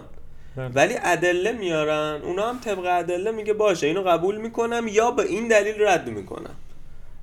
بله. 0.56 0.70
ولی 0.76 0.96
ادله 1.04 1.52
میارن 1.52 2.22
اونا 2.24 2.50
هم 2.50 2.60
طبق 2.60 2.86
ادله 2.86 3.32
میگه 3.32 3.54
باشه 3.54 3.88
اینو 3.88 4.02
قبول 4.02 4.38
می‌کنم 4.38 4.86
یا 4.88 5.12
به 5.12 5.24
این 5.24 5.48
دلیل 5.48 5.76
رد 5.82 6.10
می‌کنم 6.10 6.56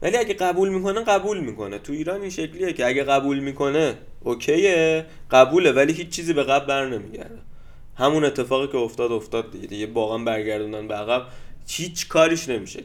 ولی 0.02 0.16
اگه 0.16 0.34
قبول 0.34 0.68
می‌کنه 0.68 1.00
قبول 1.00 1.40
می‌کنه 1.40 1.78
تو 1.78 1.92
ایران 1.92 2.20
این 2.20 2.30
شکلیه 2.30 2.72
که 2.72 2.86
اگه 2.86 3.04
قبول 3.04 3.38
می‌کنه 3.38 3.94
OK 4.20 4.62
یه 4.62 5.04
قبوله 5.30 5.72
ولی 5.72 5.92
هیچ 5.92 6.08
چیزی 6.08 6.32
به 6.32 6.42
قبل 6.42 6.66
بر 6.66 6.86
نمیگرده 6.86 7.38
همون 7.98 8.24
اتفاقی 8.24 8.66
که 8.66 8.78
افتاد 8.78 9.12
افتاد 9.12 9.52
دیگه. 9.52 9.66
دیگه 9.66 9.86
واقعا 9.86 10.18
برگردوندن 10.18 10.88
به 10.88 10.94
عقب. 10.94 11.26
هیچ 11.68 12.08
کاریش 12.08 12.48
نمیشه 12.48 12.82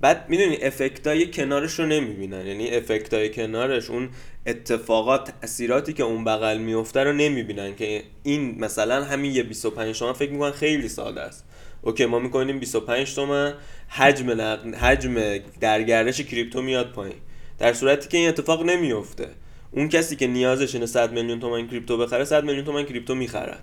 بعد 0.00 0.26
می‌دونی 0.28 0.56
افکتای 0.56 1.30
کنارش 1.30 1.78
رو 1.78 1.86
نمی‌بینن. 1.86 2.46
یعنی 2.46 2.70
افکتای 2.70 3.30
کنارش 3.30 3.90
اون 3.90 4.08
اتفاقات 4.46 5.32
تاثیراتی 5.40 5.92
که 5.92 6.02
اون 6.02 6.24
بغل 6.24 6.58
میفته 6.58 7.04
رو 7.04 7.12
نمی‌بینن 7.12 7.76
که 7.76 8.02
این 8.22 8.58
مثلا 8.58 9.04
همین 9.04 9.34
یه 9.34 9.42
25 9.42 9.98
تومن 9.98 10.12
فکر 10.12 10.30
می‌کنن 10.30 10.50
خیلی 10.50 10.88
ساده 10.88 11.20
است. 11.20 11.44
اوکی 11.82 12.06
ما 12.06 12.18
می‌کنیم 12.18 12.58
25 12.58 13.14
تومن 13.14 13.54
حجم 13.88 14.30
نقد 14.30 14.74
حجم 14.74 15.38
درگردش 15.60 16.20
کریپتو 16.20 16.62
میاد 16.62 16.92
پایین. 16.92 17.16
در 17.58 17.72
صورتی 17.72 18.08
که 18.08 18.18
این 18.18 18.28
اتفاق 18.28 18.62
نمیفته 18.62 19.28
اون 19.76 19.88
کسی 19.88 20.16
که 20.16 20.26
نیازش 20.26 20.74
اینه 20.74 20.86
100 20.86 21.12
میلیون 21.12 21.40
تومن 21.40 21.68
کریپتو 21.68 21.98
بخره 21.98 22.24
100 22.24 22.44
میلیون 22.44 22.64
تومن 22.64 22.84
کریپتو 22.84 23.14
می‌خره 23.14 23.58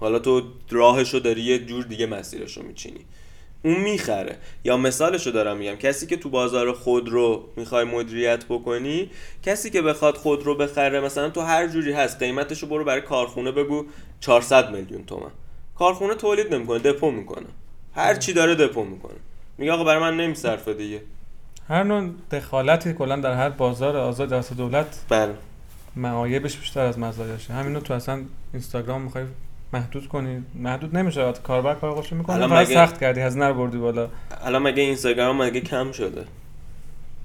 حالا 0.00 0.18
تو 0.18 0.42
راهشو 0.70 1.18
داری 1.18 1.40
یه 1.40 1.58
جور 1.58 1.84
دیگه 1.84 2.06
مسیرشو 2.06 2.62
میچینی. 2.62 3.00
اون 3.64 3.80
می‌خره. 3.80 4.38
یا 4.64 4.76
مثالشو 4.76 5.30
دارم 5.30 5.56
میگم 5.56 5.74
کسی 5.74 6.06
که 6.06 6.16
تو 6.16 6.30
بازار 6.30 6.72
خودرو 6.72 7.48
می‌خوای 7.56 7.84
مدیریت 7.84 8.44
بکنی 8.44 9.10
کسی 9.42 9.70
که 9.70 9.82
بخواد 9.82 10.14
خودرو 10.16 10.54
بخره 10.54 11.00
مثلا 11.00 11.30
تو 11.30 11.40
هر 11.40 11.68
جوری 11.68 11.92
هست 11.92 12.18
قیمتشو 12.18 12.66
برو 12.66 12.84
برای 12.84 13.00
کارخونه 13.00 13.52
بگو 13.52 13.86
400 14.20 14.70
میلیون 14.70 15.04
تومن. 15.04 15.30
کارخونه 15.78 16.14
تولید 16.14 16.54
نمی‌کنه 16.54 16.78
دپو 16.78 17.10
می‌کنه. 17.10 17.46
هر 17.94 18.14
چی 18.14 18.32
داره 18.32 18.54
دپو 18.54 18.84
می‌کنه. 18.84 19.18
میگه 19.58 19.72
آقا 19.72 19.84
برای 19.84 20.00
من 20.00 20.16
نمیصرفه 20.16 20.74
دیگه. 20.74 21.00
هر 21.68 21.82
نوع 21.82 22.10
دخالتی 22.30 22.92
کلا 22.92 23.16
در 23.16 23.34
هر 23.34 23.48
بازار 23.48 23.96
آزاد 23.96 24.28
دست 24.28 24.52
دولت 24.52 25.04
بله. 25.08 25.34
معایبش 25.96 26.56
بیشتر 26.56 26.80
از 26.80 26.98
مزایاشه 26.98 27.52
همینو 27.52 27.80
تو 27.80 27.94
اصلا 27.94 28.22
اینستاگرام 28.52 29.02
می‌خوای 29.02 29.24
محدود 29.72 30.08
کنی. 30.08 30.44
محدود 30.54 30.96
نمیشه. 30.96 31.32
کاربر 31.32 31.74
کار 31.74 31.94
خوش 31.94 32.12
می‌کنه 32.12 32.36
الان 32.36 32.58
مگه- 32.58 32.74
سخت 32.74 33.00
کردی. 33.00 33.20
هزینه 33.20 33.48
رو 33.48 33.54
بردی 33.54 33.78
بالا. 33.78 34.08
الان 34.44 34.62
مگه 34.62 34.82
اینستاگرام 34.82 35.42
مگه 35.42 35.60
کم 35.60 35.92
شده؟ 35.92 36.24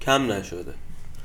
کم 0.00 0.32
نشده. 0.32 0.72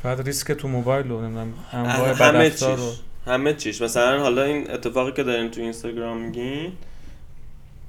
فقط 0.04 0.26
ریسک 0.26 0.52
تو 0.52 0.68
موبایل 0.68 1.12
و 1.12 1.22
نمی‌دونم. 1.22 1.54
انواع 1.72 2.14
همه 2.14 2.50
چیش 2.50 2.64
رو. 2.64 2.92
همه 3.26 3.54
چیش. 3.54 3.82
مثلا 3.82 4.20
حالا 4.20 4.44
این 4.44 4.72
اتفاقی 4.72 5.12
که 5.12 5.24
دارین 5.24 5.52
تو 5.52 5.62
اینستاگرام 5.62 6.18
میگین 6.18 6.72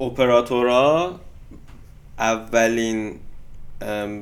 اپراتورا 0.00 1.20
اولین 2.18 3.16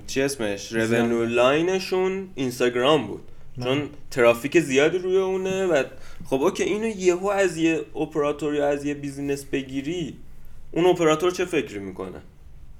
چی 0.06 0.22
اسمش؟ 0.22 0.72
رونو 0.72 1.24
لاینشون 1.24 2.28
اینستاگرام 2.34 3.06
بود. 3.06 3.22
چون 3.64 3.88
ترافیک 4.10 4.60
زیادی 4.60 4.98
روی 4.98 5.16
اونه 5.16 5.66
و 5.66 5.82
خب 6.24 6.42
OK 6.42 6.62
اینو 6.62 6.86
یهو 6.86 7.28
از 7.28 7.56
یه 7.56 7.80
اپراتور 7.96 8.54
یا 8.54 8.68
از 8.68 8.84
یه 8.84 8.94
business 8.94 9.44
بگیری 9.44 10.16
اون 10.72 10.86
اپراتور 10.86 11.30
چه 11.30 11.44
فکری 11.44 11.78
می‌کنه؟ 11.78 12.18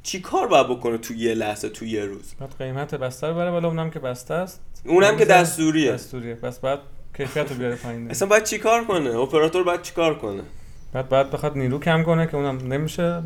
چی 0.03 0.21
کار 0.21 0.47
باید 0.47 0.69
بکنه 0.69 0.99
تو 0.99 1.15
یه 1.15 1.35
لحظه 1.35 1.69
تو 1.69 1.85
یه 1.85 2.05
روز؟ 2.05 2.35
بعد 2.41 2.55
قیمت 2.59 2.95
بسته 2.95 3.27
رو 3.27 3.35
بره 3.35 3.51
بالا 3.51 3.69
اونم 3.69 3.91
که 3.91 3.99
بسته 3.99 4.35
است. 4.35 4.61
اونم 4.85 5.17
که 5.17 5.25
دستوریه. 5.25 5.93
دستوریه. 5.93 6.35
پس 6.35 6.59
بعد 6.59 6.79
کیفیت 7.17 7.51
رو 7.51 7.57
بیاره 7.57 7.77
پایین. 7.77 8.11
اصلا 8.11 8.29
باید 8.29 8.45
چی 8.45 8.59
کار 8.59 8.85
کنه؟ 8.85 9.17
اپراتور 9.17 9.65
باید 9.65 9.83
چی 9.83 9.95
کار 9.95 10.19
کنه؟ 10.19 10.43
بعد 10.93 11.09
بعد 11.09 11.31
بخواد 11.31 11.57
نیرو 11.59 11.79
کم 11.79 12.03
کنه 12.03 12.27
که 12.27 12.37
اونم 12.37 12.73
نمیشه. 12.73 13.23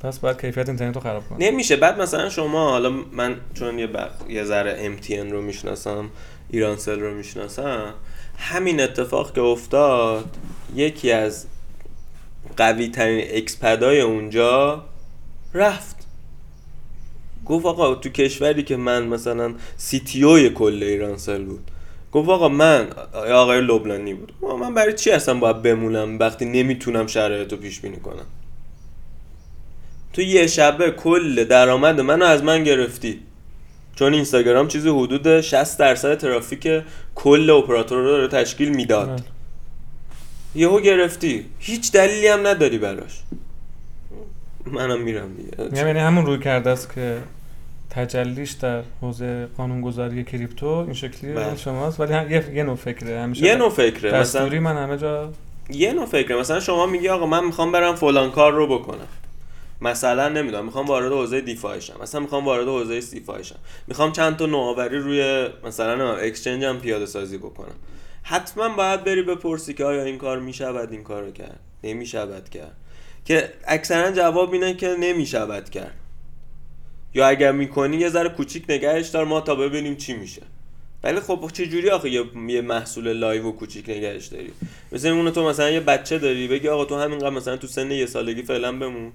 پس 0.00 0.18
بعد 0.18 0.40
کیفیت 0.40 0.68
اینترنت 0.68 0.94
رو 0.94 1.00
خراب 1.00 1.28
کنه 1.28 1.50
نمیشه. 1.50 1.76
بعد 1.76 2.00
مثلا 2.00 2.28
شما 2.28 2.70
حالا 2.70 2.90
من 2.90 3.36
چون 3.54 3.78
یه 3.78 3.86
بخ... 3.86 4.10
یه 4.28 4.44
ذره 4.44 4.96
MTN 4.96 5.32
رو 5.32 5.42
می‌شناسم 5.42 6.10
ایرانسل 6.50 7.00
رو 7.00 7.14
می‌شناسم 7.14 7.94
همین 8.38 8.80
اتفاق 8.80 9.34
که 9.34 9.40
افتاد 9.40 10.36
یکی 10.74 11.12
از 11.12 11.46
قوی 12.56 12.88
ترین 12.88 13.24
اکسپدای 13.30 14.00
اونجا 14.00 14.84
رفت. 15.54 15.96
گفت 17.46 17.66
آقا 17.66 17.94
تو 17.94 18.08
کشوری 18.08 18.62
که 18.62 18.76
من 18.76 19.06
مثلا 19.06 19.54
سی 19.76 20.00
تی 20.00 20.50
کل 20.50 20.82
ایرانسل 20.82 21.44
بود. 21.44 21.70
گفت 22.12 22.28
آقا 22.28 22.48
من 22.48 22.88
آقای 23.14 23.60
لبنانی 23.60 24.14
بود. 24.14 24.32
من 24.60 24.74
برای 24.74 24.92
چی 24.92 25.10
اصلا 25.10 25.34
باید 25.34 25.62
بمونم 25.62 26.18
وقتی 26.18 26.44
نمی‌تونم 26.44 27.06
شرایط 27.06 27.52
رو 27.52 27.58
پیش 27.58 27.80
بینی 27.80 27.96
کنم؟ 27.96 28.26
تو 30.16 30.22
یه 30.22 30.46
شبه 30.46 30.90
کل 30.90 31.44
درآمد 31.44 32.00
منو 32.00 32.24
از 32.24 32.44
من 32.44 32.64
گرفتی. 32.64 33.20
چون 33.94 34.14
اینستاگرام 34.14 34.68
چیزی 34.68 34.88
حدود 34.88 35.40
60 35.40 35.78
درصد 35.78 36.18
ترافیک 36.18 36.82
کل 37.14 37.50
اپراتور 37.50 37.98
رو 37.98 38.06
داره 38.06 38.28
تشکیل 38.28 38.68
می‌داد. 38.68 39.20
یهو 40.54 40.80
گرفتی. 40.80 41.44
هیچ 41.58 41.92
دلیلی 41.92 42.26
هم 42.26 42.46
نداری 42.46 42.78
براش. 42.78 43.20
منم 44.66 45.00
میرم 45.00 45.34
دیگه. 45.34 45.64
میگم 45.70 45.86
یعنی 45.86 45.98
همون 45.98 46.26
روی 46.26 46.38
کرده 46.38 46.70
است 46.70 46.94
که 46.94 47.18
تجلیش 47.90 48.50
در 48.50 48.82
حوزه 49.00 49.46
قانونگذاری 49.56 50.24
کریپتو 50.24 50.66
این 50.66 50.92
شکلی 50.92 51.32
بله. 51.32 51.56
شماست 51.56 52.00
ولی 52.00 52.12
هم 52.12 52.32
یه, 52.32 52.44
یه 52.54 52.62
نوع 52.62 52.76
فکره. 52.76 53.20
همیشه 53.20 53.44
یه 53.44 53.56
نوع 53.56 53.70
فکره. 53.70 54.20
مثلا 54.20 54.40
دستوری 54.40 54.58
من 54.58 54.76
همه 54.76 54.98
جا 54.98 55.32
یه 55.70 55.92
نوع 55.92 56.06
فکره. 56.06 56.36
مثلا 56.36 56.60
شما 56.60 56.86
میگی 56.86 57.08
آقا 57.08 57.26
من 57.26 57.44
می‌خوام 57.44 57.72
برم 57.72 57.94
فلان 57.94 58.30
کار 58.30 58.52
رو 58.52 58.78
بکنم. 58.78 59.08
مثلا 59.80 60.28
نمی‌دونم 60.28 60.64
می‌خوام 60.64 60.86
وارد 60.86 61.12
حوزه 61.12 61.40
DeFi 61.40 61.80
شم 61.80 61.94
مثلا 62.02 62.20
می‌خوام 62.20 62.44
وارد 62.44 62.68
حوزه 62.68 63.00
CeFi 63.00 63.44
شم 63.44 63.58
می‌خوام 63.86 64.12
چند 64.12 64.36
تا 64.36 64.46
نوآوری 64.46 64.98
روی 64.98 65.48
مثلا 65.64 66.16
exchange 66.16 66.64
هم 66.64 66.80
پیاده 66.80 67.06
سازی 67.06 67.38
بکنم. 67.38 67.74
حتما 68.22 68.68
باید 68.68 69.04
بری 69.04 69.22
بپرسی 69.22 69.74
که 69.74 69.84
آیا 69.84 70.04
این 70.04 70.18
کار 70.18 70.40
می‌شود 70.40 70.92
این 70.92 71.02
کار 71.02 71.22
رو 71.22 71.30
کرد 71.30 71.60
نمی‌شود 71.84 72.48
کرد. 72.48 72.76
که 73.24 73.52
اکثرا 73.66 74.10
جواب 74.10 74.52
اینه 74.52 74.74
که 74.74 74.96
نمی‌شود 75.00 75.70
کرد. 75.70 75.94
یا 77.14 77.26
اگر 77.26 77.52
می‌کنی 77.52 77.96
یه 77.96 78.08
ذره 78.08 78.28
کوچیک 78.28 78.64
نگهش 78.68 79.08
دار 79.08 79.24
ما 79.24 79.40
تا 79.40 79.54
ببینیم 79.54 79.96
چی 79.96 80.12
میشه. 80.12 80.42
ولی 81.04 81.20
خب 81.20 81.50
چه 81.52 81.66
جوری 81.66 81.90
آخه 81.90 82.10
یه, 82.10 82.60
محصول 82.60 83.12
live 83.12 83.48
و 83.48 83.52
کوچیک 83.52 83.90
نگهش 83.90 84.26
داری؟ 84.26 84.52
مثل 84.92 85.08
اون 85.08 85.30
تو 85.30 85.48
مثلا 85.48 85.70
یه 85.70 85.80
بچه 85.80 86.18
داری 86.18 86.48
بگی 86.48 86.68
آقا 86.68 86.84
تو 86.84 86.96
همینقدر 86.96 87.30
مثلا 87.30 87.56
تو 87.56 87.66
سن 87.66 87.90
یه 87.90 88.06
سالگی 88.06 88.42
فعلا 88.42 88.72
بمون. 88.72 89.12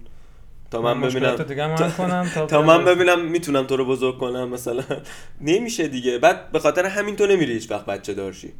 تا 0.81 0.81
من 0.81 1.01
ببینم 1.01 1.37
حل 1.75 1.89
کنم 1.89 2.31
تا, 2.35 2.45
تا 2.45 2.61
من 2.61 2.85
ببینم. 2.85 3.25
می‌تونم 3.25 3.63
تو 3.63 3.77
رو 3.77 3.85
بزرگ 3.85 4.17
کنم 4.17 4.49
مثلا. 4.49 4.83
نمیشه 5.41 5.87
دیگه. 5.87 6.17
بعد 6.17 6.51
به 6.51 6.59
خاطر 6.59 6.85
همین 6.85 7.15
تو 7.15 7.27
نمیری 7.27 7.53
هیچ 7.53 7.71
وقت 7.71 7.85
بچه 7.85 8.13
دارشی؟ 8.13 8.53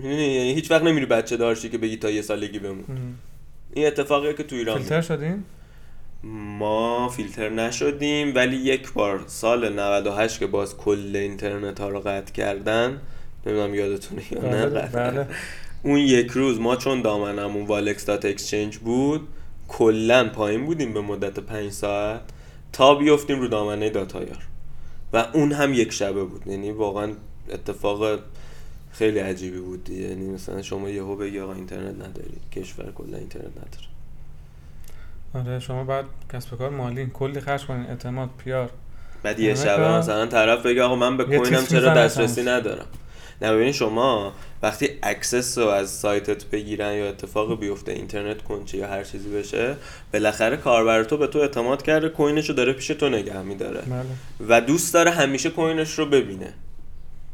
یعنی 0.00 0.52
هیچ 0.54 0.70
وقت 0.70 0.82
نمیری 0.82 1.06
بچه 1.06 1.36
دارشی 1.36 1.68
که 1.68 1.78
بگی 1.78 1.96
تا 1.96 2.10
یه 2.10 2.22
سالگی 2.22 2.58
بمون. 2.58 2.84
این 3.72 3.86
اتفاقیه 3.86 4.34
که 4.34 4.42
تو 4.42 4.56
ایران 4.56 4.78
فیلتر 4.78 5.00
شدین؟ 5.00 5.44
ما 6.58 7.08
فیلتر 7.08 7.48
نشدیم 7.48 8.34
ولی 8.34 8.56
یک 8.56 8.92
بار 8.92 9.24
سال 9.26 9.78
98 9.78 10.38
که 10.38 10.46
باز 10.46 10.76
کل 10.76 11.16
اینترنت 11.16 11.80
ها 11.80 11.88
رو 11.88 12.00
قطع 12.00 12.32
کردن 12.32 13.00
نمی‌دونم 13.46 13.74
یادتونه 13.74 14.22
یا 14.30 14.42
نه 14.42 14.66
بله 14.66 14.88
بله. 14.92 15.26
اون 15.82 15.98
یک 15.98 16.30
روز 16.30 16.60
ما 16.60 16.76
چون 16.76 17.02
domain 17.02 17.45
مون 17.45 17.66
والکس 17.66 18.06
dot 18.06 18.24
exchange 18.24 18.78
بود 18.78 19.28
کلا 19.68 20.28
پایین 20.28 20.66
بودیم 20.66 20.94
به 20.94 21.00
مدت 21.00 21.38
پنج 21.38 21.72
ساعت 21.72 22.20
تا 22.72 22.94
بیفتیم 22.94 23.40
رو 23.40 23.48
دامنه 23.48 23.90
dot 23.90 24.18
ir. 24.18 24.46
و 25.12 25.26
اون 25.34 25.52
هم 25.52 25.74
یک 25.74 25.92
شبه 25.92 26.24
بود. 26.24 26.46
یعنی 26.46 26.70
واقعا 26.70 27.12
اتفاق 27.50 28.18
خیلی 28.92 29.18
عجیبی 29.18 29.58
بود. 29.60 29.90
یعنی 29.90 30.28
مثلا 30.28 30.62
شما 30.62 30.90
یهو 30.90 31.16
بگی 31.16 31.40
آقا 31.40 31.52
اینترنت 31.52 31.94
نداری. 31.94 32.40
کشور 32.52 32.92
کلا 32.94 33.18
اینترنت 33.18 33.52
نداره. 33.56 33.88
آره 35.34 35.60
شما 35.60 35.84
بعد 35.84 36.04
کسب 36.32 36.58
کار 36.58 36.70
مالی 36.70 37.10
کلی 37.14 37.40
خرج 37.40 37.66
کنین. 37.66 37.86
اعتماد 37.86 38.30
بیار. 38.44 38.70
بعد 39.22 39.40
یه 39.40 39.54
همه 39.54 39.64
شبه 39.64 39.88
مثلا 39.88 40.26
طرف 40.26 40.66
بگه 40.66 40.82
آقا 40.82 40.96
من 40.96 41.16
به 41.16 41.24
کوینم 41.24 41.66
چرا 41.66 41.94
دسترسی 41.94 42.42
ندارم. 42.42 42.86
نه 43.42 43.54
ببین 43.54 43.72
شما 43.72 44.32
وقتی 44.62 44.88
access 45.02 45.58
رو 45.58 45.66
از 45.66 45.90
سایتت 45.90 46.44
بگیرن 46.44 46.94
یا 46.94 47.08
اتفاق 47.08 47.60
بیفته 47.60 47.92
اینترنت 47.92 48.42
کنده 48.42 48.78
یا 48.78 48.86
هر 48.86 49.04
چیزی 49.04 49.28
بشه 49.28 49.76
بالاخره 50.12 50.56
کاربر 50.56 51.04
تو 51.04 51.16
به 51.16 51.26
تو 51.26 51.38
اعتماد 51.38 51.82
کرده 51.82 52.08
coin 52.08 52.35
ش 52.35 52.48
رو 52.48 52.54
داره 52.54 52.72
پیش 52.72 52.86
تو 52.86 53.08
نگه 53.08 53.42
میداره. 53.42 53.80
بله. 53.80 54.04
و 54.48 54.60
دوست 54.60 54.94
داره 54.94 55.10
همیشه 55.10 55.50
coin 55.50 55.82
ش 55.82 55.98
رو 55.98 56.06
ببینه. 56.06 56.54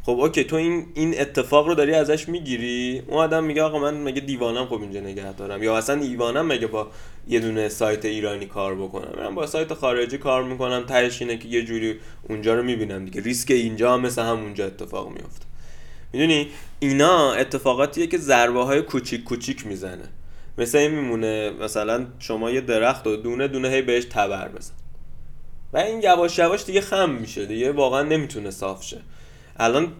خب 0.02 0.12
اوکی 0.12 0.44
تو 0.44 0.56
این 0.56 0.86
این 0.94 1.20
اتفاق 1.20 1.66
رو 1.66 1.74
داری 1.74 1.94
ازش 1.94 2.28
می‌گیری؟ 2.28 3.02
اون 3.06 3.18
آدم 3.18 3.44
میگه 3.44 3.62
آقا 3.62 3.78
من 3.78 4.02
مگه 4.02 4.20
دیوانم 4.20 4.66
خب 4.66 4.80
اینجا 4.80 5.00
نگه 5.00 5.32
دارم. 5.32 5.62
یا 5.62 5.76
اصلا 5.76 5.96
دیوانم 5.96 6.46
مگه 6.46 6.66
با 6.66 6.88
یه 7.28 7.40
دونه 7.40 7.68
سایت 7.68 8.04
ایرانی 8.04 8.46
کار 8.46 8.74
بکنم؟ 8.74 9.12
من 9.16 9.34
با 9.34 9.46
سایت 9.46 9.74
خارجی 9.74 10.18
کار 10.18 10.44
می‌کنم 10.44 10.84
تهش 10.88 11.22
اینه 11.22 11.36
که 11.36 11.48
یه 11.48 11.62
جوری 11.64 11.96
اونجا 12.28 12.54
رو 12.54 12.62
می‌بینم 12.62 13.04
دیگه. 13.04 13.20
ریسک 13.20 13.50
اینجا 13.50 13.94
هم 13.94 14.00
مثل 14.00 14.22
همونجا 14.22 14.66
اتفاق 14.66 15.08
میفته 15.08 15.46
می‌دونی؟ 16.14 16.48
اینا 16.78 17.32
اتفاقاتیه 17.32 18.06
که 18.06 18.18
ضربه 18.18 18.64
های 18.64 18.82
کوچیک 18.82 19.24
کوچیک 19.24 19.66
می‌زنه. 19.66 20.08
مثل 20.58 20.78
این 20.78 20.90
میمونه 20.90 21.50
مثلا 21.50 22.06
شما 22.18 22.50
یه 22.50 22.60
درخت 22.60 23.06
و 23.06 23.16
دونه 23.16 23.48
دونه 23.48 23.68
هی 23.68 23.82
بهش 23.82 24.04
تبر 24.04 24.48
بزن. 24.48 24.74
و 25.72 25.78
این 25.78 26.02
یواش 26.02 26.38
یواش 26.38 26.64
دیگه 26.64 26.80
خم 26.80 27.10
میشه 27.10 27.46
دیگه 27.46 27.72
واقعا 27.72 28.02
نمی‌تونه 28.02 28.50
صاف 28.50 28.84
شه. 28.84 29.00
الان 29.56 29.92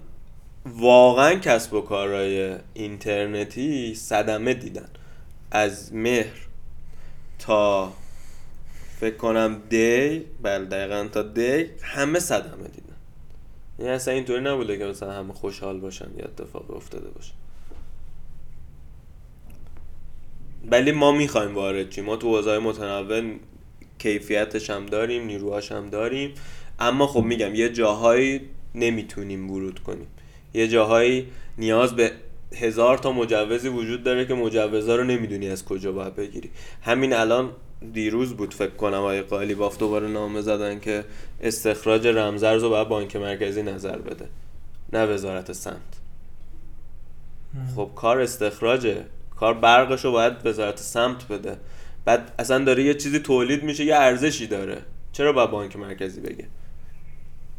واقعا 0.66 1.34
کسب 1.34 1.74
و 1.74 1.80
کارهای 1.80 2.54
اینترنتی 2.74 3.94
صدمه 3.94 4.54
دیدن. 4.54 4.88
از 5.50 5.94
مهر 5.94 6.36
تا 7.38 7.92
فکر 9.00 9.16
کنم 9.16 9.62
دی 9.70 10.24
بله 10.42 10.64
دقیقا 10.64 11.08
تا 11.12 11.22
دی 11.22 11.66
همه 11.82 12.18
صدمه 12.18 12.68
دیدن. 12.68 12.84
یعنی 13.79 13.91
اصلا 13.91 14.14
اینطوری 14.14 14.41
نبوده 14.41 14.79
که 14.79 14.85
مثلا 14.85 15.12
همه 15.12 15.33
خوشحال 15.33 15.81
باشن 15.81 16.09
یا 16.18 16.25
اتفاق 16.25 16.77
افتاده 16.77 17.09
باشه. 17.09 17.33
ولی 20.70 20.93
ما 20.93 21.12
می‌خوایم 21.12 21.55
وارد 21.55 21.91
چیم 21.91 22.05
ما 22.05 22.16
تو 22.16 22.37
حوزه‌های 22.37 22.59
متنوع 22.59 23.35
کیفیتش 23.99 24.70
هم 24.70 24.87
داریم 24.87 25.27
نیروهاش 25.27 25.72
هم 25.72 25.91
داریم. 25.91 26.35
اما 26.79 27.07
خب 27.07 27.22
میگم 27.22 27.55
یه 27.55 27.68
جاهایی 27.68 28.41
نمی‌تونیم 28.75 29.51
ورود 29.51 29.79
کنیم. 29.79 30.07
یه 30.55 30.68
جاهایی 30.68 31.27
نیاز 31.59 31.97
به 31.97 32.12
هزار 32.57 32.99
تا 32.99 33.12
مجوزی 33.12 33.68
وجود 33.68 34.05
داره 34.05 34.27
که 34.27 34.35
مجوزا 34.35 34.97
رو 34.97 35.05
نمی‌دونی 35.05 35.49
از 35.49 35.64
کجا 35.64 35.93
باید 35.93 36.14
بگیری. 36.14 36.51
همین 36.83 37.12
الان 37.12 37.51
دیروز 37.93 38.35
بود 38.35 38.55
فکر 38.55 38.70
کنم 38.70 38.95
آقای 38.95 39.22
قالی 39.22 39.55
باف 39.55 39.78
دوباره 39.78 40.09
نامه 40.09 40.41
زدن 40.41 40.80
که 40.80 41.05
استخراج 41.41 42.07
رمزرز 42.07 42.62
رو 42.62 42.70
باید 42.70 42.89
بانک 42.89 43.16
مرکزی 43.16 43.62
نظر 43.62 43.99
بده 43.99 44.28
نه 44.93 45.07
وزارت 45.07 45.53
سمت. 45.53 45.76
خب 47.76 47.91
کار 47.95 48.20
استخراجه 48.20 49.05
کار 49.37 49.55
برقش 49.55 50.05
رو 50.05 50.12
باید 50.12 50.32
وزارت 50.45 50.78
سمت 50.78 51.28
بده. 51.28 51.57
بعد 52.05 52.32
اصلا 52.39 52.64
داره 52.64 52.82
یه 52.82 52.95
چیزی 52.95 53.18
تولید 53.18 53.62
میشه 53.62 53.85
یه 53.85 53.97
ارزشی 53.97 54.47
داره. 54.47 54.78
چرا 55.12 55.32
باید 55.32 55.51
بانک 55.51 55.76
مرکزی 55.76 56.20
بگه؟ 56.20 56.45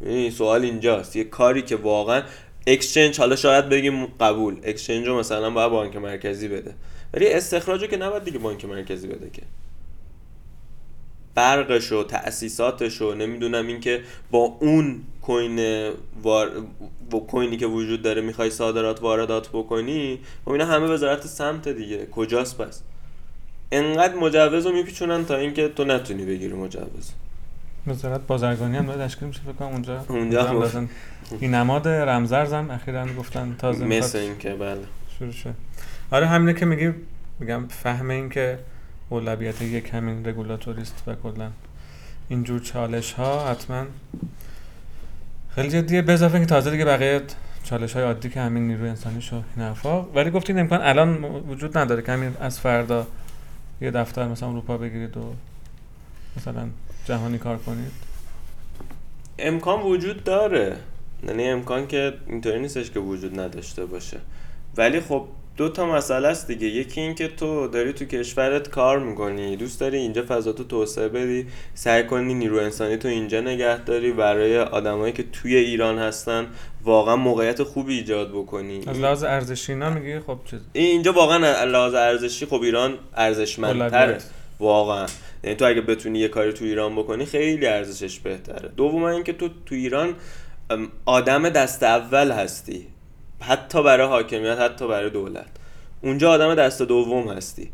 این 0.00 0.30
سوال 0.30 0.62
اینجاست. 0.62 1.16
یه 1.16 1.24
کاری 1.24 1.62
که 1.62 1.76
واقعا 1.76 2.22
اکسچنج 2.66 3.18
حالا 3.18 3.36
شاید 3.36 3.68
بگیم 3.68 4.06
قبول 4.06 4.56
اکسچنج 4.62 5.06
رو 5.06 5.18
مثلا 5.18 5.50
باید 5.50 5.70
بانک 5.70 5.96
مرکزی 5.96 6.48
بده. 6.48 6.74
ولی 7.14 7.28
استخراج 7.28 7.82
رو 7.82 7.86
که 7.86 7.96
نباید 7.96 8.24
دیگه 8.24 8.38
بانک 8.38 8.64
مرکزی 8.64 9.06
بده 9.06 9.30
که. 9.30 9.42
برقش 11.36 11.92
و 11.92 12.04
تأسیساتش 12.04 13.02
و 13.02 13.14
نمی‌دونم 13.14 13.66
اینکه 13.66 14.00
با 14.30 14.38
اون 14.38 15.00
کوین 15.22 15.90
وار... 16.22 16.50
با 17.10 17.18
کوینی 17.18 17.56
که 17.56 17.66
وجود 17.66 18.02
داره 18.02 18.22
می‌خوای 18.22 18.50
صادرات 18.50 19.02
واردات 19.02 19.48
بکنی 19.48 20.18
خب 20.44 20.50
اینا 20.50 20.66
همه 20.66 20.86
وزارت 20.86 21.26
سمت 21.26 21.68
دیگه. 21.68 22.06
کجاست 22.06 22.58
پس؟ 22.58 22.82
انقدر 23.72 24.14
مجوز 24.14 24.66
رو 24.66 24.72
میپیچونن 24.72 25.24
تا 25.24 25.36
اینکه 25.36 25.68
تو 25.68 25.84
نتونی 25.84 26.24
بگیری 26.24 26.54
مجوز. 26.54 27.12
وزارت 27.86 28.20
بازرگانی 28.26 28.76
هم 28.76 28.86
داره 28.86 29.04
تشکیل 29.04 29.28
میشه 29.28 29.40
فکر 29.40 29.52
کنم 29.52 29.68
اونجا 29.68 30.04
اونجا 30.08 30.44
هم. 30.44 30.88
این 31.40 31.54
نماد 31.54 31.88
رمزرز 31.88 32.52
هم 32.52 32.70
اخیرا 32.70 33.06
گفتن 33.18 33.56
تازه 33.58 33.84
مثل 33.84 33.94
می‌خواد 33.94 34.22
این 34.22 34.38
که 34.38 34.50
بله. 34.50 34.80
شروع 35.18 35.32
شد 35.32 35.54
آره 36.10 36.26
همینه 36.26 36.58
که 36.58 36.66
میگی 36.66 36.90
میگم 37.40 37.68
فهم 37.68 38.10
این 38.10 38.28
که 38.28 38.58
اولویت 39.08 39.62
یک 39.62 39.94
همین 39.94 40.26
رگولاتوریست 40.26 41.02
و 41.06 41.14
کلا. 41.14 41.50
اینجور 42.28 42.60
چالش 42.60 43.12
ها 43.12 43.50
حتما 43.50 43.84
خیلی 45.54 45.68
جدیه. 45.68 46.02
به 46.02 46.12
اضافه 46.12 46.40
که 46.40 46.46
تازه 46.46 46.70
دیگه 46.70 46.84
بقیه 46.84 47.22
چالش 47.64 47.92
های 47.92 48.04
عادی 48.04 48.28
که 48.28 48.40
همین 48.40 48.66
نیروی 48.66 48.88
انسانی 48.88 49.22
شو 49.22 49.36
این 49.56 49.66
حرفا. 49.66 50.02
ولی 50.02 50.30
گفتین 50.30 50.58
امکان 50.58 50.80
الان 50.82 51.24
وجود 51.24 51.78
نداره 51.78 52.02
که 52.02 52.12
همین 52.12 52.36
از 52.40 52.60
فردا 52.60 53.06
یه 53.80 53.90
دفتر 53.90 54.28
مثلا 54.28 54.48
اروپا 54.48 54.76
بگیرید 54.76 55.16
و 55.16 55.34
مثلا 56.36 56.68
جهانی 57.04 57.38
کار 57.38 57.58
کنید. 57.58 57.92
امکان 59.38 59.82
وجود 59.82 60.24
داره. 60.24 60.76
یعنی 61.28 61.48
امکان 61.48 61.86
که 61.86 62.14
اینطوری 62.26 62.60
نیستش 62.60 62.90
که 62.90 63.00
وجود 63.00 63.40
نداشته 63.40 63.86
باشه. 63.86 64.20
ولی 64.76 65.00
خب 65.00 65.28
دو 65.56 65.68
تا 65.68 65.86
مسئله 65.86 66.28
است 66.28 66.48
دیگه. 66.48 66.66
یکی 66.66 67.00
این 67.00 67.14
که 67.14 67.28
تو 67.28 67.68
داری 67.68 67.92
تو 67.92 68.04
کشورت 68.04 68.68
کار 68.68 68.98
می‌کنی 68.98 69.56
دوست 69.56 69.80
داری 69.80 69.96
اینجا 69.98 70.24
فضا 70.28 70.52
تو 70.52 70.64
توسعه 70.64 71.08
بدی 71.08 71.46
سعی 71.74 72.04
کنی 72.06 72.34
نیرو 72.34 72.58
انسانی 72.58 72.96
تو 72.96 73.08
اینجا 73.08 73.40
نگه 73.40 73.84
داری 73.84 74.12
برای 74.12 74.58
آدمایی 74.58 75.12
که 75.12 75.24
توی 75.32 75.56
ایران 75.56 75.98
هستن 75.98 76.46
واقعا 76.84 77.16
موقعیت 77.16 77.62
خوبی 77.62 77.94
ایجاد 77.94 78.30
بکنی. 78.30 78.80
از 78.86 78.98
لحاظ 78.98 79.24
ارزشی 79.24 79.72
اینا 79.72 79.90
میگی؟ 79.90 80.20
خب 80.20 80.38
چیز 80.50 80.60
این 80.72 80.86
اینجا 80.86 81.12
واقعا 81.12 81.64
لحاظ 81.64 81.94
ارزشی 81.94 82.46
خب 82.46 82.62
ایران 82.62 82.98
ارزشمندتره. 83.16 84.18
واقعا. 84.58 85.06
یعنی 85.44 85.56
تو 85.56 85.64
اگه 85.64 85.80
بتونی 85.80 86.18
یه 86.18 86.28
کاری 86.28 86.52
تو 86.52 86.64
ایران 86.64 86.96
بکنی 86.96 87.24
خیلی 87.24 87.66
ارزشش 87.66 88.18
بهتره. 88.18 88.68
دوم 88.76 89.02
اینکه 89.02 89.32
تو 89.32 89.48
تو 89.66 89.74
ایران 89.74 90.14
آدم 91.04 91.48
دست 91.48 91.82
اول 91.82 92.30
هستی. 92.30 92.86
حتی 93.40 93.82
برای 93.82 94.06
حاکمیت 94.06 94.58
حتی 94.58 94.88
برای 94.88 95.10
دولت. 95.10 95.46
اونجا 96.02 96.30
آدم 96.30 96.54
دست 96.54 96.82
دوم 96.82 97.28
هستی. 97.28 97.70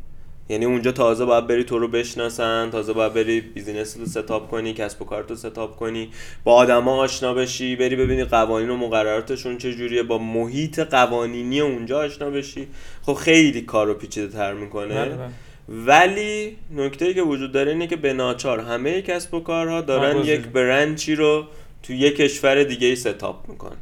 یعنی 0.49 0.65
اونجا 0.65 0.93
تازه 0.93 1.25
باید 1.25 1.47
بری 1.47 1.65
تو 1.65 1.79
رو 1.79 1.89
بشناسن 1.89 2.69
تازه 2.73 2.93
باید 2.93 3.15
بری 3.15 3.41
business 3.41 3.97
رو 3.97 4.07
setup 4.07 4.51
کنی 4.51 4.73
کسب 4.73 5.03
و 5.03 5.05
کارت 5.05 5.31
رو 5.31 5.37
setup 5.37 5.77
کنی 5.77 6.11
با 6.45 6.55
آدما 6.55 6.97
آشنا 6.97 7.35
بشی 7.35 7.77
بری 7.77 7.97
ببینی 7.97 8.25
قوانین 8.25 8.71
و 8.71 8.77
مقرراتشون 8.77 9.59
چجوریه 9.59 10.03
با 10.03 10.19
محیط 10.19 10.81
قوانینی 10.81 11.61
اونجا 11.61 11.99
آشنا 11.99 12.31
بشی. 12.31 12.69
خب 13.03 13.15
خیلی 13.15 13.61
کار 13.61 13.87
رو 13.87 13.95
پیچیده 13.95 14.29
تر 14.29 14.55
می‌کنه. 14.55 14.95
بله، 14.95 15.15
بله. 15.15 15.29
ولی 15.69 16.57
نکته 16.77 17.15
که 17.15 17.23
وجود 17.23 17.53
داره 17.53 17.73
اینه 17.73 17.87
که 17.87 17.97
به 17.97 18.13
ناچار 18.13 18.61
همه 18.61 19.03
کسب 19.03 19.35
و 19.35 19.41
کارها 19.41 19.81
دارن. 19.81 20.25
یک 20.25 20.41
branch 20.41 21.04
ی 21.04 21.15
رو 21.15 21.45
تو 21.83 21.93
یک 21.93 22.17
کشور 22.17 22.65
دیگه 22.65 22.87
ای 22.87 22.97
setup 22.97 23.49
می‌کنن. 23.49 23.77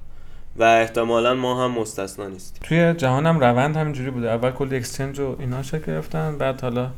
و 0.57 0.63
احتمالا 0.63 1.35
ما 1.35 1.65
هم 1.65 1.71
مستثنا 1.71 2.29
نیستیم. 2.29 2.61
توی 2.63 2.95
جهان 2.95 3.27
هم 3.27 3.41
روند 3.41 3.77
همینجوری 3.77 4.11
بوده. 4.11 4.31
اول 4.31 4.51
کلی 4.51 4.77
exchange 4.77 5.21
و 5.21 5.37
اینا 5.39 5.63
شکل 5.63 5.87
گرفتن 5.87 6.39
بعد 6.39 6.61
حالا 6.61 6.91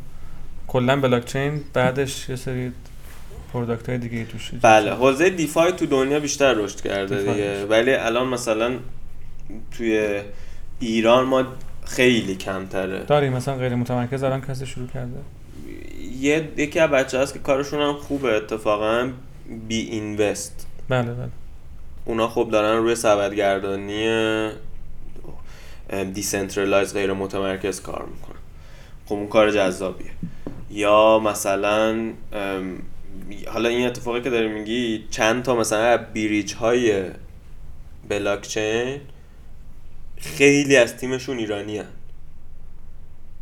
کلا 0.69 1.01
بلاک 1.01 1.25
چین 1.25 1.61
بعدش 1.73 2.29
یه 2.29 2.37
سری 2.37 2.73
product 3.53 3.89
های 3.89 3.99
دیگه 3.99 4.25
توش 4.25 4.51
بله. 4.63 4.95
حوزه 4.95 5.31
DeFi 5.31 5.73
تو 5.73 5.87
دنیا 5.87 6.21
بیشتر 6.21 6.53
رشد 6.55 6.81
کرده 6.81 7.19
دیگه. 7.19 7.67
ولی 7.67 7.95
الان 7.95 8.29
مثلا 8.29 8.73
توی 9.71 10.21
ایران 10.81 11.25
ما 11.25 11.45
خیلی 11.85 12.37
کمتره. 12.37 13.05
داریم 13.05 13.33
مثلا 13.33 13.57
غیر 13.57 13.75
متمرکز 13.75 14.23
الان 14.23 14.41
کسی 14.41 14.67
شروع 14.67 14.87
کرده؟ 14.87 15.19
یه 16.21 16.49
یکی 16.57 16.79
از 16.79 16.91
بچه 16.91 17.19
هست 17.19 17.33
که 17.33 17.39
کارشون 17.39 17.81
هم 17.81 17.93
خوبه 17.93 18.37
اتفاقا 18.37 19.11
بی 19.69 19.81
اینوست. 19.81 20.67
بله 20.89 21.13
بله. 21.15 21.29
اونا 22.05 22.29
خب 22.29 22.49
دارن 22.53 22.83
روی 22.83 22.95
سبدگردانی 22.95 24.51
decentralize 26.13 26.95
غیر 26.95 27.13
متمرکز 27.13 27.81
کار 27.81 28.07
می‌کنن. 28.07 28.39
خب 29.07 29.13
اون 29.13 29.29
کار 29.29 29.51
جذابیه. 29.51 30.11
یا 30.71 31.19
مثلا 31.19 32.13
حالا 33.53 33.69
این 33.69 33.87
اتفاقی 33.87 34.21
که 34.21 34.31
داری 34.31 34.49
میگی 34.49 35.05
چند 35.11 35.43
تا 35.43 35.57
مثلا 35.57 35.97
bridge 35.97 36.55
های 36.55 37.05
بلاکچین 38.09 39.01
خیلی 40.17 40.77
از 40.77 40.97
تیمشون 40.97 41.39
ایرانی 41.39 41.79
هن. 41.79 41.87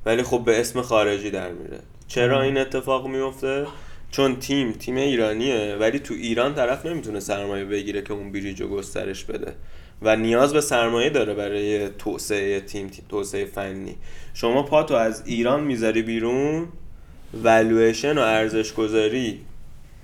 ولی 0.06 0.22
خب 0.22 0.42
به 0.44 0.60
اسم 0.60 0.82
خارجی 0.82 1.30
در 1.30 1.52
میره. 1.52 1.78
چرا 2.08 2.42
این 2.42 2.58
اتفاق 2.58 3.06
میفته 3.06 3.66
چون 4.10 4.36
تیم 4.36 4.72
تیم 4.72 4.96
ایرانیه 4.96 5.76
ولی 5.80 5.98
تو 5.98 6.14
ایران 6.14 6.54
طرف 6.54 6.86
نمی‌تونه 6.86 7.20
سرمایه 7.20 7.64
بگیره 7.64 8.02
که 8.02 8.12
اون 8.12 8.32
بریج 8.32 8.62
گسترش 8.62 9.24
بده. 9.24 9.54
و 10.02 10.16
نیاز 10.16 10.52
به 10.52 10.60
سرمایه 10.60 11.10
داره 11.10 11.34
برای 11.34 11.88
توسعه 11.88 12.60
تیم 12.60 12.90
توسعه 13.08 13.44
فنی. 13.44 13.96
شما 14.34 14.62
پاتو 14.62 14.94
از 14.94 15.22
ایران 15.26 15.64
می‌ذاری 15.64 16.02
بیرون 16.02 16.68
والویشن 17.34 18.18
و 18.18 18.20
ارزش 18.20 18.72
گذاری 18.72 19.40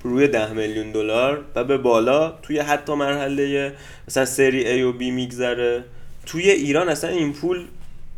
روی 0.03 0.29
ده 0.29 0.53
میلیون 0.53 0.93
دلار 0.93 1.45
و 1.55 1.65
به 1.65 1.79
بالا 1.79 2.31
توی 2.43 2.59
حتی 2.59 2.95
مرحله 2.95 3.73
مثلا 4.09 4.25
سری 4.25 4.65
A 4.65 4.85
و 4.85 4.99
B 4.99 5.03
میگذره. 5.03 5.85
توی 6.27 6.51
ایران 6.51 6.89
اصلا 6.89 7.11
این 7.11 7.33
پول 7.33 7.65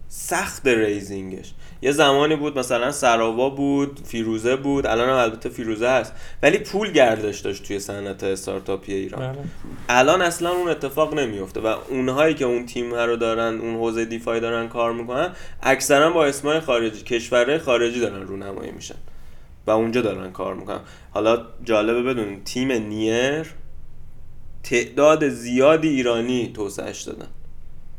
سخت 0.09 0.67
ریزینگش 0.67 1.53
یه 1.83 1.93
زمانی 1.93 2.37
بود 2.37 2.59
مثلا 2.59 2.93
سراوا 2.93 3.51
بود 3.51 4.01
فیروزه 4.05 4.57
بود 4.57 4.87
الان 4.87 5.09
هم 5.09 5.17
البته 5.17 5.49
فیروزه 5.49 5.89
هست. 5.89 6.13
ولی 6.43 6.59
پول 6.59 6.93
گردش 6.93 7.41
داشت 7.41 7.63
توی 7.63 7.79
صنعت 7.79 8.25
استارتاپی 8.25 8.93
ایران. 8.93 9.33
بله. 9.33 9.45
الان 9.89 10.23
اصلا 10.23 10.51
اون 10.51 10.69
اتفاق 10.69 11.15
نمیفته 11.15 11.61
و 11.61 11.75
اونهایی 11.89 12.35
که 12.35 12.45
اون 12.45 12.67
تیم 12.67 12.95
رو 12.95 13.17
دارن 13.17 13.59
اون 13.61 13.75
حوزه 13.75 14.05
دیفای 14.05 14.41
دارن 14.41 14.69
کار 14.69 14.93
می‌کنن 14.93 15.31
اکثرا 15.63 16.11
با 16.11 16.27
اسمای 16.27 16.61
خارجی 16.61 17.03
کشورهای 17.03 17.59
خارجی 17.59 18.01
دارن 18.01 18.23
رونمایی 18.23 18.71
میشن 18.71 18.95
و 19.67 19.71
اونجا 19.71 20.01
دارن 20.01 20.33
کار 20.33 20.55
می‌کنن. 20.55 20.81
حالا 21.11 21.47
جالبه 21.65 22.03
بدون 22.03 22.45
تیم 22.45 22.73
نیر 22.73 23.47
تعداد 24.63 25.29
زیادی 25.29 25.89
ایرانی 25.89 26.53
توسعهش 26.55 27.03
دادن. 27.03 27.29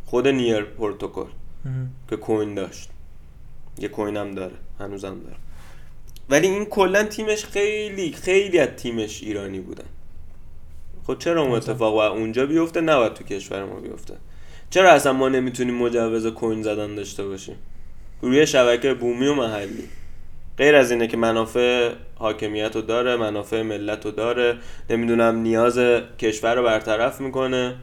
خود 0.06 0.28
نیر 0.28 0.62
پروتکل. 0.62 1.26
که 2.10 2.18
کوین 2.18 2.56
داشت. 2.56 2.90
یه 3.80 3.88
کوین 3.88 4.18
هم 4.18 4.32
داره. 4.32 4.56
هنوزم 4.80 5.20
داره. 5.24 5.36
ولی 6.30 6.48
این 6.48 6.66
کلا 6.66 7.04
تیمش 7.04 7.46
خیلی 7.46 8.12
خیلی 8.12 8.60
از 8.60 8.68
تیمش 8.68 9.24
ایرانی 9.24 9.60
بودن. 9.60 9.86
خب 11.08 11.18
چرا 11.18 11.42
اون 11.42 11.52
مثلا؟ 11.52 11.74
اتفاق 11.74 11.94
باید 11.94 12.12
اونجا 12.12 12.46
بیفته؟ 12.46 12.82
نباید 12.82 13.14
تو 13.14 13.24
کشور 13.24 13.66
ما 13.66 13.80
بیفته. 13.80 14.14
چرا 14.70 14.92
اصلا 14.92 15.14
ما 15.14 15.30
نمی‌تونیم 15.30 15.76
مجوز 15.76 16.28
کوین 16.28 16.64
زدن 16.64 16.96
داشته 16.96 17.24
باشیم؟ 17.24 17.56
روی 18.22 18.48
شبکه 18.48 18.94
بومی 18.94 19.28
و 19.28 19.34
محلی. 19.34 19.84
غیر 20.58 20.76
از 20.76 20.92
اینه 20.92 21.08
که 21.08 21.18
منافع 21.18 21.94
حاکمیت 22.16 22.76
رو 22.76 22.82
داره 22.82 23.16
منافع 23.16 23.62
ملت 23.62 24.06
رو 24.06 24.12
داره. 24.12 24.58
نمی‌دونم 24.90 25.36
نیاز 25.36 25.80
کشور 26.20 26.56
رو 26.56 26.64
برطرف 26.64 27.22
می‌کنه. 27.22 27.76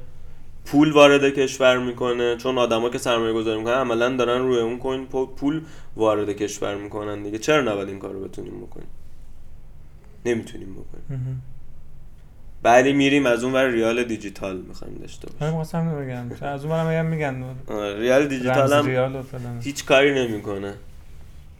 پول 0.67 0.93
وارد 0.93 1.35
کشور 1.35 1.79
می‌کنه 1.79 2.37
چون 2.37 2.59
آدما 2.59 2.89
که 2.89 2.99
سرمایه 2.99 3.33
گذاری 3.33 3.59
می‌کنن 3.59 3.75
عملا 3.75 4.17
دارن 4.17 4.43
روی 4.43 4.59
اون 4.59 4.79
کوین 4.79 5.07
پول 5.07 5.63
وارد 5.97 6.31
کشور 6.31 6.75
می‌کنن 6.75 7.23
دیگه. 7.23 7.39
چرا 7.39 7.73
نباید 7.73 7.89
این 7.89 7.99
کار 7.99 8.13
رو 8.13 8.21
بتونیم 8.21 8.61
بکنیم؟ 8.61 8.89
نمی‌تونیم 10.27 10.73
بکنیم. 10.75 11.43
بعدی 12.63 12.93
میریم 12.93 13.27
از 13.27 13.45
اون 13.45 13.53
ور 13.53 13.67
ریال 13.67 14.05
دیجیتال 14.05 14.57
می‌خوایم 14.57 14.95
داشته 14.95 15.29
باشیم. 15.31 15.57
من 15.75 16.05
بگم. 16.05 16.47
از 16.47 16.65
اون 16.65 16.87
برم 16.87 17.07
میگن. 17.07 17.45
آره، 17.67 17.99
ریال 18.01 18.27
دیجیتال 18.27 18.73
هم 18.73 19.61
هیچ 19.63 19.85
کاری 19.85 20.15
نمی‌کنه. 20.15 20.75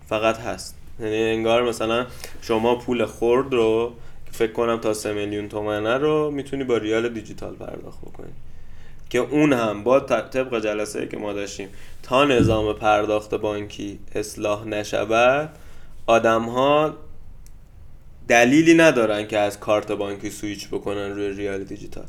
فقط 0.07 0.39
هست. 0.39 0.77
یعنی 1.01 1.23
انگار 1.23 1.63
مثلا 1.63 2.07
شما 2.43 2.75
پول 2.75 3.05
خورد 3.05 3.53
رو 3.53 3.93
فکر 4.31 4.53
کنم 4.53 4.77
تا 4.77 4.95
سه 4.95 5.13
میلیون 5.13 5.49
تومنه 5.49 5.95
رو 5.95 6.31
می‌تونی 6.31 6.65
با 6.65 6.77
ریال 6.77 7.09
دیجیتال 7.09 7.55
پرداخت 7.55 8.01
بکنی. 8.01 8.33
که 9.11 9.19
اون 9.19 9.53
هم 9.53 9.85
با 9.85 10.01
طبق 10.01 10.61
جلسه 10.63 11.07
که 11.07 11.17
ما 11.17 11.33
داشتیم 11.33 11.69
تا 12.03 12.25
نظام 12.25 12.73
پرداخت 12.73 13.35
بانکی 13.35 13.99
اصلاح 14.15 14.65
نشود 14.65 15.51
آدم 16.07 16.43
ها 16.43 16.95
دلیلی 18.29 18.75
ندارن 18.75 19.27
که 19.27 19.39
از 19.39 19.61
کارت 19.61 19.93
بانکی 19.93 20.31
سویچ 20.31 20.69
بکنن 20.69 21.11
روی 21.11 21.29
ریال 21.29 21.65
دیجیتال. 21.65 22.07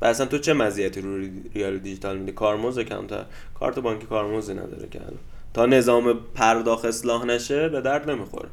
و 0.00 0.04
اصلا 0.04 0.26
تو 0.26 0.38
چه 0.38 0.52
مزیتی 0.52 1.00
روی 1.00 1.30
ریال 1.54 1.78
دیجیتال 1.78 2.18
میدی؟ 2.18 2.32
کارمز 2.32 2.78
کمتر. 2.78 3.24
کارت 3.54 3.78
بانکی 3.78 4.06
کارمزی 4.06 4.54
نداره 4.54 4.88
که 4.88 5.00
الان. 5.00 5.18
تا 5.54 5.66
نظام 5.66 6.20
پرداخت 6.34 6.84
اصلاح 6.84 7.24
نشه 7.24 7.68
به 7.68 7.80
درد 7.80 8.10
نمی‌خوره. 8.10 8.48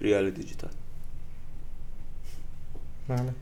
ریال 0.00 0.30
دیجیتال. 0.30 0.70
بله. 3.08 3.32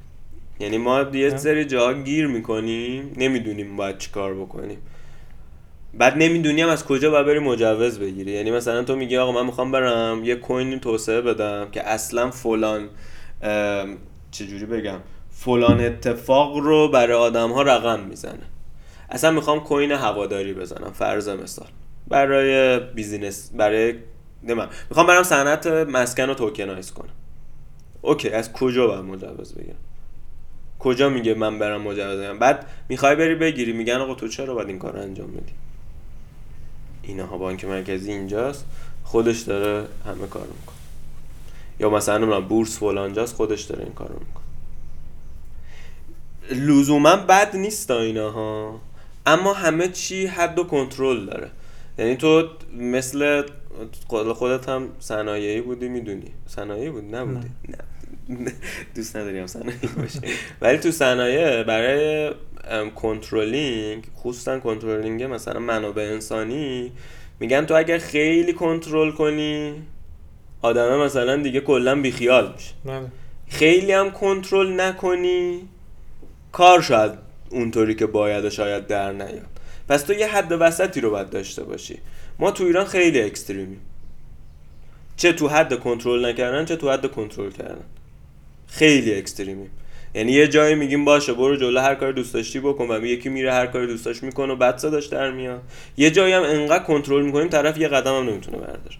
یعنی 0.61 0.78
ما 0.78 1.02
یه 1.12 1.36
سری 1.36 1.64
جا 1.64 1.92
گیر 1.92 2.26
می‌کنیم 2.26 3.12
نمی‌دونیم 3.16 3.76
باید 3.76 3.98
چی 3.98 4.11
کار 4.11 4.34
بکنیم. 4.34 4.78
بعد 5.94 6.16
نمی‌دونیم 6.16 6.68
از 6.68 6.84
کجا 6.84 7.11
باید 7.11 7.26
بری 7.26 7.38
مجوز 7.38 7.98
بگیری. 7.98 8.32
یعنی 8.32 8.50
مثلا 8.50 8.82
تو 8.82 8.96
میگی 8.96 9.16
آقا 9.16 9.32
من 9.32 9.46
می‌خوام 9.46 9.72
برم 9.72 10.24
یه 10.24 10.34
کوین 10.34 10.80
توسعه 10.80 11.20
بدم 11.20 11.68
که 11.72 11.88
اصلا 11.88 12.30
فلان 12.30 12.88
چجوری 14.30 14.66
بگم؟ 14.66 14.98
فلان 15.30 15.80
اتفاق 15.80 16.56
رو 16.56 16.88
برای 16.88 17.16
آدم 17.16 17.52
ها 17.52 17.62
رقم 17.62 18.00
می‌زنه. 18.00 18.46
اصلا 19.11 19.30
می‌خوام 19.30 19.61
coin 19.61 19.92
هواداری 19.92 20.54
بزنم 20.54 20.90
فرض 20.94 21.28
مثال. 21.28 21.68
برای 22.08 22.80
business 22.80 23.50
برای 23.54 23.94
نمیم. 24.42 24.66
می‌خوام 24.88 25.06
برم 25.06 25.22
صنعت 25.22 25.66
مسکن 25.66 26.22
رو 26.22 26.34
tokenize 26.34 26.90
کنم. 26.90 27.12
okay 28.02 28.30
از 28.30 28.52
کجا 28.52 28.86
باید 28.86 29.04
مجوز 29.04 29.54
بگیرم؟ 29.54 29.76
کجا 30.80 31.08
میگه 31.08 31.34
من 31.34 31.58
برم 31.58 31.82
مجوز 31.82 32.18
بگیرم 32.18 32.38
بعد 32.38 32.66
می‌خوای 32.88 33.16
بری 33.16 33.34
بگیری. 33.34 33.72
میگن 33.72 33.94
آقا 33.96 34.14
تو 34.14 34.28
چرا 34.28 34.54
باید 34.54 34.68
این 34.68 34.78
کار 34.78 34.96
انجام 34.96 35.30
بدی؟ 35.30 35.52
اینها 37.02 37.38
بانک 37.38 37.64
مرکزی 37.64 38.12
اینجاست 38.12 38.64
خودش 39.04 39.40
داره 39.40 39.86
همه 40.06 40.26
کار 40.26 40.46
می‌کنه. 40.46 40.76
یا 41.80 41.90
مثلا 41.90 42.40
بورس 42.40 42.78
فلانجاست 42.78 43.34
خودش 43.34 43.62
داره 43.62 43.84
این 43.84 43.92
کار 43.92 44.08
رو 44.08 44.18
می‌کنه. 44.18 44.40
لزوما 46.66 47.16
بد 47.16 47.56
نیست 47.56 47.90
اینا 47.90 48.30
ها 48.30 48.80
اما 49.26 49.52
همه 49.52 49.88
چی 49.88 50.26
حد 50.26 50.58
و 50.58 50.64
کنترل 50.64 51.26
داره. 51.26 51.50
یعنی 51.98 52.16
تو 52.16 52.48
مثل 52.76 53.42
خودت 54.34 54.68
هم 54.68 54.88
صنایعی 55.00 55.60
بودی 55.60 55.88
می‌دونی. 55.88 56.30
صنایعی 56.46 56.90
بود؟ 56.90 57.14
نبودی. 57.14 57.48
نه. 57.68 57.78
دوست 58.94 59.16
نداریم 59.16 59.46
صنایعی 59.46 59.88
باشه. 59.96 60.20
ولی 60.60 60.78
تو 60.78 60.90
صنایع 60.90 61.62
برای 61.62 62.30
کنترلینگ 62.96 64.04
خصوصا 64.16 64.60
کنترلینگ 64.60 65.22
مثلا 65.22 65.60
منابع 65.60 66.02
انسانی 66.02 66.92
میگن 67.40 67.66
تو 67.66 67.74
اگر 67.74 67.98
خیلی 67.98 68.52
کنترل 68.52 69.10
کنی 69.10 69.74
آدمه 70.62 70.96
مثلا 70.96 71.36
دیگه 71.36 71.60
کلا 71.60 72.00
بیخیال 72.00 72.52
میشه. 72.52 72.72
بله. 72.84 73.06
خیلی 73.48 73.92
هم 73.92 74.10
کنترل 74.10 74.80
نکنی 74.80 75.68
کار 76.52 76.82
شاید 76.82 77.12
اونطوری 77.50 77.94
که 77.94 78.06
باید 78.06 78.44
و 78.44 78.50
شاید 78.50 78.86
در 78.86 79.12
نیاد. 79.12 79.46
پس 79.88 80.02
تو 80.02 80.12
یه 80.12 80.26
حد 80.26 80.52
وسطی 80.60 81.00
رو 81.00 81.10
باید 81.10 81.30
داشته 81.30 81.64
باشی. 81.64 81.98
ما 82.38 82.50
تو 82.50 82.64
ایران 82.64 82.84
خیلی 82.84 83.20
extreme 83.20 83.67
یم 83.67 83.80
چه 85.16 85.32
تو 85.32 85.48
حد 85.48 85.80
کنترل 85.80 86.24
نکردن 86.24 86.64
چه 86.64 86.76
تو 86.76 86.90
حد 86.90 87.10
کنترل 87.10 87.50
کردن. 87.50 87.84
خیلی 88.70 89.14
extreme 89.14 89.58
یم 89.58 89.70
یعنی 90.14 90.32
یه 90.32 90.48
جایی 90.48 90.74
میگیم 90.74 91.04
باشه 91.04 91.32
برو 91.32 91.56
جلو 91.56 91.80
هر 91.80 91.94
کاری 91.94 92.12
دوست 92.12 92.34
داشتی 92.34 92.60
بکن. 92.60 92.90
و 92.90 93.04
یکی 93.04 93.28
میره 93.28 93.52
هر 93.52 93.66
کاری 93.66 93.86
دوست 93.86 94.04
داشت 94.04 94.22
می‌کنه 94.22 94.52
و 94.52 94.56
بعد 94.56 94.78
صداش 94.78 95.06
در 95.06 95.30
میاد. 95.30 95.62
یه 95.96 96.10
جایی 96.10 96.32
هم 96.32 96.42
انقدر 96.42 96.84
کنترل 96.84 97.24
می‌کنیم 97.24 97.48
طرف 97.48 97.78
یه 97.78 97.88
قدم 97.88 98.16
هم 98.16 98.28
نمی‌تونه 98.28 98.56
برداره. 98.56 98.96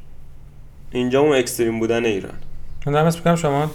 اینجا 0.90 1.20
اون 1.20 1.36
extreme 1.36 1.78
بودن 1.78 2.04
ایران. 2.04 2.34
من 2.86 2.92
دارم 2.92 3.12
میگم 3.24 3.36
شما 3.36 3.70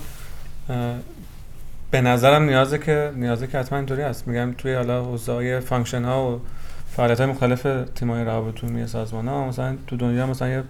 به 1.92 2.02
نظرم 2.02 2.44
نیازه 2.44 2.78
که 2.78 3.12
نیازه 3.16 3.48
که 3.48 3.58
حتما 3.58 3.78
اینطوری 3.78 4.02
هست. 4.02 4.28
میگم 4.28 4.54
توی 4.58 4.74
حالا 4.74 5.04
حوزه 5.04 5.60
function 5.60 6.04
ها 6.04 6.32
و 6.32 6.42
فعالیت 6.96 7.20
های 7.20 7.30
مختلف 7.30 7.68
تیم 7.96 8.12
های 8.12 8.24
روابط 8.24 8.64
عمومی 8.64 8.88
سازمان 8.88 9.28
ها 9.28 9.48
مثلا 9.48 9.78
تو 9.88 9.98
دنیا 9.98 10.28
مثلا 10.28 10.50
یه 10.50 10.64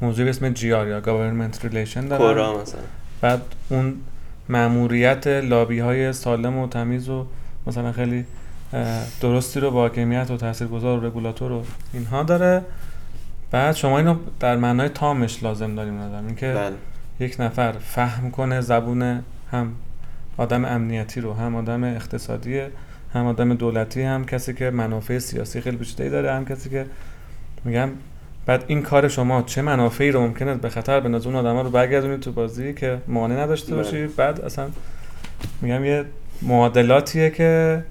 موضوع 0.00 0.24
به 0.24 0.30
اسم 0.30 0.52
GR 0.52 0.88
یا 0.88 1.00
government 1.00 1.64
relation 1.64 2.08
دارن. 2.08 2.60
مثلا. 2.60 2.80
بعد 3.20 3.42
اون 3.68 3.94
ماموریت 4.48 5.26
لابی 5.26 5.78
های 5.78 6.12
سالم 6.12 6.58
و 6.58 6.68
تمیز 6.68 7.08
و 7.08 7.26
مثلا 7.66 7.92
خیلی 7.92 8.24
درستی 9.20 9.60
رو 9.60 9.70
با 9.70 9.80
حاکمیت 9.80 10.30
و 10.30 10.36
تاثیرگذار 10.36 10.98
و 10.98 11.06
رگولاتور 11.06 11.52
و 11.52 11.64
اینها 11.92 12.22
داره 12.22 12.62
بعد 13.50 13.74
شما 13.74 13.98
اینو 13.98 14.16
در 14.40 14.56
معنای 14.56 14.88
تامش 14.88 15.42
لازم 15.42 15.74
داریم 15.74 16.00
نظرم 16.00 16.26
اینکه 16.26 16.52
بله. 16.52 16.76
یک 17.20 17.36
نفر 17.40 17.72
فهم 17.72 18.30
کنه 18.30 18.60
زبون 18.60 19.22
هم 19.52 19.72
آدم 20.36 20.64
امنیتی 20.64 21.20
رو 21.20 21.34
هم 21.34 21.56
آدم 21.56 21.84
اقتصادی 21.84 22.60
هم 23.14 23.26
آدم 23.26 23.54
دولتی 23.54 24.02
هم 24.02 24.24
کسی 24.24 24.54
که 24.54 24.70
منافع 24.70 25.18
سیاسی 25.18 25.60
خیلی 25.60 25.76
بیشتری 25.76 26.10
داره 26.10 26.32
هم 26.32 26.44
کسی 26.44 26.70
که 26.70 26.86
میگم 27.64 27.88
بعد 28.46 28.64
این 28.66 28.82
کار 28.82 29.08
شما 29.08 29.42
چه 29.42 29.62
منافعی 29.62 30.10
رو 30.10 30.20
ممکنه 30.20 30.54
به 30.54 30.68
خطر 30.68 31.00
به 31.00 31.26
اون 31.26 31.36
آدما 31.36 31.62
رو 31.62 31.70
برگردونید 31.70 32.20
تو 32.20 32.32
بازی 32.32 32.74
که 32.74 32.98
مانع 33.08 33.42
نداشته 33.42 33.74
بله. 33.74 33.82
باشی؟ 33.82 34.06
بعد 34.06 34.40
اصلا 34.40 34.68
میگم 35.62 35.84
یه 35.84 36.04
معادلاتیه 36.42 37.30
که 37.30 37.82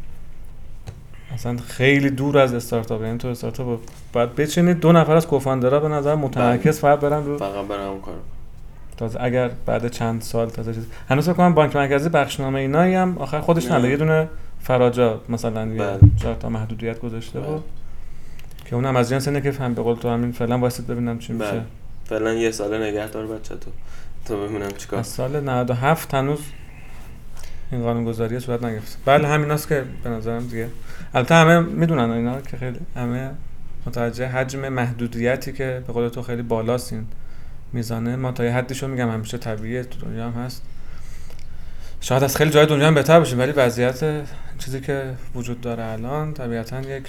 اصلا 1.34 1.58
خیلی 1.58 2.10
دور 2.10 2.38
از 2.38 2.54
استارتاپ 2.54 3.02
یعنی 3.02 3.18
تو 3.18 3.28
استارتاپ 3.28 3.80
باید 4.14 4.36
بچینید. 4.36 4.80
دو 4.80 4.92
نفر 4.92 5.16
از 5.16 5.28
کوفاندرا 5.28 5.80
به 5.80 5.88
نظر 5.88 6.16
متمرکز 6.16 6.80
فقط 6.80 7.00
برن 7.00 7.26
رو 7.26 7.38
فقط 7.38 7.68
برن 7.68 7.88
اون 7.88 8.02
کار 8.02 8.16
تازه 8.98 9.20
اگر 9.22 9.52
بعد 9.66 9.88
چند 9.88 10.22
سال 10.22 10.50
تازه 10.50 10.74
چیز. 10.74 10.88
هنوز 11.10 11.26
فکر 11.26 11.34
کنم 11.34 11.54
بانک 11.54 11.76
مرکزی 11.76 12.10
بخشنامه 12.10 12.60
اینایی 12.60 12.96
هم 12.96 13.18
آخر 13.18 13.40
خودش 13.40 13.66
نداره. 13.66 13.90
یه 13.90 13.98
دونه 13.98 14.28
فراجا 14.60 15.22
مثلا 15.30 15.66
یه 15.66 15.78
بله. 15.78 16.36
تا 16.40 16.50
محدودیت 16.50 17.00
گذاشته 17.00 17.40
بود. 17.40 17.64
که 18.66 18.76
اونم 18.76 18.96
از 18.96 19.10
جنس 19.10 19.28
اینه 19.28 19.42
که 19.42 19.52
فهم 19.52 19.74
به 19.74 19.82
قول 19.82 19.96
تو 19.96 20.10
همین 20.10 20.32
فعلا 20.32 20.58
واسط 20.58 20.84
ببینم 20.84 21.20
چی 21.20 21.34
میشه. 21.34 21.52
بله. 21.52 21.62
فعلا 22.06 22.34
یه 22.34 22.52
سال 22.52 22.84
نگه 22.84 23.08
دار 23.08 23.28
بچه 23.28 23.56
تو. 23.56 23.72
تو 24.26 24.48
ببینم 24.48 24.72
چیکار 24.78 25.00
از 25.00 25.08
سال 25.08 25.40
97 25.40 26.14
هنوز 26.14 26.40
این 27.72 27.84
قانون 27.84 28.06
گذاری 28.06 28.40
صورت 28.40 28.64
نگرفت 28.64 28.98
بله 29.06 29.28
همیناست 29.28 29.68
که 29.68 29.84
به 30.04 30.10
نظرم 30.10 30.48
دیگه. 30.48 30.70
البته 31.14 31.36
همه 31.36 31.60
می‌دونن 31.60 32.12
اینا 32.12 32.42
که 32.42 32.58
خیلی 32.58 32.80
همه 32.96 33.32
متوجه 33.86 34.28
حجم 34.28 34.70
محدودیتی 34.70 35.54
که 35.54 35.84
به 35.88 35.94
قول 35.94 36.10
تو 36.10 36.22
خیلی 36.22 36.42
بالاست 36.42 36.94
این 36.94 37.08
میزانه. 37.74 38.16
ما 38.16 38.32
تا 38.32 38.46
یه 38.46 38.52
حدیشو 38.52 38.88
میگم 38.88 39.10
همیشه 39.10 39.38
طبیعیه 39.38 39.84
تو 39.84 40.06
دنیا 40.06 40.26
هم 40.30 40.42
هست. 40.42 40.64
شاید 42.02 42.24
از 42.24 42.38
خیلی 42.38 42.50
جای 42.50 42.66
دنیا 42.66 42.88
هم 42.88 42.96
بهتر 42.96 43.20
بشه 43.20 43.36
ولی 43.36 43.52
وضعیت 43.52 44.04
چیزی 44.60 44.82
که 44.82 45.14
وجود 45.36 45.62
داره 45.62 45.84
الان 45.84 46.34
طبیعتا 46.34 46.82
یک 46.82 47.04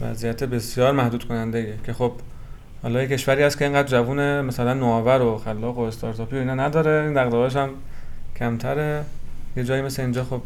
وضعیت 0.00 0.44
بسیار 0.44 0.92
محدود 0.92 1.24
کننده 1.24 1.58
ایه. 1.58 1.74
که 1.86 1.92
خب 1.92 2.12
حالا 2.82 3.02
یک 3.02 3.10
کشوری 3.10 3.42
هست 3.42 3.58
که 3.58 3.64
اینقدر 3.64 3.88
جوون 3.88 4.40
مثلا 4.40 4.74
نوآور 4.74 5.22
و 5.22 5.38
خلاق 5.38 5.78
و 5.78 5.80
استارتاپی 5.80 6.36
و 6.36 6.38
اینا 6.38 6.54
نداره 6.54 7.04
این 7.04 7.12
دغدغه‌اش 7.12 7.56
هم 7.56 7.70
کمتره 8.36 9.04
یه 9.56 9.64
جایی 9.64 9.82
مثل 9.82 10.02
اینجا 10.02 10.24
خب 10.24 10.40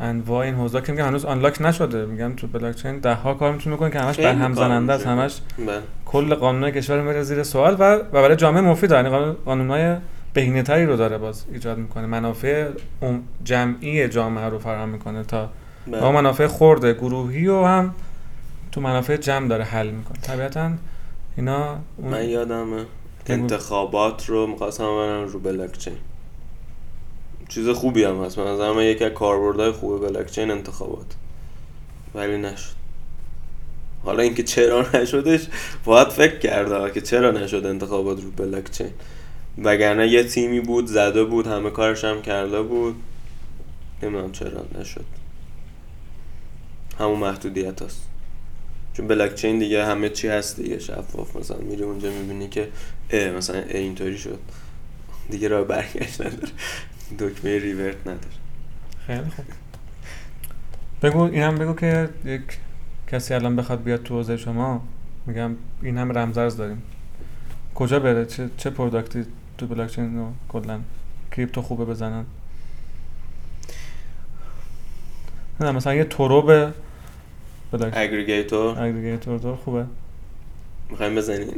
انواع 0.00 0.44
این 0.44 0.54
حوزه 0.54 0.80
که 0.80 0.92
میگم 0.92 1.06
هنوز 1.06 1.24
آنلاک 1.24 1.62
نشده 1.62 2.06
میگم 2.06 2.32
تو 2.36 2.46
بلاک 2.46 2.76
چین 2.76 2.98
ده 2.98 3.14
ها 3.14 3.34
کار 3.34 3.52
می‌تونه 3.52 3.76
کنه 3.76 3.90
که 3.90 4.00
همش 4.00 4.20
بر 4.20 4.34
هم 4.34 4.54
زننده 4.54 4.92
است 4.92 5.06
همش 5.06 5.40
بله. 5.58 5.80
کل 6.04 6.34
قانون 6.34 6.70
کشور 6.70 7.02
میره 7.02 7.22
زیر 7.22 7.42
سوال 7.42 7.76
و 7.78 7.94
و 7.94 8.02
برای 8.02 8.36
جامعه 8.36 8.60
مفید 8.60 8.90
یعنی 8.90 9.08
قانونای 9.44 9.96
بهینه‌تری 10.32 10.86
رو 10.86 10.96
داره 10.96 11.18
باز 11.18 11.44
ایجاد 11.52 11.78
می‌کنه 11.78 12.06
منافع 12.06 12.68
جمعی 13.44 14.08
جامعه 14.08 14.44
رو 14.44 14.58
فراهم 14.58 14.88
می‌کنه 14.88 15.22
تا 15.22 15.50
بله. 15.86 16.10
منافع 16.10 16.46
خورده 16.46 16.92
گروهی 16.92 17.46
و 17.46 17.64
هم 17.64 17.94
تو 18.72 18.80
منافع 18.80 19.16
جمع 19.16 19.48
داره 19.48 19.64
حل 19.64 19.90
می‌کنه. 19.90 20.18
طبیعتا 20.18 20.72
اینا 21.36 21.78
اون 21.96 22.10
من 22.10 22.28
یادمه. 22.28 22.84
انتخابات 23.26 24.26
رو 24.26 24.46
می‌خواستم 24.46 24.84
برم 24.84 25.24
رو 25.24 25.40
بلاکچین 25.40 25.96
چیز 27.48 27.68
خوبی 27.68 28.04
هم 28.04 28.24
هست. 28.24 28.38
من 28.38 28.70
من 28.70 28.82
یکی 28.82 29.04
از 29.04 29.12
کاربردهای 29.12 29.70
خوب 29.70 30.08
بلاکچین 30.08 30.50
انتخابات. 30.50 31.06
ولی 32.14 32.38
نشد. 32.38 32.78
حالا 34.04 34.22
اینکه 34.22 34.42
چرا 34.42 34.86
نشدش 34.94 35.46
باید 35.84 36.08
فکر 36.08 36.38
کرده 36.38 36.90
که 36.90 37.00
چرا 37.00 37.30
نشد 37.30 37.66
انتخابات 37.66 38.22
رو 38.22 38.30
بلاکچین 38.30 38.90
وگرنه 39.58 40.08
یه 40.08 40.24
تیمی 40.24 40.60
بود 40.60 40.86
زده 40.86 41.24
بود 41.24 41.46
همه 41.46 41.70
کارش 41.70 42.04
هم 42.04 42.22
کرده 42.22 42.62
بود. 42.62 42.96
نمی‌دونم 44.02 44.32
چرا 44.32 44.64
نشد. 44.80 45.04
همون 46.98 47.18
محدودیت 47.18 47.82
هست 47.82 48.07
چون 48.98 49.06
بلاکچین 49.06 49.58
دیگه 49.58 49.86
همه 49.86 50.08
چی 50.08 50.28
هست 50.28 50.56
دیگه 50.60 50.78
شفاف 50.78 51.36
مثلا 51.36 51.56
میری 51.56 51.82
اونجا 51.82 52.10
می‌بینی 52.10 52.48
که 52.48 52.68
اه 53.10 53.30
مثلا 53.30 53.56
اه 53.56 53.64
اینطوری 53.68 54.18
شد. 54.18 54.38
دیگه 55.30 55.48
راه 55.48 55.64
برگشت 55.64 56.20
نداره. 56.20 56.52
دکمه 57.18 57.58
ریورت 57.58 58.00
نداره. 58.00 58.34
خیلی 59.06 59.20
خوب. 59.20 59.44
بگو 61.02 61.20
اینم 61.20 61.54
بگو 61.54 61.74
که 61.74 62.08
یک 62.24 62.42
کسی 63.08 63.34
الان 63.34 63.56
بخواد 63.56 63.82
بیاد 63.82 64.02
تو 64.02 64.14
حوزه 64.14 64.36
شما 64.36 64.82
میگم 65.26 65.56
این 65.82 65.98
هم 65.98 66.18
رمزرز 66.18 66.56
داریم. 66.56 66.82
کجا 67.74 68.00
بره؟ 68.00 68.26
چه 68.26 68.50
چه 68.56 68.70
پروداکتی 68.70 69.24
تو 69.58 69.66
بلاکچین 69.66 70.16
رو 70.16 70.32
کلا 70.48 70.80
کریپتو 71.32 71.62
خوبه 71.62 71.84
بزنن؟ 71.84 72.24
نه 75.60 75.72
مثلا 75.72 75.94
یه 75.94 76.04
تورو 76.04 76.42
به 76.42 76.72
اگریگیتور 77.72 78.78
اگریگیتور 78.78 79.38
تو 79.38 79.56
خوبه. 79.56 79.84
می‌خوایم 80.90 81.14
بزنین 81.14 81.54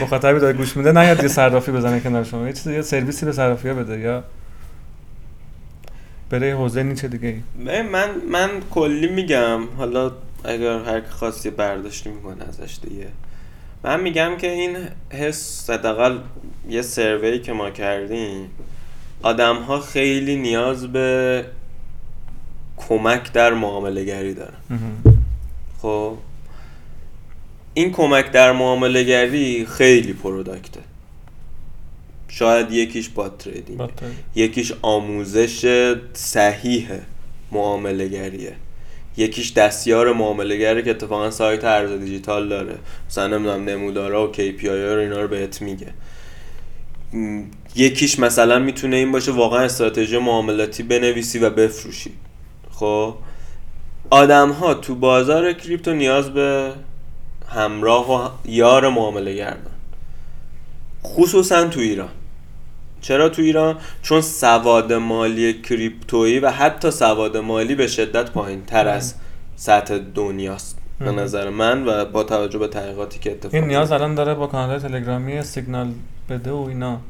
مخاطبی 0.00 0.40
داره 0.40 0.56
گوش 0.56 0.76
میده. 0.76 0.92
نیاد 0.92 1.22
یه 1.22 1.28
صرافی 1.28 1.72
بزنه 1.72 2.00
کنار 2.00 2.24
شما. 2.24 2.46
یه 2.46 2.52
چیزی 2.52 2.74
یه 2.74 2.82
سرویسی 2.82 3.26
به 3.26 3.32
صرافی 3.32 3.68
ها 3.68 3.74
بده 3.74 3.98
یا 3.98 4.24
بره 6.30 6.48
یه 6.48 6.54
حوزه 6.54 6.82
نیچه 6.82 7.08
دیگه 7.08 7.28
ای. 7.28 7.82
من 7.82 8.10
من 8.30 8.50
کلی 8.70 9.08
میگم. 9.08 9.60
حالا 9.76 10.12
اگر 10.44 10.78
هر 10.78 11.00
کی 11.00 11.10
خواست 11.10 11.46
یه 11.46 11.52
برداشتی 11.52 12.10
می‌کنه 12.10 12.44
ازش 12.48 12.78
دیگه. 12.82 13.06
من 13.84 14.00
میگم 14.00 14.36
که 14.38 14.50
این 14.50 14.76
حس 15.10 15.70
حداقل 15.70 16.18
یه 16.68 16.82
سروی 16.82 17.38
که 17.38 17.52
ما 17.52 17.70
کردیم 17.70 18.50
آدم 19.22 19.56
ها 19.56 19.80
خیلی 19.80 20.36
نیاز 20.36 20.92
به 20.92 21.44
کمک 22.78 23.32
در 23.32 23.54
معامله 23.54 24.04
گری 24.04 24.34
دارن 24.34 24.56
خب؟ 25.82 26.16
این 27.74 27.92
کمک 27.92 28.30
در 28.30 28.52
معامله 28.52 29.04
گری 29.04 29.66
خیلی 29.66 30.12
پروداکته. 30.12 30.80
شاید 32.28 32.72
یکیش 32.72 33.08
بات 33.08 33.38
تریدینگ. 33.38 33.80
یکیش 34.34 34.72
آموزش 34.82 35.86
صحیح 36.12 36.88
معامله 37.52 38.08
گریه 38.08 38.56
یکیش 39.16 39.52
دستیار 39.52 40.12
معامله 40.12 40.56
گره 40.56 40.82
که 40.82 40.90
اتفاقا 40.90 41.30
سایت 41.30 41.64
ارز 41.64 42.00
دیجیتال 42.00 42.48
داره. 42.48 42.74
مثلا 43.08 43.26
نمی‌دونم 43.38 43.64
نمودارا 43.64 44.28
و 44.28 44.32
KPI 44.32 44.64
ها 44.64 44.94
رو 44.94 45.00
اینا 45.00 45.22
رو 45.22 45.28
بهت 45.28 45.62
میگه. 45.62 45.92
یکیش 47.76 48.18
مثلا 48.18 48.58
می‌تونه 48.58 48.96
این 48.96 49.12
باشه 49.12 49.32
واقعا 49.32 49.60
استراتژی 49.60 50.18
معاملاتی 50.18 50.82
بنویسی 50.82 51.38
و 51.38 51.50
بفروشی. 51.50 52.10
خب 52.78 53.14
آدم 54.10 54.50
ها 54.50 54.74
تو 54.74 54.94
بازار 54.94 55.52
کریپتو 55.52 55.92
نیاز 55.92 56.30
به 56.30 56.72
همراه 57.48 58.12
و 58.12 58.28
یار 58.50 58.88
معامله 58.88 59.34
گردن 59.34 59.70
خصوصا 61.04 61.64
تو 61.64 61.80
ایران 61.80 62.08
چرا 63.00 63.28
تو 63.28 63.42
ایران 63.42 63.76
چون 64.02 64.20
سواد 64.20 64.92
مالی 64.92 65.62
کریپتویی 65.62 66.38
و 66.38 66.50
حتی 66.50 66.90
سواد 66.90 67.36
مالی 67.36 67.74
به 67.74 67.86
شدت 67.86 68.30
پایین 68.30 68.64
تر 68.64 68.88
از 68.88 69.14
سطح 69.56 69.98
دنیاست 69.98 70.78
به. 70.98 71.10
نظر 71.10 71.50
من 71.50 71.86
و 71.86 72.04
با 72.04 72.24
توجه 72.24 72.58
به 72.58 72.68
تحقیقاتی 72.68 73.18
که 73.18 73.30
اتفاق 73.30 73.54
این 73.54 73.64
نیاز. 73.64 73.92
الان 73.92 74.14
داره 74.14 74.34
با 74.34 74.46
کانال 74.46 74.78
تلگرامی 74.78 75.42
سیگنال 75.42 75.92
بده 76.30 76.50
و 76.50 76.66
اینا 76.68 77.00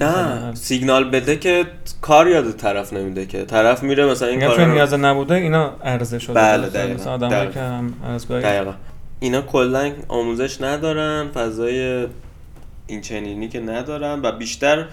نه 0.00 0.54
سیگنال 0.54 1.10
بده 1.10 1.36
که 1.36 1.66
کار 2.00 2.28
یاد 2.28 2.50
طرف 2.50 2.92
نمیده 2.92 3.26
که. 3.26 3.44
طرف 3.44 3.82
میره 3.82 4.06
مثلا 4.06 4.28
این 4.28 4.40
کار 4.40 4.58
رو- 4.64 4.72
نیاز 4.72 4.94
نبوده 4.94 5.34
اینا 5.34 5.76
عرضه 5.84 6.18
شده. 6.18 6.34
بله، 6.34 6.68
دقیقاً. 6.68 6.94
مثلا 6.94 7.12
آدمایی 7.12 7.34
دقیقاً. 7.34 7.52
که 7.52 7.60
هم 7.60 7.94
ارزگاهی 8.04 8.42
دقیقا. 8.42 8.72
اینا 9.20 9.42
کلا 9.42 9.92
آموزش 10.08 10.60
ندارن 10.60 11.28
فضای 11.34 12.06
این 12.86 13.00
چنینی 13.00 13.48
که 13.48 13.60
ندارن 13.60 14.20
و 14.22 14.32
بیشتر 14.32 14.86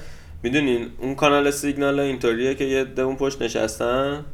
می‌دونین 0.44 0.88
اون 1.00 1.16
کانال 1.16 1.52
سیگنال 1.52 2.00
اینطوریه 2.00 2.56
که 2.56 2.64
یه 2.64 2.86
اون 2.98 3.16
پشت 3.16 3.42
نشستن. 3.42 4.26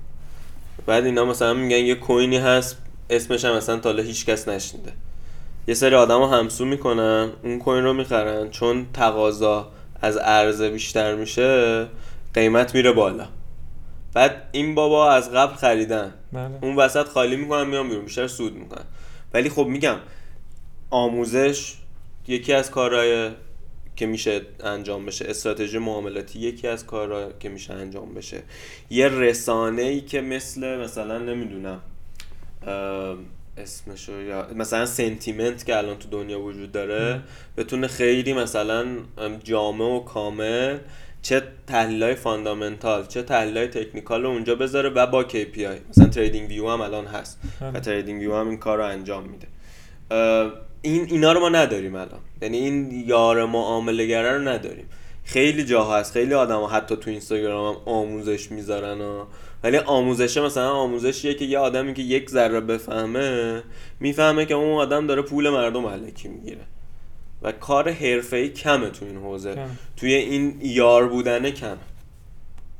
بعد 0.85 1.05
اینا 1.05 1.25
مثلا 1.25 1.53
میگن 1.53 1.77
یه 1.77 1.95
کوینی 1.95 2.37
هست 2.37 2.77
اسمش 3.09 3.45
هم 3.45 3.55
مثلا 3.55 3.77
تا 3.77 3.91
هیچ 3.91 4.25
کس 4.25 4.47
نشنیده. 4.47 4.91
یه 5.67 5.73
سری 5.73 5.95
آدم 5.95 6.21
همسو 6.21 6.65
می‌کنن 6.65 7.29
اون 7.43 7.59
کوین 7.59 7.83
رو 7.83 7.93
می‌خرن 7.93 8.49
چون 8.49 8.85
تقاضا. 8.93 9.67
از 10.01 10.17
عرضه 10.17 10.69
بیشتر 10.69 11.15
میشه 11.15 11.87
قیمت 12.33 12.75
میره 12.75 12.91
بالا. 12.91 13.27
بعد 14.13 14.49
این 14.51 14.75
بابا 14.75 15.11
از 15.11 15.31
قبل 15.31 15.55
خریدن. 15.55 16.13
بله. 16.33 16.59
اون 16.61 16.75
وسط 16.75 17.07
خالی 17.07 17.35
می‌کنن 17.35 17.67
میان 17.67 17.89
بیرون 17.89 18.05
بیشتر 18.05 18.27
سود 18.27 18.55
می‌کنن. 18.55 18.85
ولی 19.33 19.49
خب 19.49 19.65
میگم 19.65 19.95
آموزش 20.89 21.73
یکی 22.27 22.53
از 22.53 22.71
کارهای 22.71 23.31
که 23.95 24.05
میشه 24.05 24.41
انجام 24.63 25.05
بشه 25.05 25.25
استراتژی 25.29 25.77
معاملاتی 25.77 26.39
یکی 26.39 26.67
از 26.67 26.85
کارها 26.85 27.31
که 27.39 27.49
میشه 27.49 27.73
انجام 27.73 28.13
بشه. 28.13 28.43
یه 28.89 29.07
رسانه 29.07 29.81
ای 29.81 30.01
که 30.01 30.21
مثل 30.21 30.77
مثلا 30.77 31.17
نمی‌دونم 31.17 31.81
اسمشو 33.57 34.21
یا 34.21 34.47
مثلا 34.55 34.85
Santiment 34.85 35.65
که 35.65 35.77
الان 35.77 35.97
تو 35.97 36.09
دنیا 36.09 36.41
وجود 36.41 36.71
داره 36.71 37.21
بتونه 37.57 37.87
خیلی 37.87 38.33
مثلا 38.33 38.85
ام، 39.17 39.37
جامع 39.43 39.85
و 39.85 39.99
کامل 39.99 40.77
چه 41.21 41.43
تحلیل 41.67 42.03
های 42.03 42.15
fundamental 42.15 43.05
چه 43.05 43.23
تحلیل 43.23 43.57
های 43.57 43.67
technical 43.67 44.23
رو 44.23 44.29
اونجا 44.29 44.55
بذاره 44.55 44.89
و 44.89 45.07
با 45.07 45.23
KPI 45.23 45.89
مثلا 45.89 46.07
TradingView 46.07 46.69
هم 46.69 46.81
الان 46.81 47.05
هست 47.05 47.39
و 47.61 47.71
بله. 47.71 47.79
TradingView 47.79 48.35
هم 48.35 48.49
این 48.49 48.57
کار 48.57 48.77
رو 48.77 48.83
انجام 48.83 49.23
میده. 49.23 49.47
این 50.81 51.07
اینا 51.09 51.31
رو 51.31 51.39
ما 51.39 51.49
نداریم 51.49 51.95
الان. 51.95 52.19
یعنی 52.41 52.57
این 52.57 53.03
یار 53.07 53.45
معامله 53.45 54.21
رو 54.21 54.47
نداریم. 54.47 54.85
خیلی 55.23 55.65
جاها 55.65 55.97
هست 55.97 56.13
خیلی 56.13 56.33
آدم 56.33 56.59
ها 56.59 56.67
حتی 56.67 56.95
تو 56.95 57.09
اینستاگرام 57.09 57.75
هم 57.75 57.81
آموزش 57.85 58.51
می‌ذارن 58.51 59.01
و 59.01 59.25
ولی 59.63 59.77
آموزشه 59.77 60.41
مثلا 60.41 60.71
آموزشیه 60.71 61.33
که 61.33 61.45
یه 61.45 61.59
آدمی 61.59 61.93
که 61.93 62.01
یک 62.01 62.29
ذره 62.29 62.59
بفهمه 62.59 63.63
می‌فهمه 63.99 64.45
که 64.45 64.53
اون 64.53 64.73
آدم 64.73 65.07
داره 65.07 65.21
پول 65.21 65.49
مردم 65.49 65.85
علکی 65.85 66.27
می‌گیره. 66.27 66.61
و 67.41 67.51
کار 67.51 67.91
حرفه‌ای 67.91 68.49
کمه 68.49 68.89
تو 68.89 69.05
این 69.05 69.17
حوزه. 69.17 69.55
کمه. 69.55 69.67
توی 69.97 70.13
این 70.13 70.59
یار 70.61 71.07
بودنه 71.07 71.51
کمه 71.51 71.77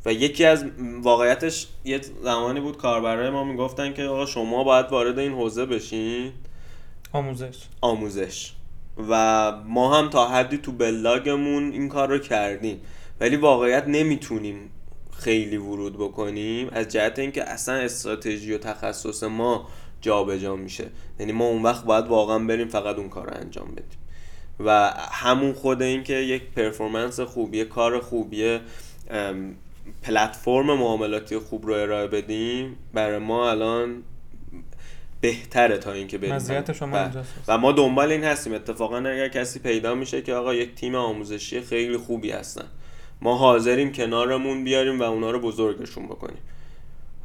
و 0.06 0.14
یکی 0.14 0.46
از 0.46 0.66
واقعیتش 1.02 1.68
یه 1.86 2.02
زمانی 2.24 2.60
بود 2.60 2.78
کاربرای 2.78 3.30
ما 3.30 3.44
می‌گفتن 3.44 3.94
که 3.94 4.04
آقا 4.04 4.26
شما 4.26 4.64
باید 4.64 4.86
وارد 4.86 5.20
این 5.20 5.32
حوزه 5.32 5.66
بشین. 5.66 6.32
آموزش. 7.14 7.58
آموزش. 7.82 8.52
و 9.10 9.52
ما 9.66 9.98
هم 9.98 10.10
تا 10.10 10.28
حدی 10.28 10.58
تو 10.58 10.72
بلاگمون 10.72 11.72
این 11.72 11.90
کار 11.90 12.10
رو 12.10 12.18
کردیم. 12.18 12.82
ولی 13.20 13.36
واقعیت 13.36 13.88
نمی‌تونیم 13.88 14.72
خیلی 15.20 15.58
ورود 15.58 15.98
بکنیم 15.98 16.70
از 16.72 16.88
جهت 16.88 17.20
اینکه 17.20 17.44
اصلا 17.44 17.76
استراتژی 17.76 18.54
و 18.54 18.58
تخصص 18.58 19.24
ما 19.24 19.68
جابجا 20.02 20.56
میشه. 20.56 20.88
یعنی 21.20 21.32
ما 21.32 21.46
اون 21.46 21.64
وقت 21.64 21.86
باید 21.86 22.08
واقعا 22.08 22.40
بریم 22.40 22.68
فقط 22.68 22.96
اون 22.96 23.10
کار 23.10 23.26
رو 23.26 23.34
انجام 23.42 23.68
بدیم. 23.72 24.00
و 24.60 24.94
همون 25.12 25.54
خود 25.54 25.82
این 25.82 26.04
که 26.04 26.14
یک 26.14 26.44
پرفورمنس 26.56 27.20
خوب 27.20 27.54
یه 27.54 27.66
کار 27.66 28.00
خوب 28.00 28.34
یه 28.34 28.62
ام، 29.10 29.56
پلتفرم 30.04 30.66
معاملاتی 30.66 31.38
خوب 31.38 31.66
رو 31.66 31.74
ارائه 31.74 32.08
بدیم 32.08 32.78
برای 32.94 33.20
ما 33.20 33.50
الان 33.50 34.04
بهتره 35.22 35.78
تا 35.78 35.92
اینکه 35.92 36.18
بریم. 36.18 36.36
مزیت 36.36 36.74
شما 36.74 36.92
بله. 36.92 37.04
اینجاست. 37.04 37.34
و 37.48 37.58
ما 37.58 37.72
دنبال 37.72 38.12
این 38.12 38.24
هستیم. 38.24 38.54
اتفاقا 38.54 38.98
اگر 38.98 39.28
کسی 39.28 39.60
پیدا 39.60 39.96
میشه 39.96 40.22
که 40.22 40.34
آقا 40.34 40.54
یک 40.54 40.76
تیم 40.76 40.96
آموزشی 40.96 41.62
خیلی 41.62 41.98
خوبی 41.98 42.32
هستن. 42.32 42.66
ما 43.22 43.38
حاضریم 43.38 43.92
کنارمون 43.92 44.64
بیاریم 44.64 45.00
و 45.00 45.04
اونا 45.04 45.32
رو 45.32 45.40
بزرگشون 45.40 46.06
بکنیم. 46.06 46.42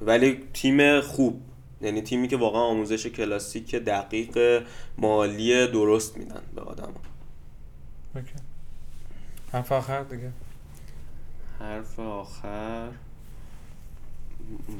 ولی 0.00 0.40
تیم 0.52 1.00
خوب 1.00 1.40
یعنی 1.80 2.02
تیمی 2.02 2.28
که 2.28 2.36
واقعا 2.36 2.60
آموزش 2.60 3.06
کلاسیک 3.06 3.74
دقیق 3.74 4.62
مالی 4.98 5.66
درست 5.66 6.16
میدن 6.16 6.42
به 6.54 6.60
آدم. 6.60 6.92
اوکی. 8.14 8.28
حرف 9.52 9.72
آخر 9.72 10.02
دیگه؟ 10.02 10.32
حرف 11.60 12.00
آخر؟ 12.00 12.88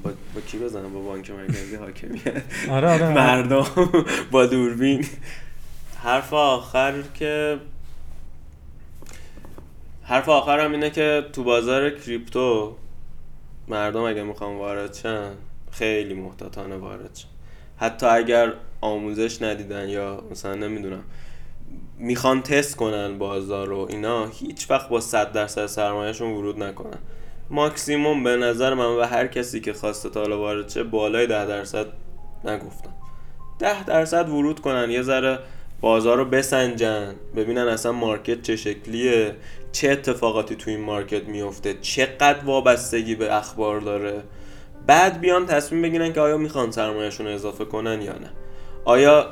با, 0.03 0.13
با 0.35 0.41
کی 0.41 0.59
بزنم؟ 0.59 0.93
با 0.93 1.01
بانک 1.01 1.31
مرکزی 1.31 1.77
حاکمیت؟ 1.77 2.43
آره 2.71 2.89
آره 2.89 3.09
مردم 3.09 3.67
با 4.31 4.47
دوربین. 4.47 5.07
حرف 5.97 6.33
آخر 6.33 7.03
که 7.15 7.59
حرف 10.13 10.29
آخرم 10.29 10.73
اینه 10.73 10.91
که 10.91 11.25
تو 11.33 11.45
بازار 11.45 11.91
کریپتو 11.91 12.77
مردم 13.69 14.03
اگه 14.03 14.23
می‌خوان 14.23 14.57
وارد 14.57 14.95
شن 14.95 15.31
خیلی 15.71 16.15
محتاطانه 16.15 16.77
وارد 16.77 17.11
شن. 17.15 17.29
حتی 17.77 18.07
اگر 18.07 18.53
آموزش 18.81 19.43
ندیدن 19.43 19.89
یا 19.89 20.23
مثلا 20.31 20.55
نمی‌دونم 20.55 21.03
می‌خوان 21.99 22.43
تست 22.43 22.77
کنن 22.77 23.19
بازار 23.19 23.67
رو 23.67 23.87
اینا 23.91 24.27
هیچ 24.27 24.71
وقت 24.71 24.89
با 24.89 25.01
صد 25.01 25.33
درصد 25.33 25.67
سرمایهشون 25.67 26.31
ورود 26.31 26.63
نکنن. 26.63 26.99
ماکسیموم 27.51 28.25
به 28.25 28.37
نظر 28.37 28.75
من 28.75 28.87
و 28.87 29.03
هر 29.03 29.27
کسی 29.27 29.61
که 29.61 29.73
خواسته 29.73 30.11
تا 30.11 30.21
حالا 30.21 30.39
وارد 30.39 30.69
شه 30.69 30.83
بالای 30.83 31.27
ده 31.27 31.47
درصد 31.47 31.87
نگفتم 32.45 32.95
ده 33.59 33.85
درصد 33.85 34.29
ورود 34.29 34.61
کنن 34.61 34.91
یه 34.91 35.03
ذره 35.03 35.39
بازار 35.83 36.17
رو 36.17 36.25
بسنجن. 36.25 37.15
ببینن 37.37 37.69
اصلا 37.69 37.93
مارکت 37.93 38.43
چه 38.43 38.57
شکلیه. 38.57 39.35
چه 39.73 39.91
اتفاقاتی 39.91 40.57
تو 40.57 40.71
این 40.71 40.81
مارکت 40.81 41.29
میفته. 41.29 41.75
چقدر 41.81 42.45
وابستگی 42.45 43.15
به 43.15 43.35
اخبار 43.35 43.81
داره. 43.81 44.23
بعد 44.87 45.21
بیان 45.21 45.47
تصمیم 45.47 45.83
بگیرن 45.83 46.13
که 46.13 46.21
آیا 46.21 46.37
می‌خوان 46.37 46.71
سرمایهشون 46.71 47.27
اضافه 47.27 47.65
کنن 47.65 48.03
یا 48.03 48.13
نه. 48.13 48.31
آیا 48.85 49.27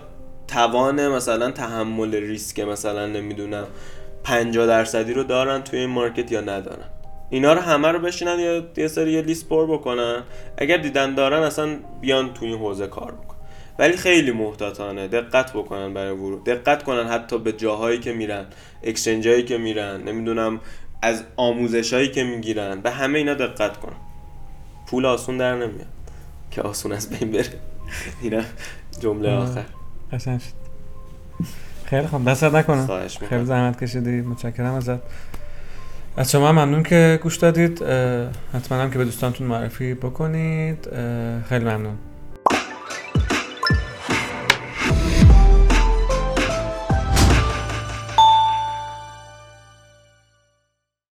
توان 0.49 1.09
مثلا 1.09 1.51
تحمل 1.51 2.15
ریسک 2.15 2.61
مثلا 2.61 3.07
نمی‌دونم 3.07 3.67
50 4.25 4.67
درصدی 4.67 5.13
رو 5.13 5.23
دارن 5.25 5.63
توی 5.63 5.79
این 5.79 5.91
مارکت 5.91 6.33
یا 6.33 6.41
ندارن؟ 6.41 6.89
اینا 7.31 7.53
رو 7.53 7.61
همه 7.61 7.89
رو 7.89 7.99
بشینن 7.99 8.39
یا 8.39 8.63
یه 8.77 8.89
سری 8.89 9.23
لیست 9.23 9.49
پر 9.49 9.67
بکنن. 9.67 10.23
اگر 10.59 10.77
دیدن 10.77 11.15
دارن 11.15 11.43
اصلا 11.43 11.77
بیان 12.01 12.35
توی 12.35 12.49
این 12.49 12.59
حوزه 12.59 12.87
کار 12.87 13.13
بکنن 13.13 13.40
ولی 13.81 13.97
خیلی 13.97 14.31
محتاطانه. 14.31 15.09
دقت 15.09 15.53
بکنن 15.53 15.95
برای 15.95 16.13
ورود. 16.13 16.45
دقت 16.45 16.83
کنن 16.83 17.09
حتی 17.09 17.39
به 17.39 17.53
جاهایی 17.53 18.01
که 18.01 18.13
میرن 18.13 18.45
اکسچنج 18.83 19.29
هایی 19.29 19.43
که 19.43 19.59
میرن 19.59 20.03
نمی‌دونم 20.03 20.61
از 21.03 21.25
آموزش 21.37 21.93
هایی 21.93 22.11
که 22.11 22.25
می‌گیرن. 22.25 22.81
به 22.81 22.91
همه 22.91 23.19
اینا 23.19 23.35
دقت 23.35 23.77
کنن 23.77 23.97
پول 24.87 25.07
آسون 25.07 25.37
در 25.37 25.55
نمیاد. 25.55 25.87
که 26.51 26.63
آسون 26.63 26.93
از 26.93 27.11
بین 27.11 27.33
بره. 27.33 27.45
اینا 28.23 28.43
جمله 29.01 29.31
آخر. 29.31 29.65
قشنگ 30.13 30.41
شد. 30.41 30.61
خیلی 31.85 32.07
خوب. 32.07 32.29
دست 32.29 32.45
نکنم 32.45 33.09
خیلی 33.29 33.45
زحمت 33.45 33.85
کشیدی. 33.85 34.21
متشکرم 34.21 34.75
ازت. 34.75 35.01
از 36.17 36.31
شما 36.31 36.53
ممنون 36.53 36.83
که 36.83 37.21
گوش 37.23 37.37
دادید. 37.37 37.83
حتما 38.53 38.79
هم 38.79 38.91
که 38.91 38.99
به 38.99 39.05
دوستانتون 39.05 39.47
معرفی 39.47 39.95
بکنید. 39.95 40.89
خیلی 41.49 41.65
ممنون. 41.65 41.99